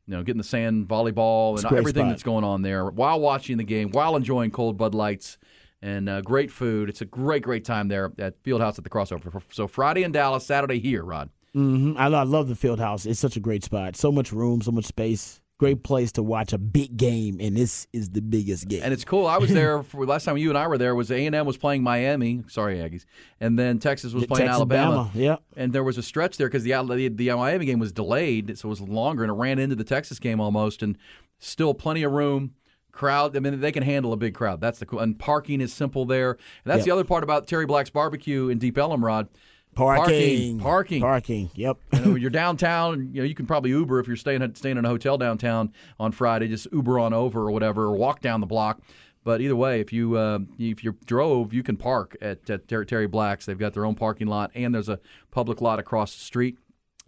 you 0.07 0.15
know 0.17 0.23
get 0.23 0.31
in 0.31 0.39
the 0.39 0.45
sand, 0.45 0.87
volleyball, 0.87 1.57
and 1.57 1.65
everything 1.67 2.03
spot. 2.03 2.09
that's 2.11 2.23
going 2.23 2.45
on 2.45 2.63
there 2.63 2.87
while 2.87 3.19
watching 3.19 3.57
the 3.57 3.65
game, 3.65 3.91
while 3.91 4.15
enjoying 4.15 4.53
cold 4.53 4.77
Bud 4.77 4.95
Lights. 4.95 5.39
And 5.85 6.09
uh, 6.09 6.23
great 6.23 6.51
food. 6.51 6.89
It's 6.89 7.03
a 7.03 7.05
great, 7.05 7.43
great 7.43 7.63
time 7.63 7.89
there 7.89 8.11
at 8.19 8.43
Fieldhouse 8.43 8.79
at 8.79 8.85
the 8.85 8.91
crossover. 8.91 9.43
So 9.53 9.69
Friday 9.69 10.03
in 10.03 10.13
Dallas, 10.13 10.47
Saturday 10.47 10.79
here, 10.81 11.03
Rod. 11.05 11.29
hmm 11.53 11.93
I, 11.99 12.07
I 12.07 12.23
love 12.23 12.49
the 12.49 12.55
field 12.55 12.81
house. 12.81 13.05
It's 13.05 13.21
such 13.21 13.37
a 13.37 13.41
great 13.41 13.63
spot. 13.65 13.95
So 13.95 14.11
much 14.11 14.33
room, 14.33 14.63
so 14.63 14.73
much 14.73 14.87
space. 14.87 15.43
Great 15.59 15.85
place 15.85 16.11
to 16.13 16.23
watch 16.23 16.55
a 16.55 16.59
big 16.59 16.97
game, 16.97 17.37
and 17.39 17.55
this 17.55 17.87
is 17.93 18.11
the 18.11 18.23
biggest 18.23 18.67
game. 18.67 18.81
And 18.83 18.95
it's 18.95 19.05
cool. 19.05 19.27
I 19.27 19.37
was 19.37 19.53
there 19.61 19.83
for 19.83 20.07
last 20.07 20.25
time 20.25 20.39
you 20.39 20.49
and 20.49 20.57
I 20.57 20.67
were 20.67 20.79
there 20.79 20.95
was 20.95 21.11
A 21.13 21.27
and 21.27 21.35
M 21.35 21.45
was 21.45 21.59
playing 21.59 21.83
Miami. 21.83 22.43
Sorry, 22.49 22.79
Aggies, 22.79 23.05
and 23.39 23.59
then 23.59 23.79
Texas 23.79 24.15
was 24.15 24.25
playing 24.27 24.47
Texas, 24.47 24.57
Alabama. 24.57 25.11
Bama, 25.15 25.15
Yep. 25.15 25.43
And 25.57 25.73
there 25.75 25.85
was 25.85 25.99
a 25.99 26.03
stretch 26.03 26.39
there 26.39 26.49
because 26.49 26.65
the, 26.65 26.73
the 26.73 27.09
the 27.09 27.29
Miami 27.37 27.67
game 27.67 27.79
was 27.79 27.93
delayed, 27.93 28.59
so 28.59 28.69
it 28.69 28.71
was 28.71 28.81
longer, 28.81 29.23
and 29.23 29.31
it 29.31 29.35
ran 29.35 29.59
into 29.59 29.77
the 29.77 29.85
Texas 29.85 30.19
game 30.19 30.41
almost. 30.41 30.83
And 30.83 30.97
still 31.39 31.75
plenty 31.75 32.03
of 32.03 32.13
room. 32.13 32.55
Crowd. 32.95 33.37
I 33.37 33.41
mean, 33.41 33.61
they 33.61 33.73
can 33.73 33.83
handle 33.83 34.13
a 34.13 34.17
big 34.17 34.35
crowd. 34.35 34.61
That's 34.61 34.79
the 34.79 34.87
cool. 34.87 35.01
And 35.01 35.19
parking 35.19 35.61
is 35.61 35.73
simple 35.73 36.05
there. 36.05 36.31
And 36.33 36.39
that's 36.65 36.79
Yep. 36.79 36.85
the 36.85 36.91
other 36.93 37.05
part 37.05 37.25
about 37.25 37.47
Terry 37.47 37.67
Black's 37.67 37.91
barbecue 37.91 38.49
in 38.49 38.59
Deep 38.59 38.79
Ellum, 38.79 39.05
Rod. 39.05 39.29
Parking. 39.75 40.61
Parking. 40.61 41.01
Parking. 41.01 41.51
Yep. 41.55 41.79
You 41.95 42.01
know, 42.01 42.15
you're 42.15 42.31
downtown. 42.31 43.11
You 43.13 43.23
know, 43.23 43.27
you 43.27 43.35
can 43.35 43.47
probably 43.47 43.71
Uber 43.71 43.99
if 43.99 44.07
you're 44.07 44.17
staying 44.17 44.55
staying 44.55 44.77
in 44.79 44.85
a 44.85 44.89
hotel 44.89 45.19
downtown 45.19 45.73
on 45.99 46.13
Friday. 46.13 46.47
Just 46.47 46.69
Uber 46.73 46.99
on 47.01 47.13
over 47.13 47.41
or 47.43 47.51
whatever, 47.51 47.85
or 47.87 47.97
walk 47.97 48.21
down 48.21 48.41
the 48.41 48.47
block. 48.47 48.81
But 49.25 49.41
either 49.41 49.57
way, 49.57 49.81
if 49.81 49.93
you 49.93 50.17
uh, 50.17 50.41
if 50.59 50.85
you 50.85 50.97
drove, 51.07 51.53
you 51.53 51.63
can 51.65 51.77
park 51.77 52.17
at, 52.21 52.49
at 52.49 52.69
Terry 52.69 53.07
Black's. 53.09 53.47
They've 53.47 53.59
got 53.59 53.75
their 53.75 53.85
own 53.85 53.95
parking 53.97 54.29
lot, 54.29 54.53
and 54.55 54.73
there's 54.75 54.89
a 54.89 55.01
public 55.33 55.61
lot 55.61 55.79
across 55.81 56.15
the 56.15 56.21
street. 56.21 56.59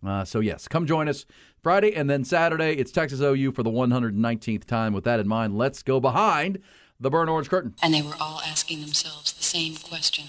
Uh, 0.07 0.25
so 0.25 0.40
yes, 0.40 0.69
come 0.69 0.87
join 0.87 1.09
us 1.09 1.27
Friday, 1.62 1.95
and 1.95 2.09
then 2.09 2.25
Saturday 2.25 2.75
it's 2.75 2.92
Texas 2.92 3.21
OU 3.21 3.53
for 3.53 3.62
the 3.62 3.71
119th 3.71 4.64
time. 4.64 4.92
With 4.92 5.05
that 5.05 5.19
in 5.19 5.27
mind, 5.27 5.59
let's 5.59 5.83
go 5.83 5.99
behind 6.01 6.61
the 7.01 7.11
burnt 7.11 7.29
orange 7.29 7.51
curtain. 7.51 7.75
And 7.83 7.92
they 7.92 8.03
were 8.03 8.14
all 8.21 8.40
asking 8.47 8.81
themselves 8.81 9.33
the 9.33 9.42
same 9.42 9.75
question 9.75 10.27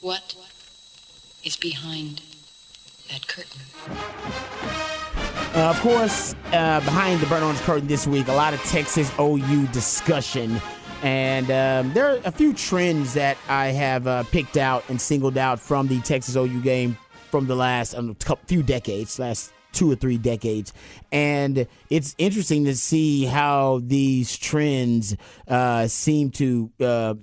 What 0.00 0.34
is 1.44 1.56
behind 1.56 2.22
that 3.10 3.26
curtain? 3.26 3.60
Uh, 5.54 5.70
of 5.70 5.80
course, 5.80 6.34
uh, 6.52 6.80
behind 6.80 7.20
the 7.20 7.26
burnt 7.26 7.44
orange 7.44 7.60
curtain 7.60 7.86
this 7.86 8.06
week, 8.06 8.28
a 8.28 8.32
lot 8.32 8.54
of 8.54 8.60
Texas 8.64 9.12
OU 9.20 9.66
discussion. 9.68 10.60
And 11.02 11.50
um, 11.50 11.92
there 11.92 12.08
are 12.08 12.20
a 12.24 12.32
few 12.32 12.54
trends 12.54 13.12
that 13.12 13.36
I 13.46 13.66
have 13.66 14.06
uh, 14.06 14.22
picked 14.24 14.56
out 14.56 14.84
and 14.88 14.98
singled 14.98 15.36
out 15.36 15.60
from 15.60 15.86
the 15.86 16.00
Texas 16.00 16.34
OU 16.34 16.62
game 16.62 16.96
from 17.34 17.48
the 17.48 17.56
last 17.56 17.96
um, 17.96 18.16
few 18.46 18.62
decades, 18.62 19.18
last 19.18 19.52
two 19.74 19.90
or 19.90 19.96
three 19.96 20.16
decades. 20.16 20.72
And 21.12 21.66
it's 21.90 22.14
interesting 22.18 22.64
to 22.64 22.74
see 22.74 23.24
how 23.24 23.80
these 23.84 24.36
trends 24.36 25.16
uh, 25.46 25.86
seem 25.86 26.30
to 26.32 26.70
uh, 26.80 27.14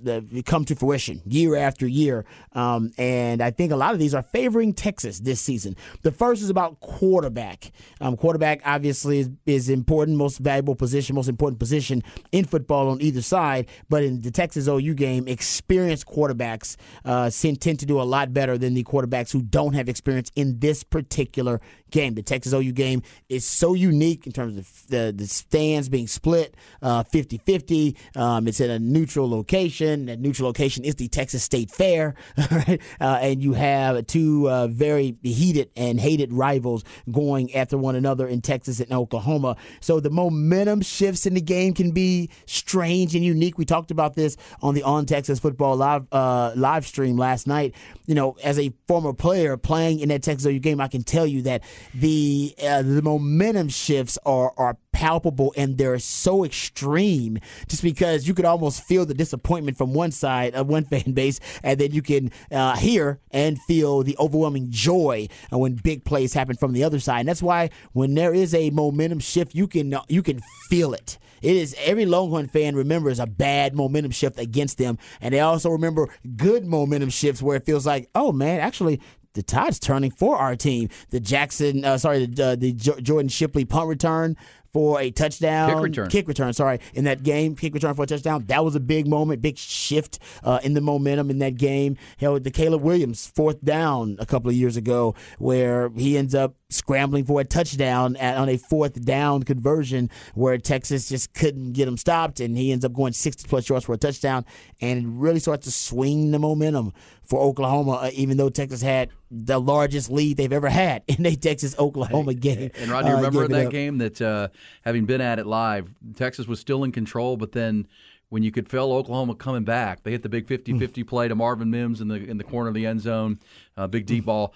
come 0.46 0.64
to 0.66 0.74
fruition 0.74 1.22
year 1.26 1.56
after 1.56 1.86
year. 1.86 2.24
Um, 2.52 2.92
and 2.98 3.42
I 3.42 3.50
think 3.50 3.72
a 3.72 3.76
lot 3.76 3.92
of 3.92 3.98
these 3.98 4.14
are 4.14 4.22
favoring 4.22 4.74
Texas 4.74 5.20
this 5.20 5.40
season. 5.40 5.76
The 6.02 6.10
first 6.10 6.42
is 6.42 6.50
about 6.50 6.80
quarterback. 6.80 7.72
Um, 8.00 8.16
quarterback 8.16 8.62
obviously 8.64 9.20
is, 9.20 9.30
is 9.46 9.68
important, 9.68 10.16
most 10.16 10.38
valuable 10.38 10.74
position, 10.74 11.16
most 11.16 11.28
important 11.28 11.58
position 11.58 12.02
in 12.32 12.44
football 12.44 12.88
on 12.88 13.00
either 13.00 13.22
side. 13.22 13.68
But 13.88 14.02
in 14.02 14.20
the 14.22 14.30
Texas 14.30 14.68
OU 14.68 14.94
game, 14.94 15.28
experienced 15.28 16.06
quarterbacks 16.06 16.76
uh, 17.04 17.30
tend 17.30 17.78
to 17.80 17.86
do 17.86 18.00
a 18.00 18.02
lot 18.02 18.32
better 18.32 18.58
than 18.58 18.74
the 18.74 18.84
quarterbacks 18.84 19.32
who 19.32 19.42
don't 19.42 19.74
have 19.74 19.88
experience 19.88 20.30
in 20.34 20.58
this 20.58 20.82
particular 20.82 21.60
game. 21.90 22.14
The 22.14 22.22
Texas 22.22 22.41
OU 22.50 22.72
game 22.72 23.02
is 23.28 23.44
so 23.44 23.74
unique 23.74 24.26
in 24.26 24.32
terms 24.32 24.56
of 24.56 24.86
the, 24.88 25.12
the 25.14 25.26
stands 25.26 25.88
being 25.88 26.06
split 26.06 26.54
uh, 26.80 27.02
50 27.02 27.38
50. 27.38 27.96
Um, 28.16 28.48
it's 28.48 28.60
in 28.60 28.70
a 28.70 28.78
neutral 28.78 29.28
location. 29.28 30.06
That 30.06 30.20
neutral 30.20 30.48
location 30.48 30.84
is 30.84 30.96
the 30.96 31.08
Texas 31.08 31.42
State 31.42 31.70
Fair. 31.70 32.14
right? 32.50 32.80
Uh, 33.00 33.18
and 33.20 33.42
you 33.42 33.52
have 33.52 34.06
two 34.06 34.48
uh, 34.48 34.66
very 34.68 35.16
heated 35.22 35.70
and 35.76 36.00
hated 36.00 36.32
rivals 36.32 36.84
going 37.10 37.54
after 37.54 37.76
one 37.76 37.96
another 37.96 38.26
in 38.26 38.40
Texas 38.40 38.80
and 38.80 38.92
Oklahoma. 38.92 39.56
So 39.80 40.00
the 40.00 40.10
momentum 40.10 40.82
shifts 40.82 41.26
in 41.26 41.34
the 41.34 41.40
game 41.40 41.74
can 41.74 41.92
be 41.92 42.30
strange 42.46 43.14
and 43.14 43.24
unique. 43.24 43.58
We 43.58 43.64
talked 43.64 43.90
about 43.90 44.14
this 44.14 44.36
on 44.60 44.74
the 44.74 44.82
On 44.82 45.06
Texas 45.06 45.38
Football 45.38 45.76
live 45.76 46.06
uh, 46.12 46.52
live 46.56 46.86
stream 46.86 47.16
last 47.16 47.46
night. 47.46 47.74
You 48.06 48.14
know, 48.14 48.36
as 48.42 48.58
a 48.58 48.72
former 48.88 49.12
player 49.12 49.56
playing 49.56 50.00
in 50.00 50.08
that 50.08 50.22
Texas 50.22 50.46
OU 50.46 50.58
game, 50.60 50.80
I 50.80 50.88
can 50.88 51.02
tell 51.02 51.26
you 51.26 51.42
that 51.42 51.62
the 51.94 52.31
the 52.32 52.54
uh, 52.62 52.82
the 52.82 53.02
momentum 53.02 53.68
shifts 53.68 54.18
are 54.24 54.52
are 54.56 54.78
palpable 54.92 55.52
and 55.56 55.78
they're 55.78 55.98
so 55.98 56.44
extreme 56.44 57.38
just 57.66 57.82
because 57.82 58.26
you 58.28 58.34
could 58.34 58.44
almost 58.44 58.82
feel 58.84 59.04
the 59.04 59.14
disappointment 59.14 59.76
from 59.76 59.92
one 59.92 60.10
side 60.10 60.54
of 60.54 60.68
one 60.68 60.84
fan 60.92 61.12
base 61.12 61.40
and 61.62 61.80
then 61.80 61.92
you 61.92 62.02
can 62.02 62.30
uh, 62.50 62.76
hear 62.76 63.18
and 63.30 63.60
feel 63.62 64.02
the 64.02 64.16
overwhelming 64.18 64.66
joy 64.70 65.28
uh, 65.52 65.58
when 65.58 65.74
big 65.74 66.04
plays 66.04 66.32
happen 66.32 66.56
from 66.56 66.72
the 66.72 66.84
other 66.84 67.00
side. 67.00 67.20
And 67.20 67.28
that's 67.28 67.42
why 67.42 67.70
when 67.92 68.14
there 68.14 68.34
is 68.34 68.54
a 68.54 68.70
momentum 68.70 69.18
shift 69.18 69.54
you 69.54 69.66
can 69.66 69.92
uh, 69.94 70.02
you 70.08 70.22
can 70.22 70.40
feel 70.68 70.94
it. 70.94 71.18
It 71.42 71.56
is 71.56 71.74
every 71.80 72.06
Longhorn 72.06 72.46
fan 72.46 72.76
remembers 72.76 73.18
a 73.18 73.26
bad 73.26 73.74
momentum 73.74 74.12
shift 74.12 74.38
against 74.38 74.78
them, 74.78 74.96
and 75.20 75.34
they 75.34 75.40
also 75.40 75.70
remember 75.70 76.08
good 76.36 76.64
momentum 76.64 77.10
shifts 77.10 77.42
where 77.42 77.56
it 77.56 77.66
feels 77.66 77.84
like, 77.84 78.08
oh 78.14 78.30
man, 78.30 78.60
actually 78.60 79.00
the 79.34 79.42
tide's 79.42 79.78
turning 79.78 80.10
for 80.10 80.36
our 80.36 80.56
team. 80.56 80.88
The 81.10 81.20
Jackson, 81.20 81.84
uh, 81.84 81.98
sorry, 81.98 82.26
the, 82.26 82.44
uh, 82.44 82.56
the 82.56 82.72
Jordan 82.72 83.28
Shipley 83.28 83.64
punt 83.64 83.88
return 83.88 84.36
for 84.72 85.00
a 85.00 85.10
touchdown. 85.10 85.70
Kick 85.74 85.82
return. 85.82 86.08
Kick 86.08 86.28
return, 86.28 86.52
sorry, 86.52 86.80
in 86.94 87.04
that 87.04 87.22
game. 87.22 87.54
Kick 87.54 87.74
return 87.74 87.94
for 87.94 88.04
a 88.04 88.06
touchdown. 88.06 88.44
That 88.46 88.64
was 88.64 88.74
a 88.74 88.80
big 88.80 89.06
moment, 89.06 89.42
big 89.42 89.58
shift 89.58 90.18
uh, 90.42 90.60
in 90.62 90.74
the 90.74 90.80
momentum 90.80 91.30
in 91.30 91.38
that 91.40 91.56
game. 91.56 91.96
Hell, 92.18 92.38
the 92.40 92.50
Caleb 92.50 92.82
Williams 92.82 93.26
fourth 93.26 93.62
down 93.64 94.16
a 94.18 94.26
couple 94.26 94.48
of 94.50 94.56
years 94.56 94.76
ago, 94.76 95.14
where 95.38 95.90
he 95.90 96.16
ends 96.16 96.34
up 96.34 96.56
scrambling 96.70 97.24
for 97.24 97.40
a 97.40 97.44
touchdown 97.44 98.16
at, 98.16 98.38
on 98.38 98.48
a 98.48 98.56
fourth 98.56 99.04
down 99.04 99.42
conversion 99.42 100.08
where 100.34 100.56
Texas 100.56 101.08
just 101.08 101.34
couldn't 101.34 101.72
get 101.72 101.86
him 101.86 101.96
stopped, 101.98 102.40
and 102.40 102.56
he 102.56 102.72
ends 102.72 102.84
up 102.84 102.94
going 102.94 103.12
60 103.12 103.46
plus 103.48 103.68
yards 103.68 103.84
for 103.84 103.92
a 103.92 103.98
touchdown, 103.98 104.44
and 104.80 105.00
it 105.04 105.08
really 105.08 105.40
starts 105.40 105.66
to 105.66 105.70
swing 105.72 106.30
the 106.30 106.38
momentum 106.38 106.92
for 107.24 107.40
Oklahoma, 107.40 107.92
uh, 107.92 108.10
even 108.14 108.36
though 108.36 108.48
Texas 108.50 108.82
had 108.82 109.10
the 109.30 109.58
largest 109.60 110.10
lead 110.10 110.36
they've 110.36 110.52
ever 110.52 110.68
had 110.68 111.02
in 111.08 111.24
a 111.26 111.34
Texas 111.36 111.74
Oklahoma 111.78 112.34
game. 112.34 112.70
And 112.78 112.90
Rodney, 112.90 113.10
Uh, 113.12 113.16
remember 113.16 113.44
in 113.44 113.52
that 113.52 113.66
up. 113.66 113.72
game 113.72 113.98
that 113.98 114.20
uh, 114.20 114.48
having 114.82 115.04
been 115.04 115.20
at 115.20 115.38
it 115.38 115.46
live, 115.46 115.90
Texas 116.16 116.46
was 116.46 116.60
still 116.60 116.84
in 116.84 116.92
control, 116.92 117.36
but 117.36 117.52
then 117.52 117.86
when 118.28 118.42
you 118.42 118.50
could 118.50 118.68
feel 118.68 118.92
Oklahoma 118.92 119.34
coming 119.34 119.64
back, 119.64 120.02
they 120.02 120.10
hit 120.10 120.22
the 120.22 120.28
big 120.28 120.46
50-50 120.46 120.96
hmm. 120.96 121.02
play 121.02 121.28
to 121.28 121.34
Marvin 121.34 121.70
Mims 121.70 122.00
in 122.00 122.08
the 122.08 122.14
in 122.14 122.38
the 122.38 122.44
corner 122.44 122.68
of 122.68 122.74
the 122.74 122.86
end 122.86 123.00
zone, 123.00 123.38
uh, 123.76 123.86
big 123.86 124.06
deep 124.06 124.24
hmm. 124.24 124.28
ball. 124.28 124.54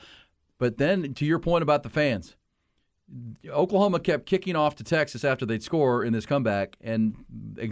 But 0.59 0.79
then 0.79 1.13
to 1.15 1.25
your 1.25 1.39
point 1.39 1.63
about 1.63 1.83
the 1.83 1.91
fans, 1.91 2.37
Oklahoma 3.49 4.01
kept 4.01 4.27
kicking 4.27 4.57
off 4.57 4.75
to 4.77 4.85
Texas 4.85 5.25
after 5.25 5.47
they'd 5.47 5.63
score 5.63 6.05
in 6.05 6.13
this 6.13 6.27
comeback, 6.27 6.77
and 6.81 7.15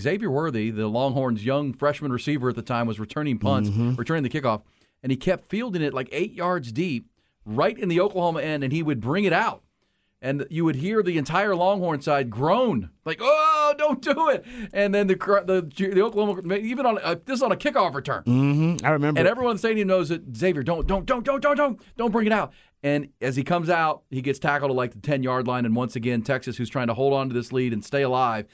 Xavier 0.01 0.31
Worthy, 0.31 0.71
the 0.71 0.87
Longhorns' 0.87 1.45
young 1.45 1.73
freshman 1.73 2.13
receiver 2.13 2.51
at 2.51 2.55
the 2.55 2.63
time, 2.63 2.87
was 2.87 3.01
returning 3.01 3.39
punts, 3.39 3.71
mm-hmm. 3.71 3.95
returning 3.95 4.23
the 4.23 4.29
kickoff, 4.29 4.63
and 5.03 5.11
he 5.11 5.17
kept 5.17 5.49
fielding 5.49 5.83
it 5.83 5.93
like 5.93 6.09
eight 6.13 6.33
yards 6.33 6.71
deep, 6.71 7.11
right 7.45 7.77
in 7.77 7.89
the 7.89 8.01
Oklahoma 8.01 8.43
end, 8.43 8.63
and 8.63 8.73
he 8.73 8.83
would 8.83 9.01
bring 9.01 9.25
it 9.25 9.33
out. 9.33 9.63
And 10.25 10.47
you 10.49 10.65
would 10.65 10.77
hear 10.77 11.03
the 11.03 11.19
entire 11.19 11.55
Longhorn 11.55 12.01
side 12.01 12.31
groan, 12.31 12.89
like, 13.05 13.19
"Oh, 13.21 13.75
don't 13.77 14.01
do 14.01 14.31
it!" 14.31 14.45
And 14.73 14.95
then 14.95 15.07
the 15.07 15.17
the, 15.17 15.71
the 15.93 16.01
Oklahoma, 16.03 16.55
even 16.55 16.87
on 16.87 16.99
uh, 17.03 17.17
this 17.27 17.37
is 17.37 17.43
on 17.43 17.53
a 17.53 17.57
kickoff 17.57 17.95
return, 17.95 18.23
Mm-hmm. 18.25 18.87
I 18.87 18.91
remember. 18.93 19.19
and 19.21 19.29
everyone 19.29 19.51
in 19.51 19.57
the 19.57 19.59
stadium 19.59 19.87
knows 19.89 20.09
that 20.09 20.35
Xavier, 20.35 20.63
don't, 20.63 20.87
don't, 20.87 21.05
don't, 21.05 21.25
don't, 21.25 21.43
don't, 21.43 21.57
don't, 21.57 21.81
don't 21.99 22.11
bring 22.11 22.27
it 22.27 22.33
out. 22.33 22.55
And 22.83 23.09
as 23.21 23.37
he 23.37 23.43
comes 23.45 23.69
out, 23.71 24.03
he 24.11 24.23
gets 24.23 24.39
tackled 24.39 24.71
at 24.71 24.77
like 24.77 24.93
the 24.93 25.01
ten 25.01 25.23
yard 25.23 25.47
line, 25.47 25.67
and 25.67 25.77
once 25.77 25.95
again, 25.95 26.23
Texas, 26.23 26.57
who's 26.57 26.71
trying 26.71 26.87
to 26.89 26.95
hold 26.95 27.13
on 27.13 27.29
to 27.29 27.35
this 27.35 27.53
lead 27.53 27.75
and 27.75 27.85
stay 27.85 28.01
alive, 28.03 28.47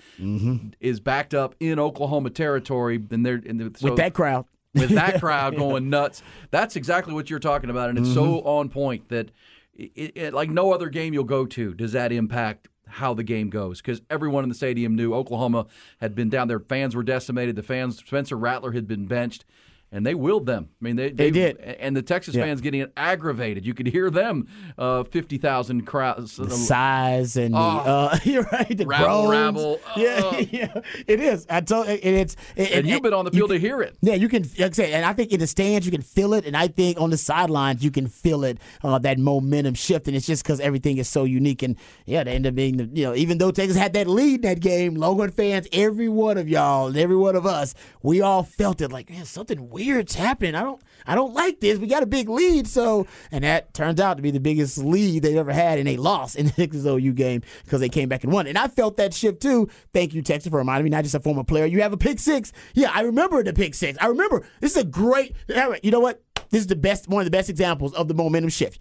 is 0.81 0.99
backed 1.01 1.35
up 1.35 1.55
in 1.61 1.79
Oklahoma 1.79 2.31
territory. 2.31 3.01
And 3.11 3.25
they're 3.25 3.41
and 3.47 3.61
the- 3.61 3.79
so, 3.79 3.91
with 3.91 3.97
that 3.99 4.15
crowd. 4.15 4.45
with 4.75 4.91
that 4.91 5.21
crowd 5.21 5.57
going 5.57 5.89
nuts. 5.91 6.23
That's 6.51 6.77
exactly 6.77 7.15
what 7.15 7.31
you're 7.31 7.39
talking 7.39 7.71
about, 7.71 7.91
and 7.91 7.99
it's 7.99 8.13
so 8.13 8.23
Mm-hmm. 8.25 8.49
on 8.49 8.69
point 8.69 9.09
that 9.09 9.31
it, 9.75 10.13
it, 10.17 10.35
like 10.35 10.51
no 10.51 10.73
other 10.73 10.89
game 10.89 11.15
you'll 11.15 11.25
go 11.25 11.47
to 11.47 11.75
does 11.75 11.93
that 11.93 12.13
impact 12.13 12.69
how 12.91 13.15
the 13.15 13.23
game 13.23 13.51
goes 13.51 13.81
because 13.81 14.03
everyone 14.11 14.43
in 14.43 14.49
the 14.49 14.55
stadium 14.55 14.97
knew 14.97 15.15
Oklahoma 15.15 15.67
had 16.01 16.15
been 16.15 16.29
down 16.29 16.49
there. 16.49 16.61
Fans 16.61 16.95
were 16.95 17.03
decimated. 17.03 17.57
The 17.57 17.63
fans, 17.63 17.99
Spencer 17.99 18.37
Rattler 18.37 18.73
had 18.73 18.87
been 18.87 19.07
benched. 19.07 19.45
And 19.92 20.07
they 20.07 20.14
willed 20.14 20.46
them. 20.46 20.68
I 20.81 20.85
mean, 20.85 20.94
they, 20.94 21.11
They 21.11 21.33
did. 21.33 21.59
And 21.59 21.96
the 21.96 22.03
Texas 22.03 22.37
Yeah. 22.37 22.44
fans 22.44 22.61
getting 22.61 22.87
aggravated. 22.96 23.66
You 23.66 23.74
could 23.74 23.88
hear 23.88 24.09
them, 24.09 24.46
uh, 24.79 25.03
fifty 25.03 25.37
thousand 25.37 25.85
crowds. 25.85 26.37
the 26.37 26.48
size 26.48 27.37
and 27.37 27.55
the 27.55 27.59
Oh. 27.59 27.62
uh, 27.62 28.18
you're 28.24 28.44
right, 28.53 28.68
the 28.76 28.87
Rabble, 28.87 29.26
groans. 29.26 29.31
rabble. 29.31 29.81
Yeah, 29.96 30.20
Oh. 30.22 30.38
yeah, 30.53 30.81
it 31.09 31.18
is. 31.20 31.44
I 31.50 31.61
told 31.61 31.88
and 31.88 31.98
it's 32.05 32.37
and, 32.57 32.68
and 32.68 32.87
you've 32.87 33.03
been 33.03 33.12
on 33.14 33.24
the 33.24 33.33
field 33.33 33.50
to 33.50 33.59
hear 33.59 33.83
it. 33.83 33.96
Yeah, 34.00 34.14
you 34.14 34.29
can. 34.29 34.42
Like 34.59 34.70
I 34.70 34.74
said, 34.74 34.90
and 34.90 35.05
I 35.05 35.12
think 35.12 35.33
in 35.33 35.40
the 35.40 35.48
stands 35.48 35.85
you 35.87 35.90
can 35.92 36.03
feel 36.03 36.35
it, 36.35 36.46
and 36.46 36.57
I 36.57 36.68
think 36.68 37.00
on 37.00 37.11
the 37.11 37.16
sidelines 37.16 37.83
you 37.83 37.90
can 37.90 38.07
feel 38.07 38.44
it. 38.44 38.59
Uh, 38.85 38.98
that 39.00 39.18
momentum 39.18 39.74
shift, 39.74 40.07
and 40.07 40.16
it's 40.16 40.26
just 40.26 40.44
because 40.44 40.61
everything 40.61 40.98
is 40.98 41.09
so 41.09 41.24
unique. 41.24 41.64
And 41.64 41.74
yeah, 42.07 42.22
they 42.22 42.33
end 42.37 42.46
up 42.46 42.55
being 42.55 42.76
the 42.76 42.85
you 42.92 43.05
know 43.07 43.14
even 43.16 43.38
though 43.38 43.50
Texas 43.50 43.76
had 43.76 43.92
that 43.94 44.07
lead 44.07 44.37
in 44.37 44.40
that 44.42 44.61
game, 44.61 44.94
Longhorn 44.94 45.33
fans, 45.33 45.66
every 45.72 46.09
one 46.09 46.38
of 46.38 46.48
y'all, 46.48 46.87
and 46.87 46.96
every 46.96 47.16
one 47.16 47.35
of 47.35 47.44
us, 47.44 47.74
we 48.05 48.20
all 48.20 48.44
felt 48.44 48.81
it 48.81 48.92
like 48.92 49.11
man, 49.11 49.24
something 49.24 49.68
weird's 49.81 50.14
happening. 50.14 50.55
I 50.55 50.62
don't, 50.62 50.83
I 51.07 51.14
don't 51.14 51.35
like 51.35 51.61
this. 51.61 51.79
We 51.79 51.87
got 51.87 52.03
a 52.03 52.07
big 52.07 52.29
lead, 52.29 52.66
so 52.66 53.07
and 53.31 53.45
that 53.45 53.75
turns 53.75 54.01
out 54.01 54.16
to 54.16 54.23
be 54.23 54.31
the 54.31 54.40
biggest 54.40 54.79
lead 54.79 55.23
they've 55.23 55.37
ever 55.37 55.53
had, 55.53 55.79
and 55.79 55.87
they 55.87 55.97
lost 55.97 56.37
in 56.37 56.47
the 56.47 56.53
Texas 56.53 56.85
OU 56.85 57.12
game 57.12 57.43
because 57.64 57.81
they 57.81 57.88
came 57.88 58.09
back 58.09 58.25
and 58.25 58.33
won. 58.33 58.47
And 58.47 58.59
I 58.59 58.69
felt 58.69 58.97
that 58.99 59.14
shift 59.14 59.40
too. 59.40 59.69
Thank 59.93 60.14
you, 60.14 60.23
Texas, 60.23 60.51
for 60.51 60.59
reminding 60.59 60.85
me. 60.85 60.90
Not 60.90 61.05
just 61.05 61.14
a 61.14 61.21
former 61.21 61.45
player. 61.45 61.66
You 61.66 61.83
have 61.83 61.93
a 61.93 61.97
pick 61.97 62.19
six. 62.19 62.53
Yeah, 62.75 62.90
I 62.93 63.03
remember 63.03 63.43
the 63.43 63.53
pick 63.53 63.75
six. 63.75 63.99
I 64.01 64.07
remember. 64.07 64.45
This 64.61 64.73
is 64.73 64.83
a 64.83 64.85
great. 64.85 65.35
You 65.83 65.90
know 65.90 66.01
what? 66.01 66.23
This 66.51 66.62
is 66.62 66.66
the 66.66 66.77
best, 66.77 67.09
one 67.09 67.21
of 67.21 67.27
the 67.27 67.31
best 67.31 67.49
examples 67.49 67.95
of 67.95 68.09
the 68.09 68.14
momentum 68.14 68.51
shift. 68.51 68.81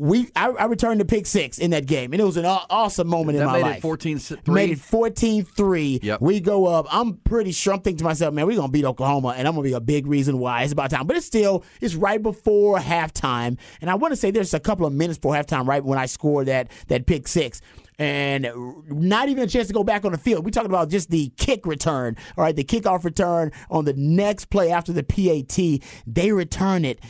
We, 0.00 0.30
I, 0.34 0.48
I 0.48 0.64
returned 0.64 0.98
the 0.98 1.04
pick 1.04 1.26
six 1.26 1.58
in 1.58 1.72
that 1.72 1.84
game, 1.86 2.12
and 2.14 2.20
it 2.22 2.24
was 2.24 2.38
an 2.38 2.46
awesome 2.46 3.06
moment 3.06 3.36
That 3.36 3.42
in 3.44 3.46
my 3.48 3.52
made 3.58 3.62
life. 3.62 3.84
it 3.84 3.86
14-3. 3.86 4.48
Made 4.52 4.70
it 4.70 4.78
14-3. 4.78 6.02
Yep. 6.02 6.20
We 6.22 6.40
go 6.40 6.64
up. 6.66 6.86
I'm 6.90 7.14
pretty 7.18 7.52
sure. 7.52 7.74
I'm 7.74 7.80
thinking 7.80 7.98
to 7.98 8.04
myself, 8.04 8.32
man, 8.32 8.46
we're 8.46 8.56
gonna 8.56 8.72
beat 8.72 8.86
Oklahoma, 8.86 9.34
and 9.36 9.46
I'm 9.46 9.54
gonna 9.54 9.64
be 9.64 9.74
a 9.74 9.80
big 9.80 10.06
reason 10.06 10.38
why. 10.38 10.62
It's 10.62 10.72
about 10.72 10.90
time, 10.90 11.06
but 11.06 11.16
it's 11.16 11.26
still 11.26 11.64
it's 11.82 11.94
right 11.94 12.22
before 12.22 12.78
halftime, 12.78 13.58
and 13.82 13.90
I 13.90 13.94
want 13.94 14.12
to 14.12 14.16
say 14.16 14.30
there's 14.30 14.54
a 14.54 14.60
couple 14.60 14.86
of 14.86 14.94
minutes 14.94 15.18
before 15.18 15.34
halftime, 15.34 15.66
right 15.66 15.84
when 15.84 15.98
I 15.98 16.06
scored 16.06 16.46
that 16.46 16.70
that 16.88 17.06
pick 17.06 17.28
six. 17.28 17.60
And 17.98 18.48
not 18.88 19.28
even 19.28 19.44
a 19.44 19.46
chance 19.46 19.66
to 19.66 19.74
go 19.74 19.84
back 19.84 20.06
on 20.06 20.12
the 20.12 20.18
field. 20.18 20.42
We're 20.46 20.52
talking 20.52 20.70
about 20.70 20.88
just 20.88 21.10
the 21.10 21.30
kick 21.36 21.66
return. 21.66 22.16
All 22.38 22.42
right, 22.44 22.56
the 22.56 22.64
kickoff 22.64 23.04
return 23.04 23.52
on 23.70 23.84
the 23.84 23.92
next 23.92 24.46
play 24.46 24.70
after 24.70 24.94
the 24.94 25.02
PAT. 25.02 25.86
They 26.06 26.32
return 26.32 26.86
it 26.86 27.00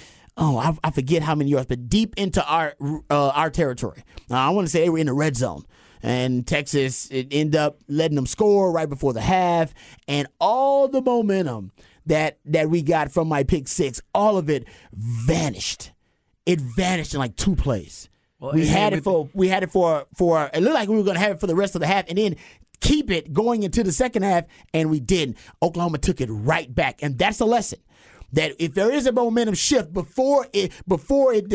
oh, 0.40 0.56
I, 0.56 0.76
I 0.82 0.90
forget 0.90 1.22
how 1.22 1.34
many 1.34 1.50
yards, 1.50 1.66
but 1.66 1.88
deep 1.88 2.14
into 2.16 2.44
our 2.44 2.74
uh, 3.10 3.28
our 3.28 3.50
territory. 3.50 4.02
Uh, 4.30 4.34
I 4.34 4.50
want 4.50 4.66
to 4.66 4.70
say 4.70 4.80
they 4.80 4.90
were 4.90 4.98
in 4.98 5.06
the 5.06 5.12
red 5.12 5.36
zone. 5.36 5.64
And 6.02 6.46
Texas 6.46 7.10
it 7.10 7.28
ended 7.30 7.60
up 7.60 7.82
letting 7.86 8.14
them 8.14 8.24
score 8.24 8.72
right 8.72 8.88
before 8.88 9.12
the 9.12 9.20
half, 9.20 9.74
and 10.08 10.26
all 10.40 10.88
the 10.88 11.02
momentum 11.02 11.72
that 12.06 12.38
that 12.46 12.70
we 12.70 12.80
got 12.80 13.12
from 13.12 13.28
my 13.28 13.44
pick 13.44 13.68
six, 13.68 14.00
all 14.14 14.38
of 14.38 14.48
it 14.48 14.66
vanished. 14.94 15.92
It 16.46 16.58
vanished 16.58 17.12
in 17.12 17.20
like 17.20 17.36
two 17.36 17.54
plays. 17.54 18.08
Well, 18.38 18.52
we 18.52 18.66
had 18.66 18.94
it 18.94 19.04
for 19.04 19.28
we 19.34 19.48
had 19.48 19.62
it 19.62 19.70
for 19.70 20.06
for 20.14 20.48
it 20.54 20.62
looked 20.62 20.74
like 20.74 20.88
we 20.88 20.96
were 20.96 21.02
going 21.02 21.16
to 21.16 21.20
have 21.20 21.32
it 21.32 21.40
for 21.40 21.46
the 21.46 21.54
rest 21.54 21.74
of 21.74 21.82
the 21.82 21.86
half, 21.86 22.06
and 22.08 22.16
then 22.16 22.36
keep 22.80 23.10
it 23.10 23.34
going 23.34 23.62
into 23.62 23.84
the 23.84 23.92
second 23.92 24.22
half, 24.22 24.44
and 24.72 24.88
we 24.88 25.00
didn't. 25.00 25.36
Oklahoma 25.62 25.98
took 25.98 26.22
it 26.22 26.30
right 26.30 26.74
back, 26.74 27.02
and 27.02 27.18
that's 27.18 27.40
a 27.40 27.44
lesson 27.44 27.78
that 28.32 28.54
if 28.58 28.74
there 28.74 28.92
is 28.92 29.06
a 29.06 29.12
momentum 29.12 29.54
shift 29.54 29.92
before 29.92 30.46
it 30.52 30.72
before 30.86 31.32
it, 31.34 31.48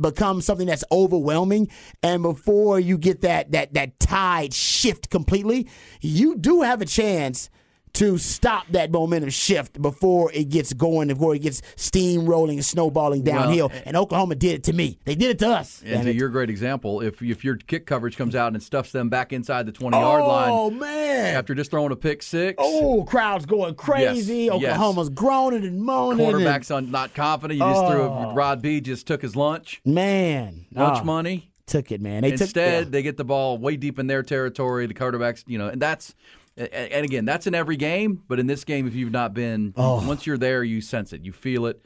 becomes 0.00 0.44
something 0.44 0.66
that's 0.66 0.84
overwhelming 0.90 1.68
and 2.02 2.22
before 2.22 2.80
you 2.80 2.98
get 2.98 3.20
that 3.22 3.52
that 3.52 3.74
that 3.74 3.98
tide 4.00 4.52
shift 4.52 5.10
completely 5.10 5.68
you 6.00 6.36
do 6.36 6.62
have 6.62 6.82
a 6.82 6.86
chance 6.86 7.50
to 7.94 8.16
stop 8.16 8.66
that 8.70 8.90
momentum 8.90 9.28
shift 9.30 9.80
before 9.82 10.32
it 10.32 10.48
gets 10.48 10.72
going 10.72 11.08
before 11.08 11.34
it 11.34 11.40
gets 11.40 11.60
steamrolling 11.76 12.54
and 12.54 12.64
snowballing 12.64 13.22
downhill 13.22 13.70
eh, 13.74 13.82
and 13.84 13.96
Oklahoma 13.96 14.34
did 14.34 14.52
it 14.54 14.64
to 14.64 14.72
me 14.72 14.98
they 15.04 15.14
did 15.14 15.30
it 15.30 15.38
to 15.40 15.48
us 15.48 15.82
And 15.84 16.04
to 16.04 16.12
your 16.14 16.28
great 16.30 16.48
example, 16.50 17.00
if 17.02 17.20
if 17.20 17.44
your 17.44 17.56
kick 17.56 17.86
coverage 17.86 18.16
comes 18.16 18.34
out 18.34 18.52
and 18.54 18.62
stuffs 18.62 18.92
them 18.92 19.08
back 19.10 19.32
inside 19.32 19.66
the 19.66 19.72
twenty 19.72 19.98
yard 19.98 20.22
oh 20.22 20.26
line 20.28 20.50
Oh, 20.50 20.70
man 20.70 21.36
after 21.36 21.54
just 21.54 21.70
throwing 21.70 21.92
a 21.92 21.96
pick 21.96 22.22
six, 22.22 22.56
oh 22.58 23.04
crowds 23.04 23.44
going 23.46 23.74
crazy 23.74 24.44
Yes, 24.44 24.60
yes. 24.60 24.72
Oklahoma's 24.72 25.10
groaning 25.10 25.64
and 25.64 25.80
moaning 25.82 26.20
and- 26.24 26.30
quarterback's 26.32 26.70
on, 26.70 26.90
not 26.90 27.14
confident. 27.14 27.58
You 27.60 27.66
just 27.66 27.86
threw 27.90 28.02
Oh. 28.02 28.30
a 28.30 28.34
Rod 28.34 28.62
B 28.62 28.80
just 28.80 29.06
took 29.06 29.20
his 29.22 29.36
lunch, 29.36 29.80
man 29.84 30.64
lunch 30.72 30.98
oh, 31.02 31.04
money. 31.04 31.50
took 31.66 31.92
it 31.92 32.00
man 32.00 32.22
they 32.22 32.30
took 32.32 32.40
Instead, 32.42 32.84
yeah. 32.86 32.90
they 32.90 33.02
get 33.02 33.16
the 33.18 33.24
ball 33.24 33.58
way 33.58 33.76
deep 33.76 33.98
in 33.98 34.06
their 34.06 34.22
territory. 34.22 34.86
The 34.86 34.94
quarterbacks, 34.94 35.44
you 35.46 35.58
know, 35.58 35.68
and 35.68 35.80
that's 35.80 36.14
and 36.56 37.04
again, 37.04 37.24
that's 37.24 37.46
in 37.46 37.54
every 37.54 37.76
game. 37.76 38.22
But 38.28 38.38
in 38.40 38.46
this 38.46 38.64
game, 38.64 38.86
if 38.86 38.94
you've 38.94 39.12
not 39.12 39.34
been, 39.34 39.72
Oh. 39.76 40.06
once 40.06 40.26
you're 40.26 40.38
there, 40.38 40.62
you 40.64 40.80
sense 40.80 41.12
it, 41.12 41.22
you 41.24 41.32
feel 41.32 41.66
it. 41.66 41.82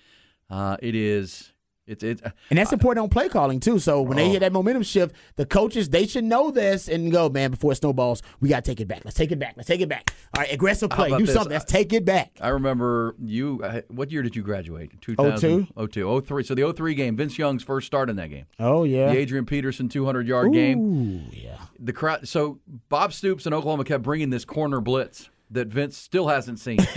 Uh, 0.51 0.77
it 0.81 0.95
is 0.95 1.53
It's 1.87 2.03
it's 2.03 2.21
And 2.51 2.59
that's 2.59 2.73
important 2.73 3.05
on 3.05 3.09
play 3.09 3.29
calling 3.29 3.61
too. 3.61 3.79
So 3.79 4.03
when 4.03 4.19
Oh. 4.19 4.23
they 4.23 4.29
hear 4.31 4.41
that 4.41 4.53
momentum 4.53 4.83
shift, 4.83 5.15
the 5.37 5.47
coaches 5.47 5.89
they 5.89 6.07
should 6.07 6.25
know 6.25 6.51
this 6.51 6.89
and 6.89 7.13
go, 7.13 7.29
man, 7.29 7.53
before 7.53 7.73
it 7.73 7.77
snowballs, 7.77 8.23
we 8.41 8.49
gotta 8.49 8.63
take 8.63 8.81
it 8.81 8.89
back. 8.89 9.03
Let's 9.05 9.17
take 9.17 9.31
it 9.31 9.39
back. 9.39 9.55
Let's 9.57 9.69
take 9.69 9.81
it 9.81 9.89
back. 9.89 10.13
All 10.37 10.43
right, 10.43 10.53
aggressive 10.53 10.91
play. 10.91 11.11
Do 11.11 11.19
this? 11.25 11.33
something. 11.33 11.53
Let's 11.53 11.65
take 11.65 11.93
it 11.93 12.05
back. 12.05 12.33
I 12.41 12.49
remember 12.49 13.15
you. 13.23 13.61
uh, 13.63 13.83
What 13.89 14.11
year 14.11 14.23
did 14.23 14.35
you 14.35 14.43
graduate? 14.43 14.91
02? 15.01 15.67
02. 15.77 16.21
03. 16.23 16.43
So 16.43 16.55
the 16.57 16.73
03 16.73 16.95
game, 16.95 17.17
Vince 17.17 17.39
Young's 17.39 17.63
first 17.63 17.87
start 17.87 18.11
in 18.11 18.17
that 18.17 18.31
game. 18.31 18.47
Oh 18.59 18.83
yeah. 18.85 19.13
The 19.13 19.19
Adrian 19.19 19.47
Peterson 19.47 19.89
200 19.89 20.27
yard 20.27 20.53
game. 20.53 20.79
Ooh, 20.81 21.21
yeah. 21.33 21.59
The 21.79 21.93
crowd. 21.93 22.27
So 22.27 22.59
Bob 22.89 23.13
Stoops 23.13 23.47
in 23.47 23.55
Oklahoma 23.55 23.85
kept 23.85 24.03
bringing 24.03 24.31
this 24.31 24.45
corner 24.45 24.81
blitz 24.81 25.31
that 25.53 25.69
Vince 25.69 25.97
still 25.97 26.27
hasn't 26.27 26.59
seen. 26.59 26.79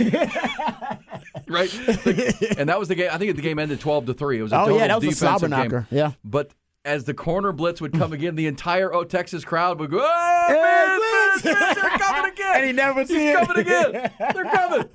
right, 1.52 2.58
and 2.58 2.68
that 2.68 2.78
was 2.78 2.88
the 2.88 2.94
game. 2.94 3.10
I 3.12 3.18
think 3.18 3.34
the 3.36 3.42
game 3.42 3.58
ended 3.58 3.80
12 3.80 4.06
to 4.06 4.14
three. 4.14 4.38
It 4.38 4.42
was 4.42 4.52
a 4.52 4.56
Oh, 4.56 4.64
total 4.66 4.78
yeah, 4.78 4.86
that 4.88 4.94
was 4.96 5.04
a 5.04 5.08
defensive 5.10 5.18
slobber 5.40 5.48
game. 5.48 5.50
knocker. 5.70 5.86
Yeah. 5.90 6.12
but. 6.24 6.52
As 6.82 7.04
the 7.04 7.12
corner 7.12 7.52
blitz 7.52 7.82
would 7.82 7.92
come 7.92 8.14
again, 8.14 8.36
the 8.36 8.46
entire 8.46 8.90
oh, 8.94 9.04
Texas 9.04 9.44
crowd 9.44 9.78
would 9.80 9.90
go, 9.90 9.98
"Hey, 9.98 10.96
Vince, 10.98 11.42
Vince, 11.42 11.58
Vince, 11.58 11.74
they're 11.78 11.90
coming 11.98 12.32
again!" 12.32 12.52
And 12.56 12.64
he 12.64 12.72
never 12.72 13.04
see 13.04 13.18
He's 13.20 13.34
it. 13.36 13.46
coming 13.46 13.58
again. 13.58 14.10
They're 14.18 14.44
coming. 14.50 14.88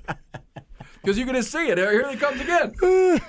Because 1.00 1.16
you're 1.16 1.26
going 1.26 1.36
to 1.36 1.44
see 1.44 1.68
it. 1.68 1.78
Here 1.78 2.10
he 2.10 2.16
comes 2.16 2.40
again. 2.40 2.74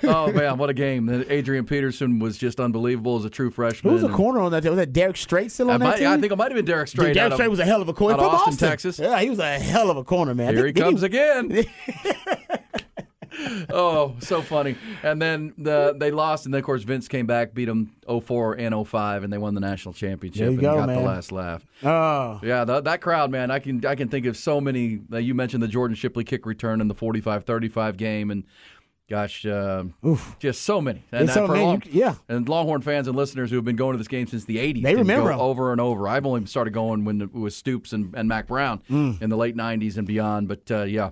oh, 0.02 0.32
man, 0.32 0.58
what 0.58 0.68
a 0.70 0.74
game. 0.74 1.08
Adrian 1.28 1.64
Peterson 1.66 2.18
was 2.18 2.36
just 2.36 2.58
unbelievable 2.58 3.16
as 3.16 3.24
a 3.24 3.30
true 3.30 3.52
freshman. 3.52 3.90
Who 3.94 4.02
was 4.02 4.10
the 4.10 4.16
corner 4.16 4.40
on 4.40 4.50
that 4.50 4.62
team? 4.64 4.70
Was 4.72 4.78
that 4.78 4.92
Derrick 4.92 5.16
Strait 5.18 5.52
still 5.52 5.70
I, 5.70 5.74
on 5.74 5.80
that 5.80 5.86
might, 5.90 5.96
team? 5.98 6.08
I 6.08 6.18
think 6.18 6.32
it 6.32 6.36
might 6.36 6.50
have 6.50 6.56
been 6.56 6.64
Derrick 6.64 6.88
Strait. 6.88 7.14
Derrick 7.14 7.34
Strait 7.34 7.48
was 7.48 7.60
a 7.60 7.64
hell 7.64 7.80
of 7.80 7.88
a 7.88 7.92
corner 7.94 8.16
from 8.16 8.26
Austin, 8.26 8.54
Austin, 8.54 8.68
Texas. 8.70 8.98
Yeah, 8.98 9.20
he 9.20 9.30
was 9.30 9.38
a 9.38 9.56
hell 9.60 9.88
of 9.88 9.96
a 9.96 10.02
corner, 10.02 10.34
man. 10.34 10.56
Here 10.56 10.66
he 10.66 10.72
Did- 10.72 10.80
did 10.80 10.84
comes 10.84 11.04
again. 11.04 11.64
oh, 13.70 14.16
so 14.20 14.42
funny. 14.42 14.76
And 15.02 15.20
then 15.20 15.54
the 15.58 15.94
they 15.98 16.10
lost, 16.10 16.44
and 16.44 16.54
then 16.54 16.58
of 16.60 16.64
course 16.64 16.82
Vince 16.82 17.08
came 17.08 17.26
back, 17.26 17.54
beat 17.54 17.66
them 17.66 17.92
04 18.06 18.54
and 18.58 18.86
05, 18.88 19.24
and 19.24 19.32
they 19.32 19.38
won 19.38 19.54
the 19.54 19.60
national 19.60 19.94
championship 19.94 20.48
and 20.48 20.60
go, 20.60 20.76
got 20.76 20.86
man. 20.88 20.98
the 20.98 21.02
last 21.08 21.32
laugh. 21.32 21.64
Oh, 21.82 22.40
Yeah, 22.42 22.64
that, 22.64 22.84
that 22.84 23.00
crowd, 23.00 23.30
man. 23.30 23.50
I 23.50 23.58
can 23.58 23.84
I 23.86 23.94
can 23.94 24.08
think 24.08 24.26
of 24.26 24.36
so 24.36 24.60
many. 24.60 25.00
Uh, 25.12 25.18
you 25.18 25.34
mentioned 25.34 25.62
the 25.62 25.68
Jordan 25.68 25.94
Shipley 25.94 26.24
kick 26.24 26.46
return 26.46 26.80
in 26.80 26.88
the 26.88 26.94
45-35 26.94 27.96
game, 27.96 28.30
and 28.30 28.44
gosh, 29.10 29.46
uh, 29.46 29.84
just 30.38 30.62
so 30.62 30.80
many. 30.80 31.02
And 31.12 31.30
so 31.30 31.46
for 31.46 31.52
many, 31.54 31.64
Long- 31.64 31.82
yeah. 31.90 32.14
and 32.28 32.46
Longhorn 32.48 32.82
fans 32.82 33.08
and 33.08 33.16
listeners 33.16 33.48
who 33.50 33.56
have 33.56 33.64
been 33.64 33.76
going 33.76 33.92
to 33.92 33.98
this 33.98 34.08
game 34.08 34.26
since 34.26 34.44
the 34.44 34.56
80s. 34.58 34.82
They 34.82 34.94
remember 34.96 35.32
over 35.32 35.72
and 35.72 35.80
over. 35.80 36.06
I've 36.08 36.26
only 36.26 36.44
started 36.46 36.72
going 36.74 37.04
when 37.06 37.22
it 37.22 37.32
was 37.32 37.56
Stoops 37.56 37.92
and, 37.94 38.14
and 38.14 38.28
Mack 38.28 38.46
Brown 38.48 38.82
Mm. 38.90 39.22
in 39.22 39.30
the 39.30 39.36
late 39.36 39.56
90s 39.56 39.96
and 39.96 40.06
beyond. 40.06 40.48
But 40.48 40.70
uh, 40.70 40.82
yeah, 40.82 41.10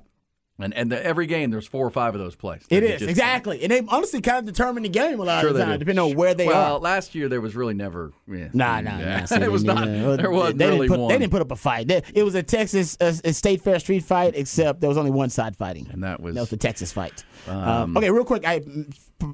and 0.58 0.72
and 0.74 0.90
the, 0.90 1.04
every 1.04 1.26
game 1.26 1.50
there's 1.50 1.66
four 1.66 1.86
or 1.86 1.90
five 1.90 2.14
of 2.14 2.20
those 2.20 2.34
plays. 2.34 2.62
It 2.70 2.82
is 2.82 3.00
just- 3.00 3.10
exactly, 3.10 3.62
and 3.62 3.70
they 3.70 3.82
honestly 3.88 4.20
kind 4.20 4.38
of 4.38 4.44
determine 4.54 4.82
the 4.84 4.88
game 4.88 5.20
a 5.20 5.24
lot 5.24 5.40
Sure 5.40 5.50
of 5.50 5.56
the 5.56 5.64
time, 5.64 5.78
depending 5.78 6.04
on 6.04 6.16
where 6.16 6.34
they 6.34 6.46
are. 6.46 6.52
well, 6.52 6.74
are. 6.76 6.80
last 6.80 7.14
year 7.14 7.28
there 7.28 7.40
was 7.40 7.54
really 7.54 7.74
never. 7.74 8.12
Yeah, 8.26 8.48
Nah, 8.52 8.80
nah, 8.80 8.98
yeah. 8.98 9.26
nah. 9.30 9.36
it 9.44 9.50
was 9.52 9.64
not. 9.64 9.84
There 9.86 10.30
wasn't 10.30 10.58
they 10.58 10.66
really 10.66 10.78
didn't 10.80 10.88
put, 10.88 10.98
one. 11.00 11.08
They 11.08 11.18
didn't 11.18 11.30
put 11.32 11.42
up 11.42 11.50
a 11.52 11.56
fight. 11.56 11.88
They- 11.88 12.02
It 12.14 12.22
was 12.22 12.34
a 12.34 12.42
Texas 12.42 12.96
uh, 13.00 13.12
a 13.24 13.32
state 13.32 13.60
fair 13.62 13.78
street 13.78 14.04
fight, 14.04 14.32
except 14.36 14.80
there 14.80 14.88
was 14.88 14.98
only 14.98 15.10
one 15.10 15.30
side 15.30 15.56
fighting, 15.56 15.88
and 15.92 16.02
that 16.02 16.20
was 16.20 16.34
that 16.34 16.40
was 16.42 16.50
the 16.50 16.56
Texas 16.56 16.92
fight. 16.92 17.24
Um, 17.46 17.96
okay, 17.96 18.10
real 18.10 18.24
quick, 18.24 18.44
I 18.46 18.62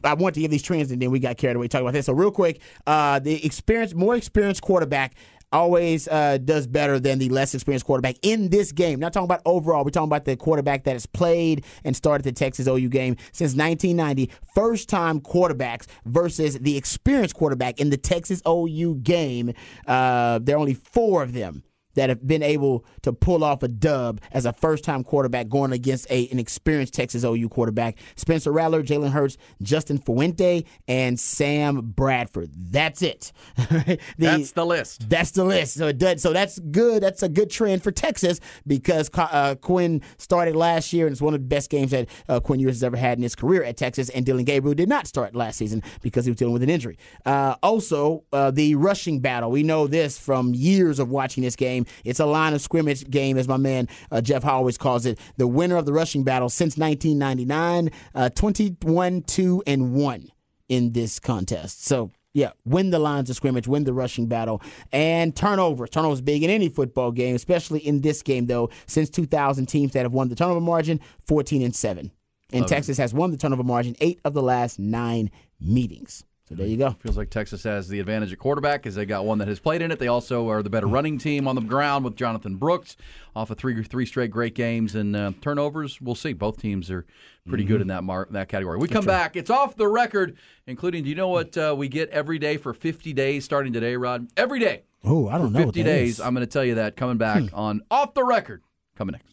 I 0.05 0.15
want 0.15 0.35
to 0.35 0.41
give 0.41 0.51
these 0.51 0.63
trends, 0.63 0.91
and 0.93 1.01
then 1.01 1.11
we 1.11 1.19
got 1.19 1.37
carried 1.37 1.57
away 1.57 1.69
talking 1.69 1.87
about 1.87 1.95
this. 1.95 2.07
So 2.07 2.13
real 2.13 2.31
quick, 2.31 2.61
uh, 2.87 3.19
the 3.19 3.45
experience, 3.45 3.95
more 3.95 4.15
experienced 4.17 4.63
quarterback 4.63 5.15
always 5.53 6.09
uh, 6.09 6.39
does 6.39 6.67
better 6.67 6.99
than 6.99 7.19
the 7.19 7.29
less 7.29 7.55
experienced 7.55 7.87
quarterback 7.87 8.17
in 8.23 8.49
this 8.49 8.73
game. 8.73 8.99
Not 8.99 9.13
talking 9.13 9.25
about 9.27 9.43
overall. 9.45 9.85
We're 9.85 9.91
talking 9.91 10.09
about 10.09 10.25
the 10.25 10.37
quarterback 10.37 10.85
that 10.85 10.93
has 10.93 11.07
played 11.07 11.65
and 11.85 11.95
started 11.95 12.25
the 12.25 12.33
Texas 12.33 12.67
OU 12.67 12.89
game 12.89 13.17
since 13.33 13.55
1990. 13.55 14.31
First 14.55 14.89
time 14.89 15.21
quarterbacks 15.21 15.87
versus 16.05 16.59
the 16.59 16.77
experienced 16.77 17.35
quarterback 17.35 17.81
in 17.81 17.91
the 17.91 17.97
Texas 17.97 18.43
OU 18.49 18.97
game. 19.03 19.53
Uh, 19.87 20.39
there 20.43 20.57
are 20.57 20.59
only 20.59 20.75
four 20.75 21.23
of 21.23 21.33
them 21.33 21.63
that 21.95 22.09
have 22.09 22.27
been 22.27 22.43
able 22.43 22.85
to 23.03 23.13
pull 23.13 23.45
off 23.45 23.63
a 23.63 23.69
dub 23.69 24.21
as 24.33 24.47
a 24.47 24.53
first 24.53 24.85
time 24.85 25.05
quarterback 25.05 25.49
going 25.49 25.73
against 25.73 26.11
a, 26.11 26.29
an 26.31 26.39
experienced 26.39 26.95
Texas 26.95 27.25
OU 27.25 27.49
quarterback. 27.49 27.99
Spencer 28.17 28.53
Rattler, 28.53 28.83
Jalen 28.83 29.11
Hurts, 29.11 29.37
Justin 29.63 29.99
Fuente, 29.99 30.65
and 30.89 31.19
Sam 31.19 31.81
Bradford. 31.95 32.51
That's 32.55 33.03
it. 33.03 33.33
The- 33.83 33.99
That's 34.19 34.53
the 34.53 34.65
list. 34.67 35.09
That's 35.09 35.31
the 35.33 35.45
list. 35.45 35.75
So 35.75 35.89
it 35.89 35.99
does, 35.99 36.23
so 36.23 36.33
that's 36.33 36.59
good. 36.59 37.03
That's 37.03 37.23
a 37.23 37.29
good 37.29 37.51
trend 37.51 37.83
for 37.83 37.91
Texas 37.91 38.41
because 38.67 39.11
uh, 39.15 39.55
Quinn 39.57 40.03
started 40.19 40.55
last 40.57 40.93
year 40.93 41.07
and 41.07 41.13
it's 41.13 41.23
one 41.23 41.35
of 41.35 41.41
the 41.41 41.47
best 41.47 41.71
games 41.71 41.91
that 41.91 42.09
uh, 42.29 42.41
Quinn 42.41 42.61
Ewers 42.61 42.77
has 42.77 42.85
ever 42.85 42.97
had 42.97 43.19
in 43.19 43.23
his 43.23 43.35
career 43.35 43.63
at 43.65 43.77
Texas. 43.77 44.09
And 44.11 44.25
Dillon 44.27 44.45
Gabriel 44.45 44.75
did 44.75 44.89
not 44.89 45.07
start 45.07 45.35
last 45.35 45.57
season 45.57 45.83
because 46.03 46.25
he 46.25 46.31
was 46.31 46.37
dealing 46.39 46.53
with 46.53 46.63
an 46.63 46.71
injury. 46.71 46.99
Uh, 47.27 47.57
also, 47.63 48.25
uh, 48.33 48.51
the 48.51 48.75
rushing 48.75 49.21
battle. 49.21 49.51
We 49.51 49.63
know 49.63 49.87
this 49.87 50.19
from 50.19 50.55
years 50.55 50.99
of 50.99 51.09
watching 51.11 51.43
this 51.43 51.57
game. 51.57 51.82
It's 52.05 52.21
a 52.21 52.27
line 52.27 52.55
of 52.55 52.61
scrimmage 52.61 53.09
game, 53.11 53.39
as 53.39 53.49
my 53.49 53.57
man 53.57 53.89
uh, 54.11 54.21
Jeff 54.21 54.43
Howe 54.43 54.57
always 54.57 54.79
calls 54.79 55.07
it. 55.07 55.19
The 55.37 55.47
winner 55.47 55.77
of 55.77 55.87
the 55.87 55.93
rushing 55.93 56.25
battle 56.25 56.49
since 56.49 56.77
1999, 56.77 57.91
uh, 58.15 58.29
21 58.31 59.23
2 59.23 59.63
and 59.67 59.95
1 59.95 60.29
in 60.69 60.93
this 60.93 61.19
contest. 61.19 61.85
So, 61.85 62.11
yeah, 62.35 62.53
win 62.65 62.91
the 62.91 62.99
lines 62.99 63.29
of 63.29 63.37
scrimmage, 63.37 63.69
win 63.69 63.85
the 63.85 63.93
rushing 63.93 64.27
battle, 64.27 64.63
and 64.91 65.37
turnovers. 65.37 65.91
Turnovers 65.91 66.23
big 66.23 66.43
in 66.43 66.51
any 66.51 66.69
football 66.69 67.11
game, 67.11 67.35
especially 67.35 67.81
in 67.81 68.01
this 68.01 68.23
game, 68.23 68.47
though. 68.47 68.71
Since 68.87 69.11
2000, 69.11 69.67
teams 69.67 69.93
that 69.93 70.03
have 70.03 70.15
won 70.15 70.29
the 70.29 70.35
turnover 70.35 70.61
margin, 70.61 71.01
14 71.27 71.63
and 71.63 71.75
7. 71.75 72.11
And 72.55 72.69
Texas 72.69 72.99
has 72.99 73.15
won 73.15 73.31
the 73.31 73.37
turnover 73.37 73.63
margin 73.63 73.97
eight 74.01 74.21
of 74.25 74.35
the 74.35 74.43
last 74.43 74.79
nine 74.79 75.31
meetings. 75.59 76.25
So 76.53 76.57
there 76.57 76.67
you 76.67 76.77
go. 76.77 76.91
Feels 77.01 77.17
like 77.17 77.31
Texas 77.31 77.63
has 77.63 77.89
the 77.89 77.99
advantage 77.99 78.31
at 78.31 78.39
quarterback 78.39 78.83
because 78.83 78.95
they 78.95 79.07
got 79.07 79.25
one 79.25 79.39
that 79.39 79.49
has 79.49 79.59
played 79.59 79.81
in 79.81 79.91
it. 79.91 79.99
They 79.99 80.09
also 80.09 80.51
are 80.51 80.63
the 80.63 80.69
better 80.69 80.87
running 80.87 81.17
team 81.17 81.49
on 81.49 81.55
the 81.55 81.63
ground 81.63 82.05
with 82.05 82.15
Jonathan 82.15 82.57
Brooks 82.57 82.99
off 83.35 83.51
of 83.51 83.57
three 83.57 83.83
three 83.83 84.05
straight 84.05 84.31
great 84.31 84.55
games 84.55 84.95
and 84.95 85.17
uh, 85.17 85.33
turnovers. 85.41 85.99
We'll 85.99 86.15
see. 86.15 86.35
Both 86.35 86.61
teams 86.61 86.91
are 86.91 87.07
pretty 87.49 87.65
good 87.65 87.81
in 87.81 87.87
that 87.87 88.05
mar- 88.05 88.29
that 88.33 88.51
category. 88.51 88.77
We 88.77 88.89
come 88.89 89.07
back. 89.07 89.35
It's 89.35 89.49
off 89.49 89.77
the 89.77 89.89
record, 89.89 90.37
including. 90.67 91.05
Do 91.05 91.09
you 91.09 91.15
know 91.15 91.29
what 91.29 91.57
uh, 91.57 91.75
we 91.75 91.89
get 91.89 92.11
every 92.11 92.39
day 92.39 92.59
for 92.59 92.75
50 92.75 93.15
days 93.15 93.47
starting 93.47 93.73
today, 93.73 93.97
Rod? 93.97 94.29
Every 94.37 94.59
day. 94.59 94.83
Oh, 95.05 95.29
I 95.29 95.39
don't 95.39 95.55
know. 95.55 95.61
50 95.61 95.65
what 95.65 95.75
that 95.75 95.85
days. 95.85 96.11
is. 96.11 96.21
I'm 96.21 96.35
going 96.35 96.47
to 96.47 96.53
tell 96.53 96.67
you 96.67 96.75
that 96.75 96.97
coming 96.97 97.17
back 97.17 97.45
on 97.55 97.81
off 97.91 98.13
the 98.13 98.25
record. 98.25 98.63
Coming 98.95 99.15
next. 99.15 99.29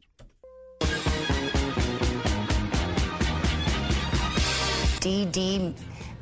DD 5.02 5.74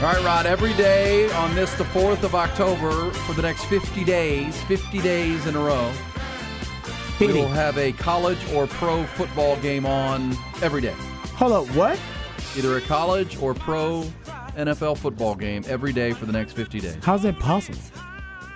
All 0.00 0.06
right, 0.06 0.24
Rod, 0.24 0.46
every 0.46 0.72
day 0.72 1.30
on 1.32 1.54
this, 1.54 1.74
the 1.74 1.84
4th 1.84 2.22
of 2.22 2.34
October, 2.34 3.10
for 3.10 3.34
the 3.34 3.42
next 3.42 3.66
50 3.66 4.02
days, 4.02 4.58
50 4.62 4.98
days 5.02 5.46
in 5.46 5.54
a 5.54 5.60
row, 5.60 5.92
we 7.20 7.26
will 7.26 7.46
have 7.48 7.76
a 7.76 7.92
college 7.92 8.38
or 8.54 8.66
pro 8.66 9.04
football 9.04 9.56
game 9.56 9.84
on 9.84 10.34
every 10.62 10.80
day. 10.80 10.94
Hold 11.34 11.52
up, 11.52 11.74
what? 11.76 12.00
Either 12.56 12.78
a 12.78 12.80
college 12.80 13.36
or 13.42 13.52
pro 13.52 14.04
NFL 14.56 14.96
football 14.96 15.34
game 15.34 15.64
every 15.66 15.92
day 15.92 16.12
for 16.12 16.24
the 16.24 16.32
next 16.32 16.54
50 16.54 16.80
days. 16.80 16.96
How's 17.02 17.24
that 17.24 17.38
possible? 17.38 17.78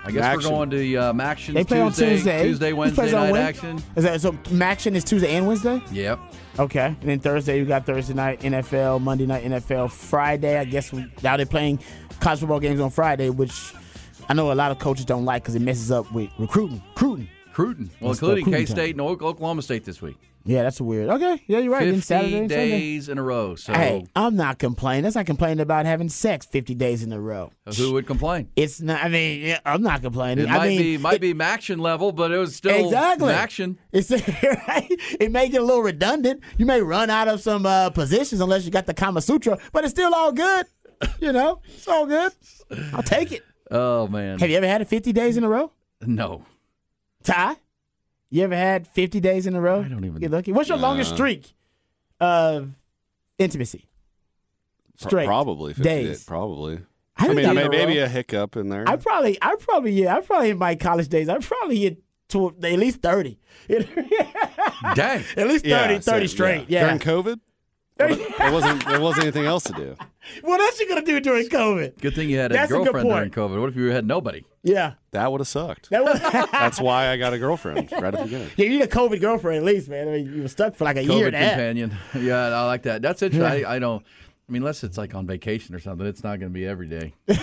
I 0.07 0.11
guess 0.11 0.23
Action. 0.23 0.51
we're 0.51 0.57
going 0.67 0.71
to 0.71 0.97
uh, 0.97 1.13
Maction 1.15 1.55
They 1.55 1.65
play 1.65 1.79
Tuesday, 1.83 1.83
on 1.83 1.93
Tuesday. 2.13 2.43
Tuesday, 2.45 2.73
Wednesday 2.75 3.13
night 3.13 3.33
Wed- 3.33 3.41
action. 3.43 3.83
Is 3.97 4.05
that 4.05 4.21
so? 4.21 4.33
Maction 4.33 4.95
is 4.95 5.05
Tuesday 5.05 5.35
and 5.35 5.47
Wednesday. 5.47 5.81
Yep. 5.93 6.19
Okay, 6.59 6.87
and 7.01 7.03
then 7.03 7.19
Thursday 7.21 7.59
you 7.59 7.65
got 7.65 7.87
Thursday 7.87 8.15
night 8.15 8.41
NFL, 8.41 9.01
Monday 9.01 9.27
night 9.27 9.45
NFL, 9.45 9.91
Friday. 9.91 10.59
I 10.59 10.65
guess 10.65 10.93
we- 10.93 11.07
now 11.23 11.37
they're 11.37 11.47
playing 11.47 11.81
college 12.21 12.41
football 12.41 12.61
games 12.61 12.81
on 12.81 12.91
Friday, 12.91 13.31
which 13.31 13.73
I 14.29 14.35
know 14.35 14.53
a 14.53 14.55
lot 14.55 14.71
of 14.71 14.79
coaches 14.79 15.05
don't 15.05 15.25
like 15.25 15.43
because 15.43 15.55
it 15.55 15.63
messes 15.63 15.91
up 15.91 16.11
with 16.13 16.31
recruiting. 16.39 16.83
Recruiting. 16.95 17.29
Recruiting. 17.47 17.91
Well, 18.01 18.11
Let's 18.11 18.21
including 18.21 18.45
K 18.53 18.67
State 18.67 18.91
and 18.95 19.01
Oklahoma 19.01 19.63
State 19.63 19.85
this 19.85 20.03
week. 20.03 20.19
Yeah, 20.47 20.63
that's 20.63 20.79
weird. 20.81 21.09
Okay, 21.09 21.43
yeah, 21.47 21.59
you're 21.59 21.73
right. 21.73 21.85
50 21.85 22.01
Saturday, 22.03 22.39
and 22.39 22.51
Sunday. 22.51 22.71
days 22.71 23.09
in 23.09 23.17
a 23.17 23.23
row. 23.23 23.55
So 23.55 23.73
Hey, 23.73 24.05
I'm 24.15 24.37
not 24.37 24.59
complaining. 24.59 25.05
That's 25.05 25.17
not 25.17 25.25
complaining 25.25 25.61
about 25.61 25.87
having 25.87 26.11
sex 26.11 26.45
50 26.45 26.75
days 26.75 27.03
in 27.03 27.13
a 27.13 27.21
row. 27.21 27.51
who 27.79 27.95
would 27.95 28.07
complain? 28.07 28.51
It's 28.55 28.81
not. 28.81 29.03
I 29.03 29.09
mean, 29.09 29.57
I'm 29.65 29.81
not 29.83 30.03
complaining. 30.03 30.45
It 30.45 30.51
I 30.51 30.59
might 30.59 30.69
mean, 30.69 30.79
be 30.79 30.99
might 30.99 31.21
be 31.21 31.33
Maction 31.33 31.81
level, 31.81 32.13
but 32.13 32.31
it 32.31 32.37
was 32.37 32.55
still 32.55 32.85
exactly 32.87 33.33
Maction. 33.33 33.77
It's 33.91 34.11
right. 34.69 34.87
It 35.19 35.33
may 35.33 35.49
get 35.49 35.63
a 35.63 35.65
little 35.65 35.83
redundant. 35.83 36.43
You 36.59 36.67
may 36.67 36.83
run 36.83 37.09
out 37.09 37.27
of 37.29 37.41
some 37.41 37.65
uh, 37.65 37.89
positions 37.91 38.43
unless 38.43 38.67
you 38.67 38.71
got 38.71 38.85
the 38.85 38.95
Kama 38.95 39.23
Sutra, 39.23 39.59
but 39.73 39.85
it's 39.85 39.93
still 39.93 40.15
all 40.15 40.33
good. 40.33 40.67
You 41.21 41.33
know, 41.33 41.61
it's 41.65 41.89
all 41.89 42.07
good. 42.07 42.33
I'll 42.93 43.03
take 43.03 43.33
it. 43.33 43.43
Oh 43.71 44.09
man. 44.09 44.39
Have 44.39 44.51
you 44.51 44.57
ever 44.59 44.67
had 44.67 44.83
it 44.83 44.89
50 44.89 45.13
days 45.13 45.37
in 45.39 45.45
a 45.45 45.49
row? 45.49 45.73
No. 46.03 46.45
Ty? 47.23 47.57
You 48.35 48.43
ever 48.43 48.57
had 48.57 48.89
50 48.89 49.21
days 49.21 49.47
in 49.47 49.55
a 49.55 49.61
row? 49.61 49.81
I 49.81 49.87
don't 49.87 50.05
even. 50.05 50.19
Get 50.21 50.33
lucky. 50.33 50.51
What's 50.51 50.69
your 50.69 50.77
longest 50.77 51.15
streak 51.15 51.55
of 52.19 52.69
intimacy? 53.39 53.87
Straight 54.97 55.27
probably 55.27 55.73
50 55.73 55.83
days. 55.85 56.25
Probably. 56.25 56.81
I 57.17 57.29
I, 57.29 57.33
mean, 57.33 57.47
I'm 57.47 57.55
may- 57.55 57.61
in 57.61 57.67
a 57.69 57.71
maybe 57.71 57.99
a 57.99 58.09
hiccup 58.09 58.57
in 58.57 58.71
there. 58.71 58.89
I 58.89 58.97
probably, 58.97 59.39
I 59.41 59.55
probably, 59.61 59.93
yeah, 59.93 60.17
I 60.17 60.21
probably 60.21 60.51
in 60.51 60.59
my 60.59 60.75
college 60.75 61.07
days, 61.07 61.29
I 61.29 61.39
probably 61.39 61.79
hit 61.79 62.03
to 62.31 62.49
at 62.49 62.61
least 62.77 63.03
30. 63.03 63.39
Dang. 63.69 63.79
At 65.37 65.47
least 65.47 65.65
30, 65.65 65.69
Yeah, 65.69 65.87
30 65.87 66.01
same, 66.01 66.27
straight. 66.27 66.69
Yeah. 66.69 66.87
During 66.87 66.99
COVID, 66.99 67.39
there 67.97 68.53
wasn't 68.53 68.85
there 68.87 69.01
wasn't 69.01 69.25
anything 69.25 69.47
else 69.47 69.65
to 69.65 69.73
do. 69.73 69.97
what 70.43 70.61
else 70.61 70.81
you 70.81 70.89
gonna 70.89 71.03
do 71.03 71.21
during 71.21 71.49
COVID? 71.49 72.01
Good 72.01 72.15
thing 72.15 72.29
you 72.29 72.39
had 72.39 72.51
a 72.51 72.55
That's 72.55 72.71
a 72.71 72.75
good 72.75 72.85
girlfriend 72.85 73.09
during 73.09 73.31
point. 73.31 73.53
COVID. 73.53 73.61
What 73.61 73.69
if 73.69 73.77
you 73.77 73.87
had 73.91 74.07
nobody? 74.07 74.45
Yeah. 74.63 74.95
That 75.13 75.31
would 75.31 75.41
have 75.41 75.49
sucked. 75.49 75.91
That 75.91 76.03
was, 76.05 76.21
That's 76.53 76.81
why 76.81 77.09
I 77.09 77.17
got 77.17 77.33
a 77.35 77.39
girlfriend 77.39 77.93
right 77.93 78.05
at 78.05 78.15
the 78.15 78.25
beginning. 78.25 78.49
yeah, 78.57 78.65
you 78.65 78.71
need 78.71 78.83
a 78.83 78.87
COVID 78.89 79.21
girlfriend 79.21 79.59
at 79.59 79.65
least, 79.65 79.89
man. 79.89 80.09
I 80.09 80.13
mean, 80.13 80.35
you 80.35 80.43
were 80.43 80.49
stuck 80.49 80.75
for 80.75 80.85
like 80.85 80.97
a 80.97 81.05
year 81.05 81.13
COVID 81.13 81.27
and 81.29 81.37
a 81.37 81.39
half. 81.39 81.51
companion. 81.51 81.97
Yeah, 82.19 82.47
I 82.49 82.67
like 82.67 82.83
that. 82.83 83.03
That's 83.03 83.23
interesting. 83.23 83.65
I, 83.65 83.75
I 83.77 83.79
don't. 83.79 84.05
I 84.49 84.53
mean, 84.53 84.63
unless 84.63 84.83
it's 84.85 84.99
like 84.99 85.15
on 85.15 85.27
vacation 85.27 85.75
or 85.75 85.79
something, 85.79 86.07
it's 86.07 86.23
not 86.25 86.39
going 86.41 86.51
to 86.53 86.55
be 86.55 86.67
every 86.67 86.87
day. 86.89 87.15
You 87.29 87.35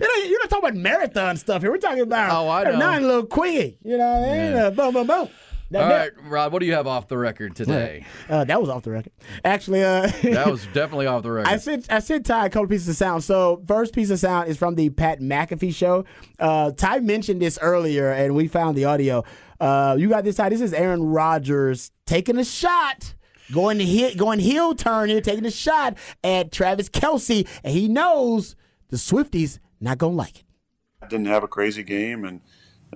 know, 0.00 0.14
you're 0.26 0.40
not 0.40 0.50
talking 0.50 0.68
about 0.70 0.74
marathon 0.76 1.36
stuff 1.36 1.62
here. 1.62 1.70
We're 1.70 1.78
talking 1.78 2.00
about 2.02 2.30
Oh, 2.32 2.48
I 2.48 2.62
a 2.62 2.72
know. 2.72 2.78
nine 2.78 3.02
little 3.02 3.26
quickie. 3.26 3.78
You 3.84 3.98
know 3.98 4.06
what 4.20 4.28
I 4.28 4.32
mean? 4.32 4.52
Yeah. 4.52 4.64
Uh, 4.66 4.70
boom, 4.70 4.94
boom, 4.94 5.06
boom. 5.06 5.28
That, 5.70 5.82
All 5.82 5.88
that- 5.88 6.16
right, 6.16 6.30
Rod, 6.30 6.52
what 6.52 6.60
do 6.60 6.66
you 6.66 6.74
have 6.74 6.86
off 6.86 7.08
the 7.08 7.16
record 7.18 7.56
today? 7.56 8.04
Uh, 8.28 8.44
that 8.44 8.60
was 8.60 8.68
off 8.68 8.82
the 8.82 8.90
record. 8.90 9.12
Actually, 9.44 9.82
uh, 9.82 10.06
That 10.22 10.46
was 10.50 10.66
definitely 10.72 11.06
off 11.06 11.22
the 11.22 11.32
record. 11.32 11.48
I 11.50 11.56
sent 11.56 11.90
I 11.90 11.98
sent 12.00 12.26
Ty 12.26 12.46
a 12.46 12.50
couple 12.50 12.68
pieces 12.68 12.88
of 12.88 12.96
sound. 12.96 13.24
So 13.24 13.62
first 13.66 13.94
piece 13.94 14.10
of 14.10 14.18
sound 14.18 14.48
is 14.48 14.56
from 14.58 14.74
the 14.74 14.90
Pat 14.90 15.20
McAfee 15.20 15.74
show. 15.74 16.04
Uh, 16.38 16.70
Ty 16.72 17.00
mentioned 17.00 17.40
this 17.40 17.58
earlier, 17.62 18.10
and 18.12 18.34
we 18.34 18.46
found 18.46 18.76
the 18.76 18.84
audio. 18.84 19.24
Uh, 19.58 19.96
you 19.98 20.08
got 20.08 20.24
this, 20.24 20.36
Ty. 20.36 20.50
This 20.50 20.60
is 20.60 20.72
Aaron 20.74 21.02
Rodgers 21.02 21.90
taking 22.06 22.36
a 22.38 22.44
shot. 22.44 23.14
Going 23.52 23.76
to 23.78 23.84
hit, 23.84 24.16
going 24.16 24.38
heel 24.38 24.74
turn 24.74 25.10
here, 25.10 25.20
taking 25.20 25.44
a 25.44 25.50
shot 25.50 25.98
at 26.22 26.50
Travis 26.50 26.88
Kelce, 26.88 27.46
and 27.62 27.74
he 27.74 27.88
knows 27.88 28.56
the 28.88 28.96
Swifties 28.96 29.58
not 29.80 29.98
gonna 29.98 30.14
like 30.14 30.38
it. 30.40 30.44
I 31.02 31.06
didn't 31.08 31.26
have 31.26 31.42
a 31.44 31.48
crazy 31.48 31.82
game, 31.82 32.24
and 32.24 32.40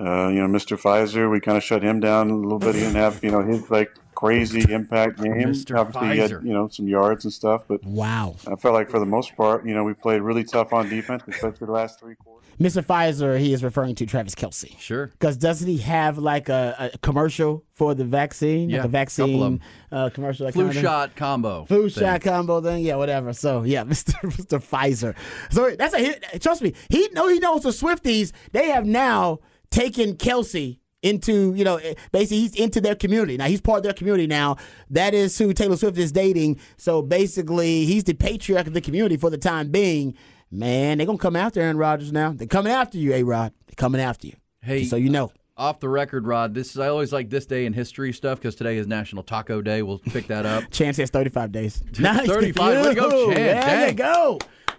uh, 0.01 0.29
you 0.29 0.41
know, 0.41 0.47
Mr. 0.49 0.81
Pfizer, 0.81 1.31
we 1.31 1.41
kind 1.41 1.57
of 1.57 1.65
shut 1.65 1.83
him 1.83 2.01
down 2.01 2.31
a 2.31 2.37
little 2.37 2.59
bit. 2.59 2.75
He 2.75 2.83
didn't 2.83 2.97
have 2.97 3.23
you 3.23 3.31
know 3.31 3.43
his 3.43 3.71
like 3.71 3.91
crazy 4.15 4.73
impact 4.73 5.21
game. 5.23 5.33
Mr. 5.35 5.79
Obviously, 5.79 6.13
he 6.15 6.19
had 6.19 6.31
you 6.31 6.53
know 6.53 6.69
some 6.69 6.89
yards 6.89 7.25
and 7.25 7.33
stuff, 7.33 7.63
but 7.69 7.83
Wow. 7.85 8.37
I 8.47 8.57
felt 8.57 8.75
like 8.75 8.91
for 8.91 8.99
the 8.99 9.07
most 9.07 9.37
part, 9.37 9.65
you 9.67 9.75
know, 9.75 9.85
we 9.85 9.95
played 9.95 10.23
really 10.23 10.45
tough 10.45 10.73
on 10.73 10.89
defense, 10.89 11.23
especially 11.29 11.67
the 11.67 11.73
last 11.73 12.01
three 12.01 12.15
quarters. 12.17 12.35
Mr. 12.61 12.85
Pfizer, 12.85 13.39
he 13.39 13.53
is 13.53 13.63
referring 13.63 13.95
to 13.95 14.05
Travis 14.05 14.35
Kelce. 14.35 14.77
Sure. 14.81 15.07
Because 15.07 15.37
doesn't 15.37 15.69
he 15.69 15.77
have 15.79 16.19
like 16.19 16.49
a, 16.49 16.91
a 16.93 16.99
commercial 16.99 17.63
for 17.75 17.95
the 17.95 18.05
vaccine? 18.05 18.69
Yeah, 18.69 18.83
like 18.85 18.93
a 18.93 19.07
couple 19.07 19.45
of 19.45 19.61
uh, 19.93 20.11
commercial. 20.11 20.47
that 20.47 20.55
Flu 20.55 20.63
kind 20.65 20.71
of 20.71 20.75
thing? 20.75 20.83
shot 20.83 21.15
combo. 21.15 21.65
Flu 21.67 21.89
thing. 21.89 22.03
shot 22.03 22.21
combo 22.23 22.61
thing, 22.61 22.83
yeah, 22.85 22.97
whatever. 22.97 23.33
So 23.33 23.63
yeah, 23.63 23.85
Mr. 23.85 24.13
Mr. 24.33 24.59
Pfizer. 24.61 25.15
So 25.53 25.71
that's 25.77 25.95
a 25.95 25.99
hit. 25.99 26.25
Trust 26.43 26.63
me, 26.63 26.75
he 26.89 27.09
know 27.13 27.29
he 27.29 27.39
knows 27.39 27.63
the 27.63 27.71
Swifties. 27.71 28.33
They 28.51 28.71
have 28.71 28.85
now 28.85 29.39
taken 29.71 30.15
Kelce 30.17 30.79
into 31.03 31.55
you 31.55 31.63
know 31.65 31.77
eh, 31.77 31.95
basically 32.11 32.39
he's 32.41 32.55
into 32.57 32.81
their 32.81 32.95
community 32.95 33.37
now. 33.37 33.47
He's 33.47 33.61
part 33.61 33.79
of 33.79 33.83
their 33.85 33.93
community 33.93 34.27
now. 34.27 34.57
That 34.91 35.15
is 35.15 35.37
who 35.39 35.53
Taylor 35.53 35.77
Swift 35.77 35.97
is 35.99 36.11
dating. 36.13 36.59
So 36.77 37.03
basically, 37.03 37.85
he's 37.85 38.05
the 38.05 38.15
patriarch 38.15 38.67
of 38.67 38.73
the 38.75 38.81
community 38.81 39.17
for 39.17 39.31
the 39.31 39.39
time 39.39 39.71
being. 39.71 40.15
Man, 40.51 40.99
they're 40.99 41.07
gonna 41.07 41.19
come 41.19 41.37
after 41.37 41.61
Aaron 41.61 41.77
Rodgers 41.77 42.13
now. 42.13 42.33
They're 42.33 42.47
coming 42.49 42.73
after 42.73 42.99
you, 42.99 43.13
A 43.15 43.23
Rod. 43.23 43.53
They're 43.67 43.75
coming 43.77 44.01
after 44.01 44.27
you. 44.27 44.35
Hey, 44.63 44.81
Just 44.81 44.91
so 44.91 44.97
you 44.97 45.11
know. 45.11 45.31
Off 45.57 45.81
the 45.81 45.89
record, 45.89 46.25
Rod. 46.27 46.55
This 46.55 46.71
is 46.71 46.79
I 46.79 46.87
always 46.89 47.13
like 47.13 47.31
this 47.31 47.45
day 47.45 47.67
in 47.67 47.73
history 47.73 48.13
stuff 48.13 48.39
because 48.39 48.55
today 48.55 48.77
is 48.79 48.87
National 48.87 49.23
Taco 49.25 49.61
Day. 49.61 49.83
We'll 49.83 49.99
pick 49.99 50.29
that 50.29 50.47
up. 50.47 50.65
Chance 50.71 50.97
has 50.99 51.11
35 51.11 51.51
days. 51.53 51.83
Nice. 51.99 52.29
35. 52.29 52.85
Way 52.87 52.95
to 52.95 53.01
go, 53.01 53.31
There 53.35 53.55
Chance. 53.63 53.91
you 53.91 53.97
Dang. 53.97 53.97
go. 53.97 54.39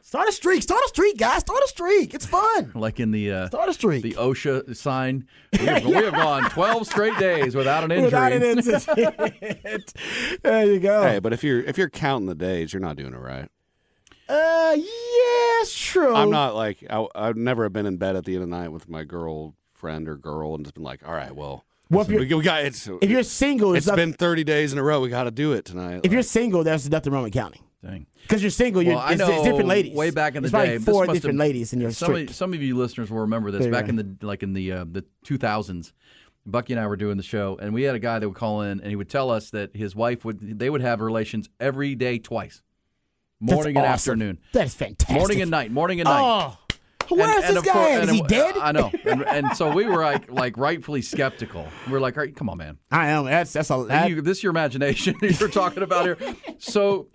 Start 0.09 0.27
a 0.27 0.31
streak. 0.31 0.63
Start 0.63 0.81
a 0.83 0.87
streak, 0.87 1.17
guys. 1.19 1.41
Start 1.41 1.61
a 1.63 1.67
streak. 1.67 2.15
It's 2.15 2.25
fun. 2.25 2.71
Like 2.75 2.99
in 2.99 3.11
the 3.11 3.31
uh, 3.31 3.47
Start 3.49 3.69
a 3.69 3.73
streak. 3.73 4.01
the 4.01 4.13
OSHA 4.13 4.75
sign. 4.75 5.27
We 5.53 5.59
have, 5.67 5.85
we 5.85 5.93
have 5.93 6.13
gone 6.15 6.49
12 6.49 6.87
straight 6.87 7.15
days 7.19 7.53
without 7.55 7.83
an 7.83 7.91
injury. 7.91 8.05
Without 8.05 8.31
an 8.33 8.41
incident. 8.41 9.93
there 10.41 10.65
you 10.65 10.79
go. 10.79 11.03
Hey, 11.03 11.19
but 11.19 11.31
if 11.31 11.43
you're 11.43 11.61
if 11.61 11.77
you're 11.77 11.91
counting 11.91 12.25
the 12.25 12.33
days, 12.33 12.73
you're 12.73 12.79
not 12.79 12.95
doing 12.95 13.13
it 13.13 13.17
right. 13.19 13.49
Uh, 14.27 14.73
yeah, 14.77 15.61
it's 15.61 15.77
true. 15.77 16.15
I'm 16.15 16.31
not 16.31 16.55
like 16.55 16.83
I, 16.89 17.05
I've 17.13 17.37
never 17.37 17.69
been 17.69 17.85
in 17.85 17.97
bed 17.97 18.15
at 18.15 18.25
the 18.25 18.33
end 18.33 18.41
of 18.45 18.49
the 18.49 18.55
night 18.55 18.69
with 18.69 18.89
my 18.89 19.03
girlfriend 19.03 20.09
or 20.09 20.15
girl 20.15 20.55
and 20.55 20.65
just 20.65 20.73
been 20.73 20.83
like, 20.83 21.07
all 21.07 21.13
right, 21.13 21.35
well, 21.35 21.65
Well, 21.91 22.01
if 22.01 22.07
we, 22.07 22.15
you're- 22.15 22.33
we 22.35 22.43
got 22.43 22.63
it's. 22.65 22.87
If 22.99 23.11
you're 23.11 23.21
single, 23.21 23.75
it's 23.75 23.85
there's 23.85 23.95
been 23.95 24.13
30 24.13 24.43
days 24.43 24.73
in 24.73 24.79
a 24.79 24.83
row. 24.83 25.01
We 25.01 25.09
got 25.09 25.25
to 25.25 25.31
do 25.31 25.51
it 25.53 25.65
tonight. 25.65 26.01
If 26.03 26.11
you're 26.11 26.23
single, 26.23 26.63
there's 26.63 26.89
nothing 26.89 27.13
wrong 27.13 27.21
with 27.25 27.33
counting. 27.33 27.61
Dang. 27.83 28.05
Because 28.23 28.41
you're 28.43 28.49
single, 28.51 28.81
you're 28.81 28.95
Well, 28.95 29.03
I 29.03 29.11
it's, 29.13 29.19
know 29.19 29.31
it's 29.31 29.43
different 29.43 29.67
ladies. 29.69 29.95
way 29.95 30.11
back 30.11 30.35
in 30.35 30.43
the 30.43 30.49
There's 30.49 30.51
day. 30.51 30.57
probably 30.67 30.77
this 30.79 30.85
four 30.93 31.05
different 31.13 31.39
have- 31.39 31.47
ladies 31.47 31.71
in 31.73 31.79
your 31.79 31.91
some 31.91 32.13
of, 32.13 32.35
some 32.35 32.53
of 32.53 32.61
you 32.61 32.75
listeners 32.77 33.09
will 33.09 33.19
remember 33.19 33.51
this 33.51 33.59
There 33.59 33.69
you 33.69 33.73
back 33.73 33.85
go. 33.85 33.89
in 33.91 33.95
the 33.95 34.25
like 34.27 34.43
in 34.43 34.53
the 34.53 34.71
uh, 34.71 34.85
the 34.91 35.05
2000s. 35.25 35.93
Bucky 36.45 36.73
and 36.73 36.79
I 36.79 36.87
were 36.87 36.95
doing 36.97 37.15
the 37.17 37.23
show, 37.23 37.57
and 37.61 37.73
we 37.73 37.83
had 37.83 37.95
a 37.95 37.99
guy 37.99 38.17
that 38.17 38.27
would 38.27 38.37
call 38.37 38.61
in, 38.63 38.79
and 38.81 38.89
he 38.89 38.95
would 38.95 39.09
tell 39.09 39.29
us 39.29 39.51
that 39.51 39.75
his 39.75 39.95
wife 39.95 40.25
would 40.25 40.57
they 40.59 40.69
would 40.69 40.81
have 40.81 40.99
relations 40.99 41.47
every 41.59 41.95
day 41.95 42.17
twice, 42.17 42.61
That's 43.39 43.53
morning 43.53 43.77
and 43.77 43.85
awesome. 43.85 43.93
afternoon, 44.13 44.39
That 44.53 44.65
is 44.65 44.73
fantastic. 44.73 45.15
morning 45.15 45.41
and 45.41 45.51
night, 45.51 45.71
morning 45.71 45.99
and 46.01 46.05
night. 46.09 46.19
Oh, 46.21 46.57
where's 47.15 47.45
this 47.53 47.61
guy 47.63 47.71
course- 47.71 48.03
Is 48.03 48.09
and 48.09 48.11
he 48.11 48.19
it- 48.23 48.27
dead? 48.27 48.55
I 48.57 48.71
know, 48.71 48.89
and, 49.05 49.23
and 49.27 49.55
so 49.55 49.71
we 49.71 49.85
were 49.85 50.01
like, 50.03 50.31
like 50.31 50.57
rightfully 50.57 51.01
skeptical. 51.01 51.67
We 51.87 51.93
are 51.93 51.99
like, 51.99 52.17
all 52.17 52.23
right, 52.23 52.35
come 52.35 52.49
on, 52.49 52.57
man. 52.57 52.77
I 52.91 53.09
am. 53.09 53.25
That's 53.25 53.53
that's 53.53 53.69
a 53.69 53.85
that, 53.89 54.09
you, 54.09 54.21
this 54.21 54.37
is 54.39 54.43
your 54.43 54.49
imagination 54.51 55.15
you're 55.21 55.49
talking 55.49 55.83
about 55.83 56.05
here. 56.05 56.17
So, 56.57 57.07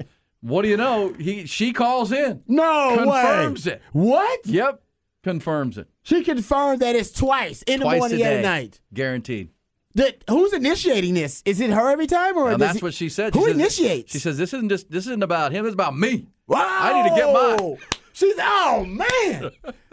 what 0.44 0.62
do 0.62 0.68
you 0.68 0.76
know? 0.76 1.12
He 1.18 1.46
she 1.46 1.72
calls 1.72 2.12
in, 2.12 2.42
no 2.46 2.94
confirms 2.96 3.66
way. 3.66 3.72
it. 3.72 3.82
What? 3.92 4.40
Yep, 4.46 4.82
confirms 5.22 5.78
it 5.78 5.88
She 6.02 6.22
confirmed 6.22 6.80
that 6.80 6.94
it's 6.94 7.10
twice 7.10 7.62
in 7.62 7.80
the 7.80 7.86
morning 7.86 8.22
and 8.22 8.34
at 8.34 8.42
night. 8.42 8.80
guaranteed. 8.92 9.48
That, 9.96 10.24
who's 10.28 10.52
initiating 10.52 11.14
this? 11.14 11.40
Is 11.44 11.60
it 11.60 11.70
her 11.70 11.88
every 11.90 12.08
time, 12.08 12.36
or 12.36 12.50
And 12.50 12.60
that's 12.60 12.82
what 12.82 12.94
she 12.94 13.08
said. 13.08 13.32
She 13.32 13.38
Who 13.38 13.46
says- 13.46 13.54
initiates? 13.54 14.12
She 14.12 14.18
says 14.18 14.36
this 14.36 14.52
isn't 14.52 14.68
just 14.68 14.90
this 14.90 15.06
isn't 15.06 15.22
about 15.22 15.52
him. 15.52 15.64
It's 15.66 15.74
about 15.74 15.96
me. 15.96 16.26
Wow. 16.48 16.58
I 16.68 17.02
need 17.02 17.08
to 17.10 17.14
get 17.16 17.32
mine. 17.32 17.76
She's 18.12 18.34
oh 18.38 18.84
man, 18.86 19.50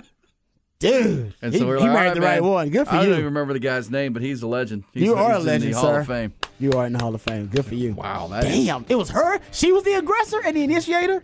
dude. 0.81 1.33
And 1.41 1.53
he, 1.53 1.59
so 1.59 1.67
we're 1.67 1.75
he 1.77 1.81
like, 1.81 1.89
all 1.89 1.93
married 1.95 2.07
right, 2.07 2.13
the 2.15 2.21
right 2.21 2.41
man. 2.41 2.49
one. 2.51 2.69
Good 2.69 2.87
for 2.87 2.93
I 2.93 2.97
you. 2.97 3.01
I 3.01 3.05
don't 3.05 3.13
even 3.13 3.25
remember 3.25 3.53
the 3.53 3.59
guy's 3.59 3.89
name, 3.89 4.13
but 4.13 4.21
he's 4.21 4.41
a 4.41 4.47
legend. 4.47 4.83
He's, 4.93 5.03
you 5.03 5.15
are 5.15 5.33
a 5.33 5.39
legend, 5.39 5.63
in 5.65 5.71
the 5.71 5.75
sir. 5.77 5.81
Hall 5.81 5.95
of 5.97 6.07
Fame. 6.07 6.33
You 6.59 6.71
are 6.73 6.85
in 6.85 6.93
the 6.93 6.99
Hall 6.99 7.15
of 7.15 7.21
Fame. 7.21 7.47
Good 7.47 7.65
for 7.65 7.75
you. 7.75 7.93
Wow, 7.93 8.27
that 8.27 8.45
is- 8.45 8.65
Damn, 8.65 8.85
it 8.89 8.95
was 8.95 9.09
her. 9.11 9.39
She 9.51 9.71
was 9.71 9.83
the 9.83 9.93
aggressor 9.93 10.41
and 10.45 10.55
the 10.57 10.63
initiator. 10.63 11.23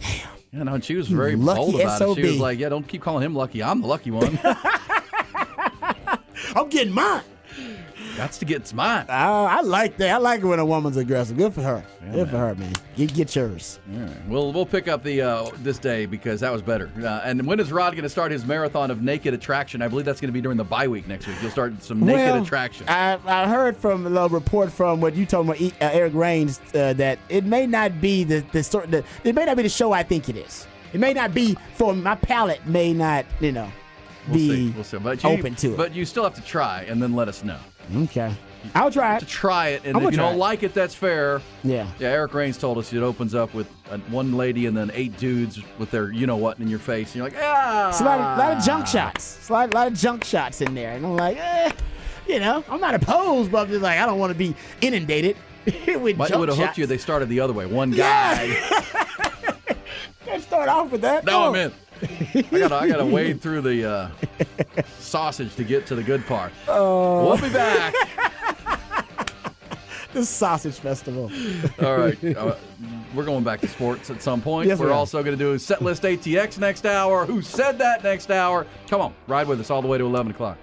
Damn. 0.00 0.28
You 0.52 0.64
know, 0.64 0.74
and 0.74 0.84
she 0.84 0.94
was 0.94 1.08
very 1.08 1.36
Lucky 1.36 1.58
bold 1.60 1.80
about 1.80 2.00
it. 2.00 2.14
She 2.14 2.22
was 2.22 2.38
like, 2.38 2.58
"Yeah, 2.58 2.68
don't 2.70 2.86
keep 2.86 3.02
calling 3.02 3.22
him 3.24 3.34
lucky. 3.34 3.62
I'm 3.62 3.82
the 3.82 3.88
lucky 3.88 4.10
one. 4.10 4.38
I'm 6.54 6.68
getting 6.70 6.92
mine. 6.94 7.22
That's 8.16 8.38
to 8.38 8.44
get 8.44 8.72
mine." 8.74 9.06
Uh, 9.08 9.12
I 9.12 9.60
like 9.62 9.96
that. 9.98 10.10
I 10.10 10.16
like 10.18 10.40
it 10.40 10.46
when 10.46 10.58
a 10.58 10.66
woman's 10.66 10.96
aggressive. 10.96 11.36
Good 11.36 11.54
for 11.54 11.62
her. 11.62 11.84
Good 12.12 12.30
for 12.30 12.38
her, 12.38 12.54
man. 12.54 12.72
Get 12.96 13.14
get 13.14 13.36
yours. 13.36 13.78
All 13.92 14.00
right. 14.00 14.26
We'll 14.28 14.52
we'll 14.52 14.66
pick 14.66 14.88
up 14.88 15.02
the 15.02 15.22
uh, 15.22 15.50
this 15.58 15.78
day 15.78 16.06
because 16.06 16.40
that 16.40 16.52
was 16.52 16.62
better. 16.62 16.90
Uh, 17.02 17.20
and 17.24 17.46
when 17.46 17.60
is 17.60 17.72
Rod 17.72 17.92
going 17.92 18.02
to 18.02 18.08
start 18.08 18.32
his 18.32 18.44
marathon 18.44 18.90
of 18.90 19.02
naked 19.02 19.34
attraction? 19.34 19.82
I 19.82 19.88
believe 19.88 20.04
that's 20.04 20.20
going 20.20 20.28
to 20.28 20.32
be 20.32 20.40
during 20.40 20.58
the 20.58 20.64
bye 20.64 20.88
week 20.88 21.06
next 21.06 21.26
week. 21.26 21.36
You'll 21.42 21.50
start 21.50 21.82
some 21.82 22.00
naked 22.00 22.14
well, 22.14 22.42
attraction. 22.42 22.88
I, 22.88 23.18
I 23.26 23.48
heard 23.48 23.76
from 23.76 24.06
a 24.06 24.28
report 24.28 24.72
from 24.72 25.00
what 25.00 25.14
you 25.14 25.26
told 25.26 25.48
me, 25.48 25.72
uh, 25.80 25.90
Eric 25.92 26.14
Rains, 26.14 26.60
uh, 26.74 26.92
that 26.94 27.18
it 27.28 27.44
may 27.44 27.66
not 27.66 28.00
be 28.00 28.24
the 28.24 28.44
the 28.52 28.62
sort. 28.62 28.90
The, 28.90 29.04
it 29.24 29.34
may 29.34 29.44
not 29.44 29.56
be 29.56 29.62
the 29.62 29.68
show 29.68 29.92
I 29.92 30.02
think 30.02 30.28
it 30.28 30.36
is. 30.36 30.66
It 30.92 31.00
may 31.00 31.12
not 31.12 31.34
be 31.34 31.56
for 31.74 31.94
my 31.94 32.14
palate. 32.14 32.64
May 32.66 32.92
not, 32.94 33.26
you 33.40 33.52
know, 33.52 33.70
We'll 34.28 34.36
be 34.36 34.48
see. 34.48 34.70
We'll 34.70 34.84
see. 34.84 34.98
But 34.98 35.22
you, 35.22 35.30
open 35.30 35.54
to 35.56 35.72
it. 35.72 35.76
But 35.76 35.94
you 35.94 36.04
still 36.04 36.24
have 36.24 36.34
to 36.34 36.42
try 36.42 36.82
and 36.88 37.02
then 37.02 37.14
let 37.14 37.28
us 37.28 37.44
know. 37.44 37.58
Okay, 37.94 38.32
I'll 38.74 38.90
try 38.90 39.18
To 39.18 39.24
it. 39.24 39.28
try 39.28 39.68
it, 39.68 39.82
and 39.84 39.96
I'm 39.96 40.02
if 40.04 40.10
you 40.12 40.16
don't 40.18 40.34
it. 40.34 40.38
like 40.38 40.62
it, 40.62 40.74
that's 40.74 40.94
fair. 40.94 41.40
Yeah. 41.62 41.86
Yeah, 41.98 42.08
Eric 42.08 42.34
Rains 42.34 42.58
told 42.58 42.78
us 42.78 42.92
it 42.92 43.02
opens 43.02 43.34
up 43.34 43.54
with 43.54 43.68
uh, 43.90 43.98
one 44.10 44.36
lady 44.36 44.66
and 44.66 44.76
then 44.76 44.90
eight 44.94 45.16
dudes 45.18 45.60
with 45.78 45.90
their 45.90 46.10
you 46.12 46.26
know 46.26 46.36
what 46.36 46.58
in 46.58 46.66
your 46.68 46.78
face. 46.80 47.08
And 47.08 47.16
you're 47.16 47.24
like, 47.24 47.36
ah. 47.40 47.90
It's 47.90 48.00
a 48.00 48.04
lot 48.04 48.18
of, 48.20 48.38
lot 48.38 48.56
of 48.56 48.64
junk 48.64 48.86
shots. 48.86 49.36
It's 49.38 49.48
a 49.48 49.52
lot, 49.52 49.72
lot 49.74 49.86
of 49.86 49.94
junk 49.94 50.24
shots 50.24 50.60
in 50.60 50.74
there, 50.74 50.92
and 50.94 51.06
I'm 51.06 51.16
like, 51.16 51.36
eh, 51.38 51.70
you 52.26 52.40
know, 52.40 52.64
I'm 52.68 52.80
not 52.80 52.94
opposed, 52.94 53.52
but 53.52 53.62
I'm 53.62 53.68
just 53.68 53.82
like, 53.82 53.98
I 54.00 54.06
don't 54.06 54.18
want 54.18 54.32
to 54.32 54.38
be 54.38 54.54
inundated 54.80 55.36
with 55.86 56.16
Might 56.16 56.28
junk 56.30 56.40
would 56.40 56.48
have 56.48 56.58
hooked 56.58 56.78
you. 56.78 56.86
They 56.86 56.98
started 56.98 57.28
the 57.28 57.38
other 57.40 57.52
way. 57.52 57.66
One 57.66 57.92
guy. 57.92 58.48
Can't 60.24 60.42
start 60.42 60.68
off 60.68 60.90
with 60.90 61.02
that. 61.02 61.24
Now 61.24 61.40
No. 61.42 61.48
I'm 61.50 61.54
in. 61.54 61.72
I 62.02 62.42
gotta, 62.50 62.74
I 62.76 62.88
gotta 62.88 63.06
wade 63.06 63.40
through 63.40 63.62
the 63.62 63.90
uh, 63.90 64.08
sausage 64.98 65.54
to 65.56 65.64
get 65.64 65.86
to 65.86 65.94
the 65.94 66.02
good 66.02 66.26
part. 66.26 66.52
Oh. 66.68 67.26
We'll 67.26 67.40
be 67.40 67.48
back. 67.50 67.94
the 70.12 70.24
sausage 70.24 70.78
festival. 70.78 71.30
All 71.82 71.96
right. 71.96 72.18
Uh, 72.36 72.56
we're 73.14 73.24
going 73.24 73.44
back 73.44 73.60
to 73.60 73.68
sports 73.68 74.10
at 74.10 74.20
some 74.20 74.42
point. 74.42 74.68
Yes, 74.68 74.78
we 74.78 74.86
we're 74.86 74.92
are. 74.92 74.94
also 74.94 75.22
going 75.22 75.38
to 75.38 75.42
do 75.42 75.56
set 75.58 75.80
list 75.80 76.02
ATX 76.02 76.58
next 76.58 76.84
hour. 76.84 77.24
Who 77.24 77.40
said 77.40 77.78
that 77.78 78.04
next 78.04 78.30
hour? 78.30 78.66
Come 78.88 79.00
on, 79.00 79.14
ride 79.26 79.48
with 79.48 79.58
us 79.60 79.70
all 79.70 79.80
the 79.80 79.88
way 79.88 79.96
to 79.96 80.04
11 80.04 80.32
o'clock. 80.32 80.58